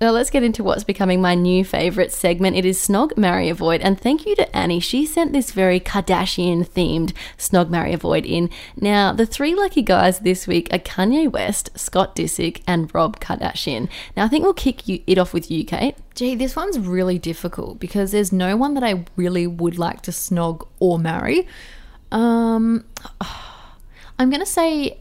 Now 0.01 0.11
let's 0.11 0.29
get 0.29 0.43
into 0.43 0.63
what's 0.63 0.85
becoming 0.85 1.21
my 1.21 1.35
new 1.35 1.65
favourite 1.65 2.13
segment. 2.13 2.55
It 2.55 2.63
is 2.63 2.79
Snog, 2.79 3.17
Marry, 3.17 3.49
Avoid. 3.49 3.81
And 3.81 3.99
thank 3.99 4.25
you 4.25 4.33
to 4.37 4.55
Annie. 4.55 4.79
She 4.79 5.05
sent 5.05 5.33
this 5.33 5.51
very 5.51 5.81
Kardashian 5.81 6.65
themed 6.65 7.13
Snog, 7.37 7.69
Marry, 7.69 7.91
Avoid 7.91 8.25
in. 8.25 8.49
Now, 8.79 9.11
the 9.11 9.25
three 9.25 9.53
lucky 9.53 9.81
guys 9.81 10.19
this 10.19 10.47
week 10.47 10.69
are 10.71 10.79
Kanye 10.79 11.29
West, 11.29 11.77
Scott 11.77 12.15
Disick, 12.15 12.61
and 12.65 12.93
Rob 12.95 13.19
Kardashian. 13.19 13.89
Now, 14.15 14.23
I 14.23 14.29
think 14.29 14.43
we'll 14.43 14.53
kick 14.53 14.87
you, 14.87 15.03
it 15.05 15.17
off 15.17 15.33
with 15.33 15.51
you, 15.51 15.65
Kate. 15.65 15.97
Gee, 16.15 16.33
this 16.33 16.55
one's 16.55 16.79
really 16.79 17.19
difficult 17.19 17.77
because 17.77 18.11
there's 18.13 18.31
no 18.31 18.55
one 18.55 18.75
that 18.75 18.83
I 18.85 19.03
really 19.17 19.47
would 19.47 19.77
like 19.77 20.01
to 20.03 20.11
snog 20.11 20.65
or 20.79 20.97
marry. 20.97 21.45
Um, 22.09 22.85
I'm 24.19 24.29
gonna 24.29 24.45
say, 24.45 24.99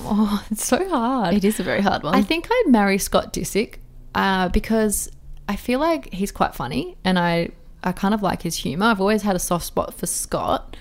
oh, 0.00 0.44
it's 0.50 0.64
so 0.64 0.88
hard. 0.88 1.34
It 1.34 1.44
is 1.44 1.60
a 1.60 1.62
very 1.62 1.82
hard 1.82 2.02
one. 2.02 2.14
I 2.14 2.22
think 2.22 2.48
I'd 2.50 2.68
marry 2.68 2.98
Scott 2.98 3.32
Disick 3.32 3.76
uh, 4.14 4.48
because 4.48 5.10
I 5.48 5.56
feel 5.56 5.80
like 5.80 6.12
he's 6.12 6.32
quite 6.32 6.54
funny 6.54 6.96
and 7.04 7.18
I, 7.18 7.50
I 7.82 7.92
kind 7.92 8.14
of 8.14 8.22
like 8.22 8.42
his 8.42 8.56
humor. 8.56 8.86
I've 8.86 9.00
always 9.00 9.22
had 9.22 9.36
a 9.36 9.40
soft 9.40 9.66
spot 9.66 9.94
for 9.94 10.06
Scott. 10.06 10.76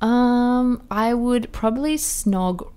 Um, 0.00 0.82
I 0.90 1.14
would 1.14 1.52
probably 1.52 1.96
snog 1.96 2.70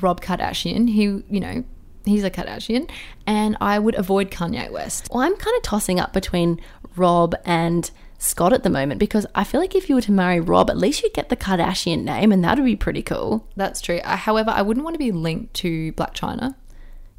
Rob 0.00 0.20
Kardashian. 0.20 0.88
He, 0.88 1.02
you 1.02 1.40
know, 1.40 1.64
he's 2.04 2.24
a 2.24 2.30
Kardashian, 2.30 2.88
and 3.26 3.56
I 3.60 3.78
would 3.78 3.94
avoid 3.94 4.30
Kanye 4.30 4.70
West. 4.70 5.08
Well, 5.10 5.22
I'm 5.22 5.36
kind 5.36 5.56
of 5.56 5.62
tossing 5.62 5.98
up 5.98 6.12
between 6.12 6.60
Rob 6.96 7.34
and 7.44 7.90
Scott 8.18 8.52
at 8.52 8.64
the 8.64 8.70
moment 8.70 8.98
because 8.98 9.26
I 9.34 9.44
feel 9.44 9.60
like 9.60 9.76
if 9.76 9.88
you 9.88 9.94
were 9.94 10.00
to 10.02 10.12
marry 10.12 10.40
Rob, 10.40 10.70
at 10.70 10.76
least 10.76 11.02
you'd 11.02 11.14
get 11.14 11.28
the 11.28 11.36
Kardashian 11.36 12.02
name 12.02 12.32
and 12.32 12.42
that 12.44 12.58
would 12.58 12.64
be 12.64 12.76
pretty 12.76 13.02
cool. 13.02 13.46
That's 13.56 13.80
true. 13.80 14.00
I, 14.04 14.16
however, 14.16 14.50
I 14.50 14.62
wouldn't 14.62 14.84
want 14.84 14.94
to 14.94 14.98
be 14.98 15.12
linked 15.12 15.54
to 15.54 15.92
Blac 15.92 16.14
Chyna. 16.14 16.54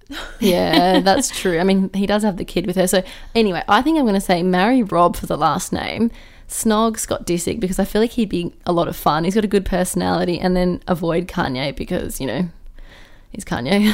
Yeah, 0.39 1.01
that's 1.01 1.29
true. 1.39 1.59
I 1.59 1.63
mean, 1.63 1.91
he 1.93 2.07
does 2.07 2.23
have 2.23 2.37
the 2.37 2.45
kid 2.45 2.65
with 2.65 2.75
her. 2.77 2.87
So 2.87 3.03
anyway, 3.35 3.63
I 3.67 3.83
think 3.83 3.97
I'm 3.97 4.05
going 4.05 4.15
to 4.15 4.21
say 4.21 4.41
marry 4.41 4.81
Rob 4.81 5.15
for 5.15 5.27
the 5.27 5.37
last 5.37 5.71
name. 5.71 6.09
Snog 6.47 6.97
Scott 6.97 7.27
Disick 7.27 7.59
because 7.59 7.77
I 7.77 7.85
feel 7.85 8.01
like 8.01 8.11
he'd 8.11 8.29
be 8.29 8.55
a 8.65 8.71
lot 8.71 8.87
of 8.87 8.95
fun. 8.95 9.23
He's 9.23 9.35
got 9.35 9.43
a 9.43 9.47
good 9.47 9.65
personality, 9.65 10.39
and 10.39 10.55
then 10.55 10.81
avoid 10.87 11.27
Kanye 11.27 11.75
because 11.75 12.19
you 12.19 12.25
know 12.25 12.49
he's 13.29 13.45
Kanye. 13.45 13.93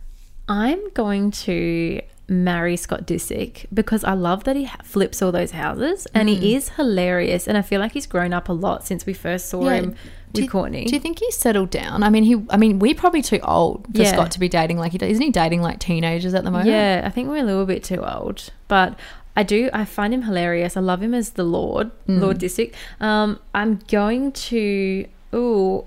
I'm 0.48 0.88
going 0.90 1.32
to 1.32 2.00
marry 2.28 2.76
Scott 2.76 3.06
Disick 3.06 3.66
because 3.72 4.02
I 4.02 4.12
love 4.14 4.44
that 4.44 4.56
he 4.56 4.68
flips 4.82 5.22
all 5.22 5.30
those 5.30 5.52
houses 5.52 6.06
and 6.12 6.28
he 6.28 6.54
is 6.54 6.70
hilarious. 6.70 7.46
And 7.46 7.56
I 7.56 7.62
feel 7.62 7.80
like 7.80 7.92
he's 7.92 8.06
grown 8.06 8.32
up 8.32 8.48
a 8.48 8.52
lot 8.52 8.84
since 8.86 9.06
we 9.06 9.12
first 9.12 9.48
saw 9.48 9.64
Yeah. 9.64 9.74
him 9.76 9.90
Do 9.90 9.96
with 10.32 10.44
you- 10.44 10.50
Kourtney. 10.50 10.86
Do 10.86 10.94
you 10.94 11.00
think 11.00 11.20
he's 11.20 11.36
settled 11.36 11.70
down? 11.70 12.02
I 12.02 12.10
mean, 12.10 12.24
he. 12.24 12.36
I 12.50 12.56
mean, 12.56 12.78
we're 12.80 12.94
probably 12.96 13.22
too 13.22 13.38
old 13.44 13.86
for 13.94 14.02
Yeah. 14.02 14.12
Scott 14.12 14.32
to 14.32 14.40
be 14.40 14.48
dating 14.48 14.78
like 14.78 14.92
he 14.92 14.98
does. 14.98 15.10
Isn't 15.10 15.22
he 15.22 15.30
dating 15.30 15.62
like 15.62 15.78
teenagers 15.78 16.34
at 16.34 16.42
the 16.44 16.50
moment? 16.50 16.68
Yeah, 16.70 17.02
I 17.04 17.10
think 17.10 17.28
we're 17.28 17.42
a 17.42 17.46
little 17.46 17.66
bit 17.66 17.84
too 17.84 18.02
old, 18.04 18.50
but 18.68 18.98
I 19.36 19.42
do. 19.44 19.70
I 19.72 19.84
find 19.84 20.12
him 20.12 20.22
hilarious. 20.22 20.76
I 20.76 20.80
love 20.80 21.02
him 21.02 21.14
as 21.14 21.30
the 21.30 21.44
Lord, 21.44 21.90
Mm. 22.08 22.20
Lord 22.20 22.38
Disick. 22.40 22.72
Um, 23.00 23.38
I'm 23.54 23.80
going 23.88 24.32
to. 24.32 25.06
Ooh, 25.34 25.84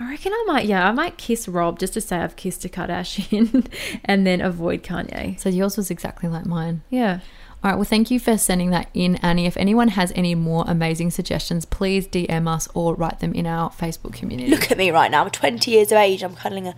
I 0.00 0.10
reckon 0.10 0.32
I 0.32 0.44
might. 0.46 0.66
Yeah, 0.66 0.88
I 0.88 0.92
might 0.92 1.16
kiss 1.18 1.46
Rob 1.46 1.78
just 1.78 1.94
to 1.94 2.00
say 2.00 2.16
I've 2.18 2.36
kissed 2.36 2.64
a 2.64 2.68
Kardashian, 2.68 3.66
and 4.04 4.26
then 4.26 4.40
avoid 4.40 4.82
Kanye. 4.82 5.38
So 5.38 5.48
yours 5.48 5.76
was 5.76 5.90
exactly 5.90 6.28
like 6.28 6.46
mine. 6.46 6.82
Yeah. 6.90 7.20
All 7.62 7.70
right. 7.70 7.76
Well, 7.76 7.84
thank 7.84 8.10
you 8.10 8.18
for 8.18 8.36
sending 8.36 8.70
that 8.70 8.88
in, 8.92 9.16
Annie. 9.16 9.46
If 9.46 9.56
anyone 9.56 9.88
has 9.88 10.12
any 10.16 10.34
more 10.34 10.64
amazing 10.66 11.12
suggestions, 11.12 11.64
please 11.64 12.08
DM 12.08 12.48
us 12.48 12.68
or 12.74 12.94
write 12.96 13.20
them 13.20 13.32
in 13.34 13.46
our 13.46 13.70
Facebook 13.70 14.14
community. 14.14 14.50
Look 14.50 14.72
at 14.72 14.78
me 14.78 14.90
right 14.90 15.10
now. 15.10 15.22
I'm 15.24 15.30
20 15.30 15.70
years 15.70 15.92
of 15.92 15.98
age. 15.98 16.24
I'm 16.24 16.34
cuddling 16.34 16.66
a 16.66 16.74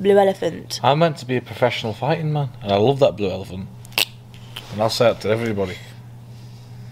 blue 0.00 0.18
elephant. 0.18 0.80
I'm 0.82 0.98
meant 0.98 1.18
to 1.18 1.26
be 1.26 1.36
a 1.36 1.40
professional 1.42 1.92
fighting 1.92 2.32
man, 2.32 2.50
and 2.60 2.72
I 2.72 2.76
love 2.76 2.98
that 2.98 3.16
blue 3.16 3.30
elephant. 3.30 3.68
And 4.72 4.82
I'll 4.82 4.90
say 4.90 5.10
it 5.10 5.20
to 5.20 5.28
everybody. 5.30 5.76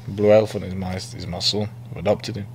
Blue 0.06 0.30
elephant 0.30 0.64
is 0.66 0.74
my 0.74 0.94
is 0.94 1.26
my 1.26 1.40
son. 1.40 1.70
I've 1.90 1.96
adopted 1.96 2.36
him. 2.36 2.46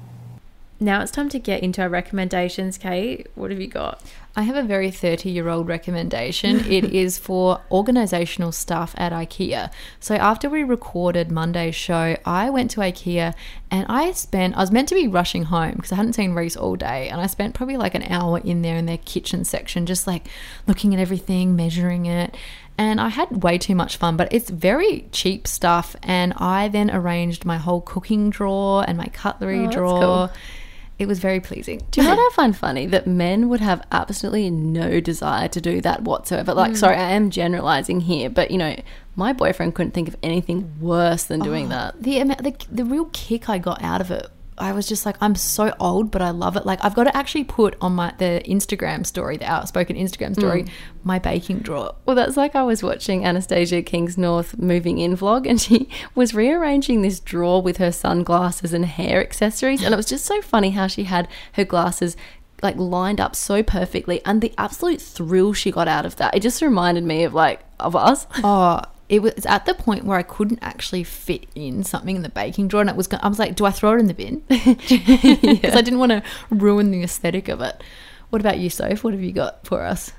Now 0.82 1.02
it's 1.02 1.12
time 1.12 1.28
to 1.30 1.40
get 1.40 1.62
into 1.62 1.82
our 1.82 1.90
recommendations. 1.90 2.78
Kate, 2.78 3.28
what 3.36 3.52
have 3.52 3.60
you 3.60 3.68
got? 3.68 4.02
I 4.36 4.44
have 4.44 4.56
a 4.56 4.64
very 4.64 4.92
30 4.92 5.30
year 5.30 5.50
old 5.50 5.68
recommendation. 5.68 6.60
it 6.72 6.86
is 6.94 7.18
for 7.18 7.60
organizational 7.70 8.54
stuff 8.54 8.94
at 8.98 9.12
IKEA. 9.12 9.72
So, 10.00 10.16
after 10.16 10.50
we 10.50 10.64
recorded 10.64 11.32
Monday's 11.32 11.76
show, 11.76 12.16
I 12.26 12.50
went 12.50 12.72
to 12.72 12.80
IKEA 12.80 13.34
and 13.70 13.86
I 13.90 14.12
spent, 14.14 14.56
I 14.56 14.62
was 14.62 14.72
meant 14.72 14.88
to 14.90 14.96
be 14.96 15.08
rushing 15.08 15.44
home 15.44 15.74
because 15.74 15.92
I 15.92 15.96
hadn't 15.96 16.14
seen 16.14 16.34
Reese 16.34 16.56
all 16.56 16.78
day. 16.78 17.10
And 17.10 17.20
I 17.20 17.28
spent 17.28 17.56
probably 17.56 17.76
like 17.76 17.96
an 17.96 18.04
hour 18.04 18.38
in 18.40 18.62
there 18.62 18.78
in 18.78 18.86
their 18.86 19.00
kitchen 19.00 19.44
section, 19.44 19.86
just 19.86 20.08
like 20.08 20.28
looking 20.66 20.94
at 20.94 21.02
everything, 21.02 21.58
measuring 21.58 22.06
it. 22.06 22.38
And 22.78 23.02
I 23.02 23.10
had 23.10 23.44
way 23.44 23.58
too 23.58 23.76
much 23.76 23.98
fun, 23.98 24.16
but 24.16 24.32
it's 24.32 24.50
very 24.50 25.10
cheap 25.12 25.46
stuff. 25.48 25.98
And 26.02 26.32
I 26.38 26.70
then 26.70 26.90
arranged 26.90 27.44
my 27.44 27.58
whole 27.58 27.82
cooking 27.82 28.30
drawer 28.30 28.86
and 28.88 28.98
my 28.98 29.08
cutlery 29.08 29.66
Oh, 29.66 29.72
drawer. 29.72 30.00
cool. 30.00 30.32
It 31.00 31.08
was 31.08 31.20
very 31.20 31.40
pleasing. 31.40 31.82
Do 31.92 32.02
you 32.02 32.08
know 32.08 32.16
what 32.16 32.32
I 32.34 32.36
find 32.36 32.56
funny? 32.56 32.86
That 32.86 33.08
men 33.08 33.48
would 33.48 33.62
have 33.62 33.82
absolutely 33.92 34.50
no 34.52 35.00
desire 35.00 35.48
to 35.48 35.62
do 35.62 35.80
that 35.82 36.04
whatsoever. 36.04 36.54
Like, 36.54 36.74
mm. 36.74 36.78
sorry, 36.78 36.98
I 36.98 37.12
am 37.12 37.30
generalizing 37.30 38.02
here, 38.02 38.30
but 38.30 38.52
you 38.52 38.58
know, 38.58 38.76
my 39.16 39.32
boyfriend 39.32 39.76
couldn't 39.76 39.94
think 39.94 40.10
of 40.10 40.18
anything 40.22 40.78
worse 40.82 41.24
than 41.24 41.40
doing 41.40 41.68
oh, 41.68 41.70
that. 41.70 42.04
the 42.04 42.24
the, 42.24 42.54
the 42.70 42.86
real 42.86 43.06
kick 43.14 43.50
I 43.50 43.58
got 43.60 43.82
out 43.82 44.02
of 44.02 44.12
it, 44.12 44.30
I 44.60 44.74
was 44.74 44.88
just 44.88 45.06
like, 45.06 45.16
I'm 45.22 45.36
so 45.36 45.74
old, 45.80 46.12
but 46.12 46.22
I 46.22 46.32
love 46.32 46.56
it. 46.56 46.66
Like, 46.66 46.84
I've 46.84 46.96
got 46.96 47.06
to 47.06 47.16
actually 47.16 47.46
put 47.46 47.76
on 47.82 47.94
my 47.94 48.14
the 48.18 48.42
Instagram 48.46 49.06
story, 49.06 49.38
the 49.38 49.50
outspoken 49.50 49.96
Instagram 49.96 50.34
story, 50.36 50.64
mm. 50.64 50.70
my 51.04 51.20
baking 51.20 51.60
drawer. 51.60 51.96
Well, 52.06 52.16
that's 52.16 52.38
like 52.38 52.56
I 52.56 52.64
was 52.64 52.84
watching 52.84 53.26
Anastasia 53.26 53.82
King's 53.82 54.18
North 54.18 54.58
moving 54.58 54.98
in 55.00 55.16
vlog, 55.16 55.48
and 55.48 55.60
she 55.60 55.90
was 56.16 56.34
rearranging 56.34 57.02
this 57.02 57.20
drawer 57.20 57.62
with 57.62 57.78
her 57.78 57.92
sunglasses 57.92 58.74
and 58.74 58.86
hair 58.86 59.22
accessories, 59.22 59.84
and 59.84 59.94
it 59.94 59.98
was 59.98 60.08
just 60.08 60.26
so 60.26 60.42
funny 60.42 60.72
how 60.72 60.88
she 60.88 61.06
had 61.06 61.28
her 61.54 61.66
glasses 61.66 62.16
like 62.62 62.76
lined 62.76 63.22
up 63.22 63.36
so 63.36 63.64
perfectly, 63.64 64.22
and 64.26 64.42
the 64.42 64.54
absolute 64.58 65.02
thrill 65.02 65.54
she 65.54 65.72
got 65.72 65.88
out 65.88 66.06
of 66.06 66.18
that. 66.18 66.36
It 66.36 66.42
just 66.42 66.62
reminded 66.62 67.04
me 67.04 67.24
of 67.24 67.34
like 67.34 67.62
of 67.80 67.96
us. 67.96 68.28
Oh, 68.44 68.82
it 69.10 69.22
was 69.22 69.46
at 69.46 69.66
the 69.66 69.74
point 69.74 70.06
where 70.06 70.18
I 70.18 70.24
couldn't 70.24 70.60
actually 70.62 71.04
fit 71.04 71.48
in 71.56 71.84
something 71.84 72.16
in 72.16 72.22
the 72.22 72.30
baking 72.30 72.68
drawer, 72.68 72.82
and 72.82 72.90
it 72.90 72.96
was. 72.96 73.10
I 73.12 73.28
was 73.28 73.40
like, 73.40 73.56
do 73.56 73.66
I 73.66 73.72
throw 73.72 73.94
it 73.94 74.00
in 74.00 74.08
the 74.08 74.14
bin? 74.14 74.44
Because 75.60 75.76
I 75.76 75.82
didn't 75.82 76.00
want 76.00 76.12
to 76.12 76.24
ruin 76.50 76.92
the 76.92 77.04
aesthetic 77.04 77.48
of 77.48 77.60
it. 77.62 77.84
What 78.30 78.42
about 78.42 78.60
you, 78.60 78.70
Soph? 78.70 79.04
What 79.04 79.14
have 79.14 79.24
you 79.24 79.32
got 79.32 79.66
for 79.66 79.82
us? 79.82 80.12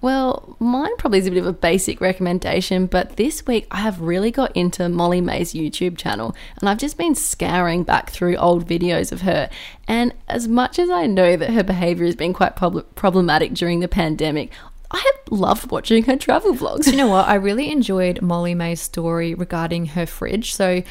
Well, 0.00 0.56
mine 0.60 0.96
probably 0.96 1.18
is 1.18 1.26
a 1.26 1.30
bit 1.30 1.40
of 1.40 1.46
a 1.46 1.52
basic 1.52 2.00
recommendation, 2.00 2.86
but 2.86 3.16
this 3.16 3.44
week 3.46 3.66
I 3.72 3.78
have 3.78 4.00
really 4.00 4.30
got 4.30 4.56
into 4.56 4.88
Molly-Mae's 4.88 5.54
YouTube 5.54 5.98
channel 5.98 6.36
and 6.60 6.68
I've 6.68 6.78
just 6.78 6.96
been 6.96 7.16
scouring 7.16 7.82
back 7.82 8.10
through 8.10 8.36
old 8.36 8.68
videos 8.68 9.10
of 9.10 9.22
her. 9.22 9.50
And 9.88 10.14
as 10.28 10.46
much 10.46 10.78
as 10.78 10.88
I 10.88 11.06
know 11.06 11.36
that 11.36 11.50
her 11.50 11.64
behavior 11.64 12.06
has 12.06 12.14
been 12.14 12.32
quite 12.32 12.54
prob- 12.54 12.86
problematic 12.94 13.54
during 13.54 13.80
the 13.80 13.88
pandemic, 13.88 14.52
I 14.90 14.96
have 14.98 15.32
loved 15.32 15.70
watching 15.70 16.04
her 16.04 16.16
travel 16.16 16.54
vlogs. 16.54 16.86
You 16.86 16.96
know 16.96 17.08
what? 17.08 17.28
I 17.28 17.34
really 17.34 17.70
enjoyed 17.70 18.22
Molly-Mae's 18.22 18.80
story 18.80 19.34
regarding 19.34 19.86
her 19.86 20.06
fridge. 20.06 20.54
So 20.54 20.82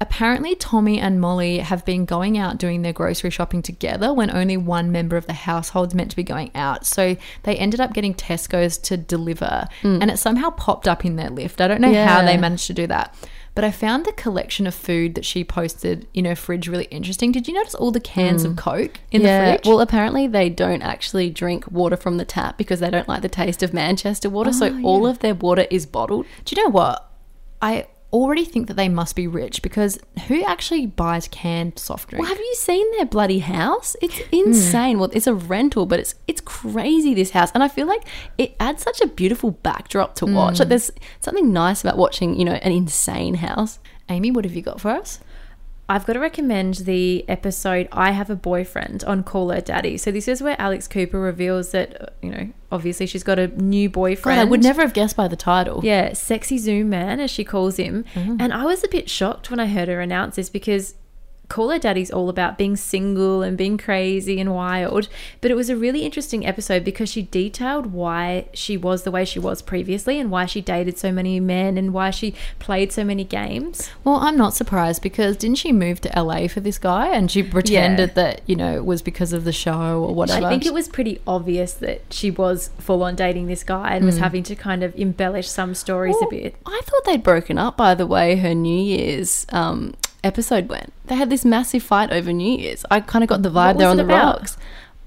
apparently 0.00 0.54
Tommy 0.56 0.98
and 0.98 1.20
Molly 1.20 1.58
have 1.58 1.84
been 1.84 2.04
going 2.04 2.36
out 2.36 2.58
doing 2.58 2.82
their 2.82 2.92
grocery 2.92 3.30
shopping 3.30 3.62
together 3.62 4.12
when 4.12 4.30
only 4.30 4.56
one 4.56 4.90
member 4.90 5.16
of 5.16 5.26
the 5.26 5.32
household's 5.32 5.94
meant 5.94 6.10
to 6.10 6.16
be 6.16 6.24
going 6.24 6.50
out. 6.54 6.84
So 6.84 7.16
they 7.44 7.56
ended 7.56 7.80
up 7.80 7.94
getting 7.94 8.14
Tesco's 8.14 8.76
to 8.78 8.96
deliver 8.96 9.68
hmm. 9.82 9.98
and 10.00 10.10
it 10.10 10.18
somehow 10.18 10.50
popped 10.50 10.88
up 10.88 11.04
in 11.04 11.16
their 11.16 11.30
lift. 11.30 11.60
I 11.60 11.68
don't 11.68 11.80
know 11.80 11.94
how 11.94 12.24
they 12.24 12.36
managed 12.36 12.66
to 12.66 12.74
do 12.74 12.86
that. 12.88 13.14
But 13.54 13.64
I 13.64 13.70
found 13.70 14.04
the 14.04 14.12
collection 14.12 14.66
of 14.66 14.74
food 14.74 15.14
that 15.14 15.24
she 15.24 15.44
posted 15.44 16.08
in 16.12 16.24
her 16.24 16.34
fridge 16.34 16.66
really 16.66 16.86
interesting. 16.86 17.30
Did 17.30 17.46
you 17.46 17.54
notice 17.54 17.74
all 17.74 17.92
the 17.92 18.00
cans 18.00 18.44
of 18.44 18.52
hmm. 18.52 18.58
Coke 18.58 19.00
in 19.12 19.22
yeah, 19.22 19.44
the 19.44 19.52
fridge? 19.52 19.66
well, 19.66 19.80
apparently 19.80 20.26
they 20.26 20.50
don't 20.50 20.82
actually 20.82 21.30
drink 21.30 21.70
water 21.70 21.96
from 21.96 22.16
the 22.16 22.24
tap 22.24 22.58
because 22.58 22.80
they 22.80 22.90
don't 22.90 23.08
like 23.08 23.22
the 23.22 23.28
taste 23.28 23.62
of 23.62 23.72
Manchester 23.72 24.28
water. 24.28 24.52
so 24.52 24.66
oh, 24.66 24.82
all 24.82 25.06
of 25.06 25.20
their 25.20 25.34
water 25.34 25.66
is 25.70 25.86
bottled. 25.86 26.26
Do 26.44 26.56
you 26.56 26.64
know 26.64 26.70
what? 26.70 27.08
I 27.62 27.86
already 28.14 28.44
think 28.44 28.68
that 28.68 28.74
they 28.74 28.88
must 28.88 29.16
be 29.16 29.26
rich 29.26 29.60
because 29.60 29.98
who 30.28 30.42
actually 30.44 30.86
buys 30.86 31.28
canned 31.28 31.78
soft 31.78 32.10
drink? 32.10 32.22
Well, 32.22 32.28
have 32.28 32.38
you 32.38 32.54
seen 32.54 32.90
their 32.92 33.04
bloody 33.04 33.40
house? 33.40 33.96
It's 34.00 34.16
hmm. 34.16 34.34
insane. 34.34 34.98
Well, 34.98 35.10
it's 35.12 35.26
a 35.26 35.34
rental, 35.34 35.84
but 35.86 36.00
it's 36.00 36.14
it's 36.26 36.40
crazy 36.40 37.14
this 37.14 37.30
house, 37.30 37.50
and 37.52 37.62
I 37.62 37.68
feel 37.68 37.86
like 37.86 38.04
it 38.38 38.54
adds 38.60 38.82
such 38.82 39.00
a 39.00 39.06
beautiful 39.06 39.50
backdrop 39.50 40.14
to 40.16 40.26
watch. 40.26 40.56
Hmm. 40.56 40.62
Like 40.62 40.68
there's 40.68 40.90
something 41.20 41.52
nice 41.52 41.82
about 41.82 41.98
watching, 41.98 42.38
you 42.38 42.44
know, 42.44 42.52
an 42.52 42.72
insane 42.72 43.34
house. 43.34 43.78
Amy, 44.08 44.30
what 44.30 44.44
have 44.44 44.54
you 44.54 44.62
got 44.62 44.80
for 44.80 44.90
us? 44.90 45.20
I've 45.88 46.06
got 46.06 46.14
to 46.14 46.20
recommend 46.20 46.74
the 46.76 47.28
episode 47.28 47.88
I 47.92 48.12
Have 48.12 48.30
a 48.30 48.36
Boyfriend 48.36 49.04
on 49.04 49.22
Call 49.22 49.50
Her 49.50 49.60
Daddy. 49.60 49.98
So 49.98 50.10
this 50.10 50.28
is 50.28 50.42
where 50.42 50.56
Alex 50.58 50.88
Cooper 50.88 51.20
reveals 51.20 51.72
that, 51.72 52.00
uh, 52.00 52.06
you 52.22 52.30
know, 52.30 52.48
obviously 52.72 53.06
she's 53.06 53.22
got 53.22 53.38
a 53.38 53.48
new 53.48 53.90
boyfriend. 53.90 54.38
God, 54.38 54.46
I 54.46 54.50
would 54.50 54.62
never 54.62 54.80
have 54.80 54.94
guessed 54.94 55.16
by 55.16 55.28
the 55.28 55.36
title. 55.36 55.80
Yeah, 55.84 56.14
sexy 56.14 56.56
Zoom 56.56 56.88
man, 56.88 57.20
as 57.20 57.30
she 57.30 57.44
calls 57.44 57.76
him. 57.76 58.04
Mm-hmm. 58.14 58.36
And 58.40 58.54
I 58.54 58.64
was 58.64 58.82
a 58.82 58.88
bit 58.88 59.10
shocked 59.10 59.50
when 59.50 59.60
I 59.60 59.66
heard 59.66 59.88
her 59.88 60.00
announce 60.00 60.36
this 60.36 60.48
because 60.48 60.94
Call 61.48 61.70
Her 61.70 61.78
Daddy's 61.78 62.10
all 62.10 62.28
about 62.28 62.56
being 62.58 62.76
single 62.76 63.42
and 63.42 63.56
being 63.56 63.78
crazy 63.78 64.40
and 64.40 64.54
wild. 64.54 65.08
But 65.40 65.50
it 65.50 65.54
was 65.54 65.68
a 65.68 65.76
really 65.76 66.04
interesting 66.04 66.46
episode 66.46 66.84
because 66.84 67.08
she 67.08 67.22
detailed 67.22 67.92
why 67.92 68.48
she 68.52 68.76
was 68.76 69.02
the 69.02 69.10
way 69.10 69.24
she 69.24 69.38
was 69.38 69.62
previously 69.62 70.18
and 70.18 70.30
why 70.30 70.46
she 70.46 70.60
dated 70.60 70.98
so 70.98 71.12
many 71.12 71.38
men 71.40 71.76
and 71.76 71.92
why 71.92 72.10
she 72.10 72.34
played 72.58 72.92
so 72.92 73.04
many 73.04 73.24
games. 73.24 73.90
Well, 74.04 74.16
I'm 74.16 74.36
not 74.36 74.54
surprised 74.54 75.02
because 75.02 75.36
didn't 75.36 75.58
she 75.58 75.72
move 75.72 76.00
to 76.02 76.22
LA 76.22 76.48
for 76.48 76.60
this 76.60 76.78
guy 76.78 77.08
and 77.08 77.30
she 77.30 77.42
pretended 77.42 78.14
that, 78.14 78.40
you 78.46 78.56
know, 78.56 78.74
it 78.76 78.84
was 78.84 79.02
because 79.02 79.32
of 79.32 79.44
the 79.44 79.52
show 79.52 80.02
or 80.02 80.14
whatever? 80.14 80.46
I 80.46 80.50
think 80.50 80.66
it 80.66 80.74
was 80.74 80.88
pretty 80.88 81.20
obvious 81.26 81.74
that 81.74 82.02
she 82.10 82.30
was 82.30 82.70
full 82.78 83.02
on 83.02 83.14
dating 83.14 83.46
this 83.46 83.62
guy 83.64 83.94
and 83.94 84.04
was 84.04 84.18
having 84.18 84.42
to 84.44 84.56
kind 84.56 84.82
of 84.82 84.94
embellish 84.96 85.48
some 85.48 85.74
stories 85.74 86.16
a 86.22 86.26
bit. 86.26 86.56
I 86.66 86.80
thought 86.84 87.04
they'd 87.04 87.22
broken 87.22 87.58
up 87.58 87.76
by 87.76 87.94
the 87.94 88.06
way 88.06 88.36
her 88.36 88.54
New 88.54 88.78
Year's 88.78 89.46
um, 89.50 89.94
episode 90.24 90.68
went. 90.68 90.92
They 91.06 91.14
had 91.16 91.30
this 91.30 91.44
massive 91.44 91.82
fight 91.82 92.10
over 92.12 92.32
New 92.32 92.58
Year's. 92.58 92.84
I 92.90 93.00
kind 93.00 93.22
of 93.22 93.28
got 93.28 93.42
the 93.42 93.50
vibe 93.50 93.74
What 93.74 93.78
there 93.78 93.88
on 93.88 94.00
it 94.00 94.04
the 94.04 94.12
about? 94.14 94.38
rocks. 94.40 94.56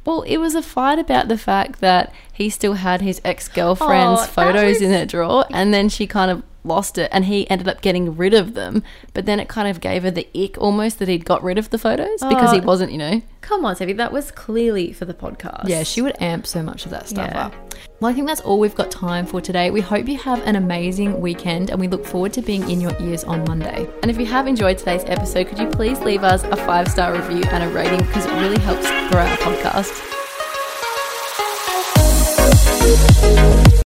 Well, 0.05 0.21
it 0.21 0.37
was 0.37 0.55
a 0.55 0.61
fight 0.61 0.99
about 0.99 1.27
the 1.27 1.37
fact 1.37 1.81
that 1.81 2.13
he 2.31 2.49
still 2.49 2.73
had 2.75 3.01
his 3.01 3.19
ex 3.25 3.47
girlfriend's 3.49 4.21
Oh, 4.21 4.25
that 4.25 4.29
photos 4.31 4.81
in 4.81 4.89
was- 4.91 4.99
her 4.99 5.05
drawer, 5.05 5.45
and 5.51 5.73
then 5.73 5.89
she 5.89 6.07
kind 6.07 6.31
of 6.31 6.43
lost 6.63 6.97
it, 6.97 7.09
and 7.13 7.25
he 7.25 7.49
ended 7.49 7.67
up 7.67 7.81
getting 7.81 8.15
rid 8.15 8.33
of 8.33 8.53
them. 8.53 8.83
But 9.13 9.25
then 9.25 9.39
it 9.39 9.47
kind 9.49 9.67
of 9.67 9.79
gave 9.81 10.03
her 10.03 10.11
the 10.11 10.27
ick 10.35 10.57
almost 10.57 10.99
that 10.99 11.07
he'd 11.09 11.25
got 11.25 11.43
rid 11.43 11.57
of 11.57 11.69
the 11.71 11.77
photos 11.77 12.19
because 12.21 12.51
he 12.53 12.59
Oh. 12.61 12.63
wasn't, 12.65 12.91
you 12.93 12.97
know. 12.97 13.21
Come 13.41 13.65
on, 13.65 13.75
Sevi, 13.75 13.95
that 13.97 14.11
was 14.13 14.31
clearly 14.31 14.91
for 14.93 15.05
the 15.05 15.13
podcast. 15.13 15.67
Yeah, 15.67 15.83
she 15.83 16.01
would 16.01 16.15
amp 16.21 16.45
so 16.47 16.61
much 16.63 16.85
of 16.85 16.91
that 16.91 17.07
stuff 17.09 17.29
Yeah. 17.33 17.45
up. 17.47 17.53
Well, 17.99 18.11
I 18.11 18.13
think 18.13 18.27
that's 18.27 18.41
all 18.41 18.59
we've 18.59 18.75
got 18.75 18.91
time 18.91 19.25
for 19.25 19.41
today. 19.41 19.71
We 19.71 19.81
hope 19.81 20.07
you 20.07 20.19
have 20.19 20.45
an 20.45 20.55
amazing 20.55 21.19
weekend 21.19 21.71
and 21.71 21.79
we 21.79 21.87
look 21.87 22.05
forward 22.05 22.31
to 22.33 22.43
being 22.43 22.69
in 22.69 22.79
your 22.79 22.95
ears 23.01 23.23
on 23.23 23.43
Monday. 23.45 23.89
And 24.03 24.11
if 24.11 24.19
you 24.19 24.25
have 24.27 24.45
enjoyed 24.45 24.77
today's 24.77 25.03
episode, 25.05 25.47
could 25.47 25.57
you 25.57 25.67
please 25.67 25.99
leave 26.01 26.23
us 26.23 26.43
a 26.43 26.55
five 26.55 26.87
star 26.89 27.11
review 27.11 27.41
and 27.49 27.63
a 27.63 27.69
rating 27.69 28.05
because 28.05 28.27
it 28.27 28.33
really 28.33 28.59
helps 28.59 28.87
grow 29.11 29.21
our 29.21 29.37
podcast. 29.37 30.03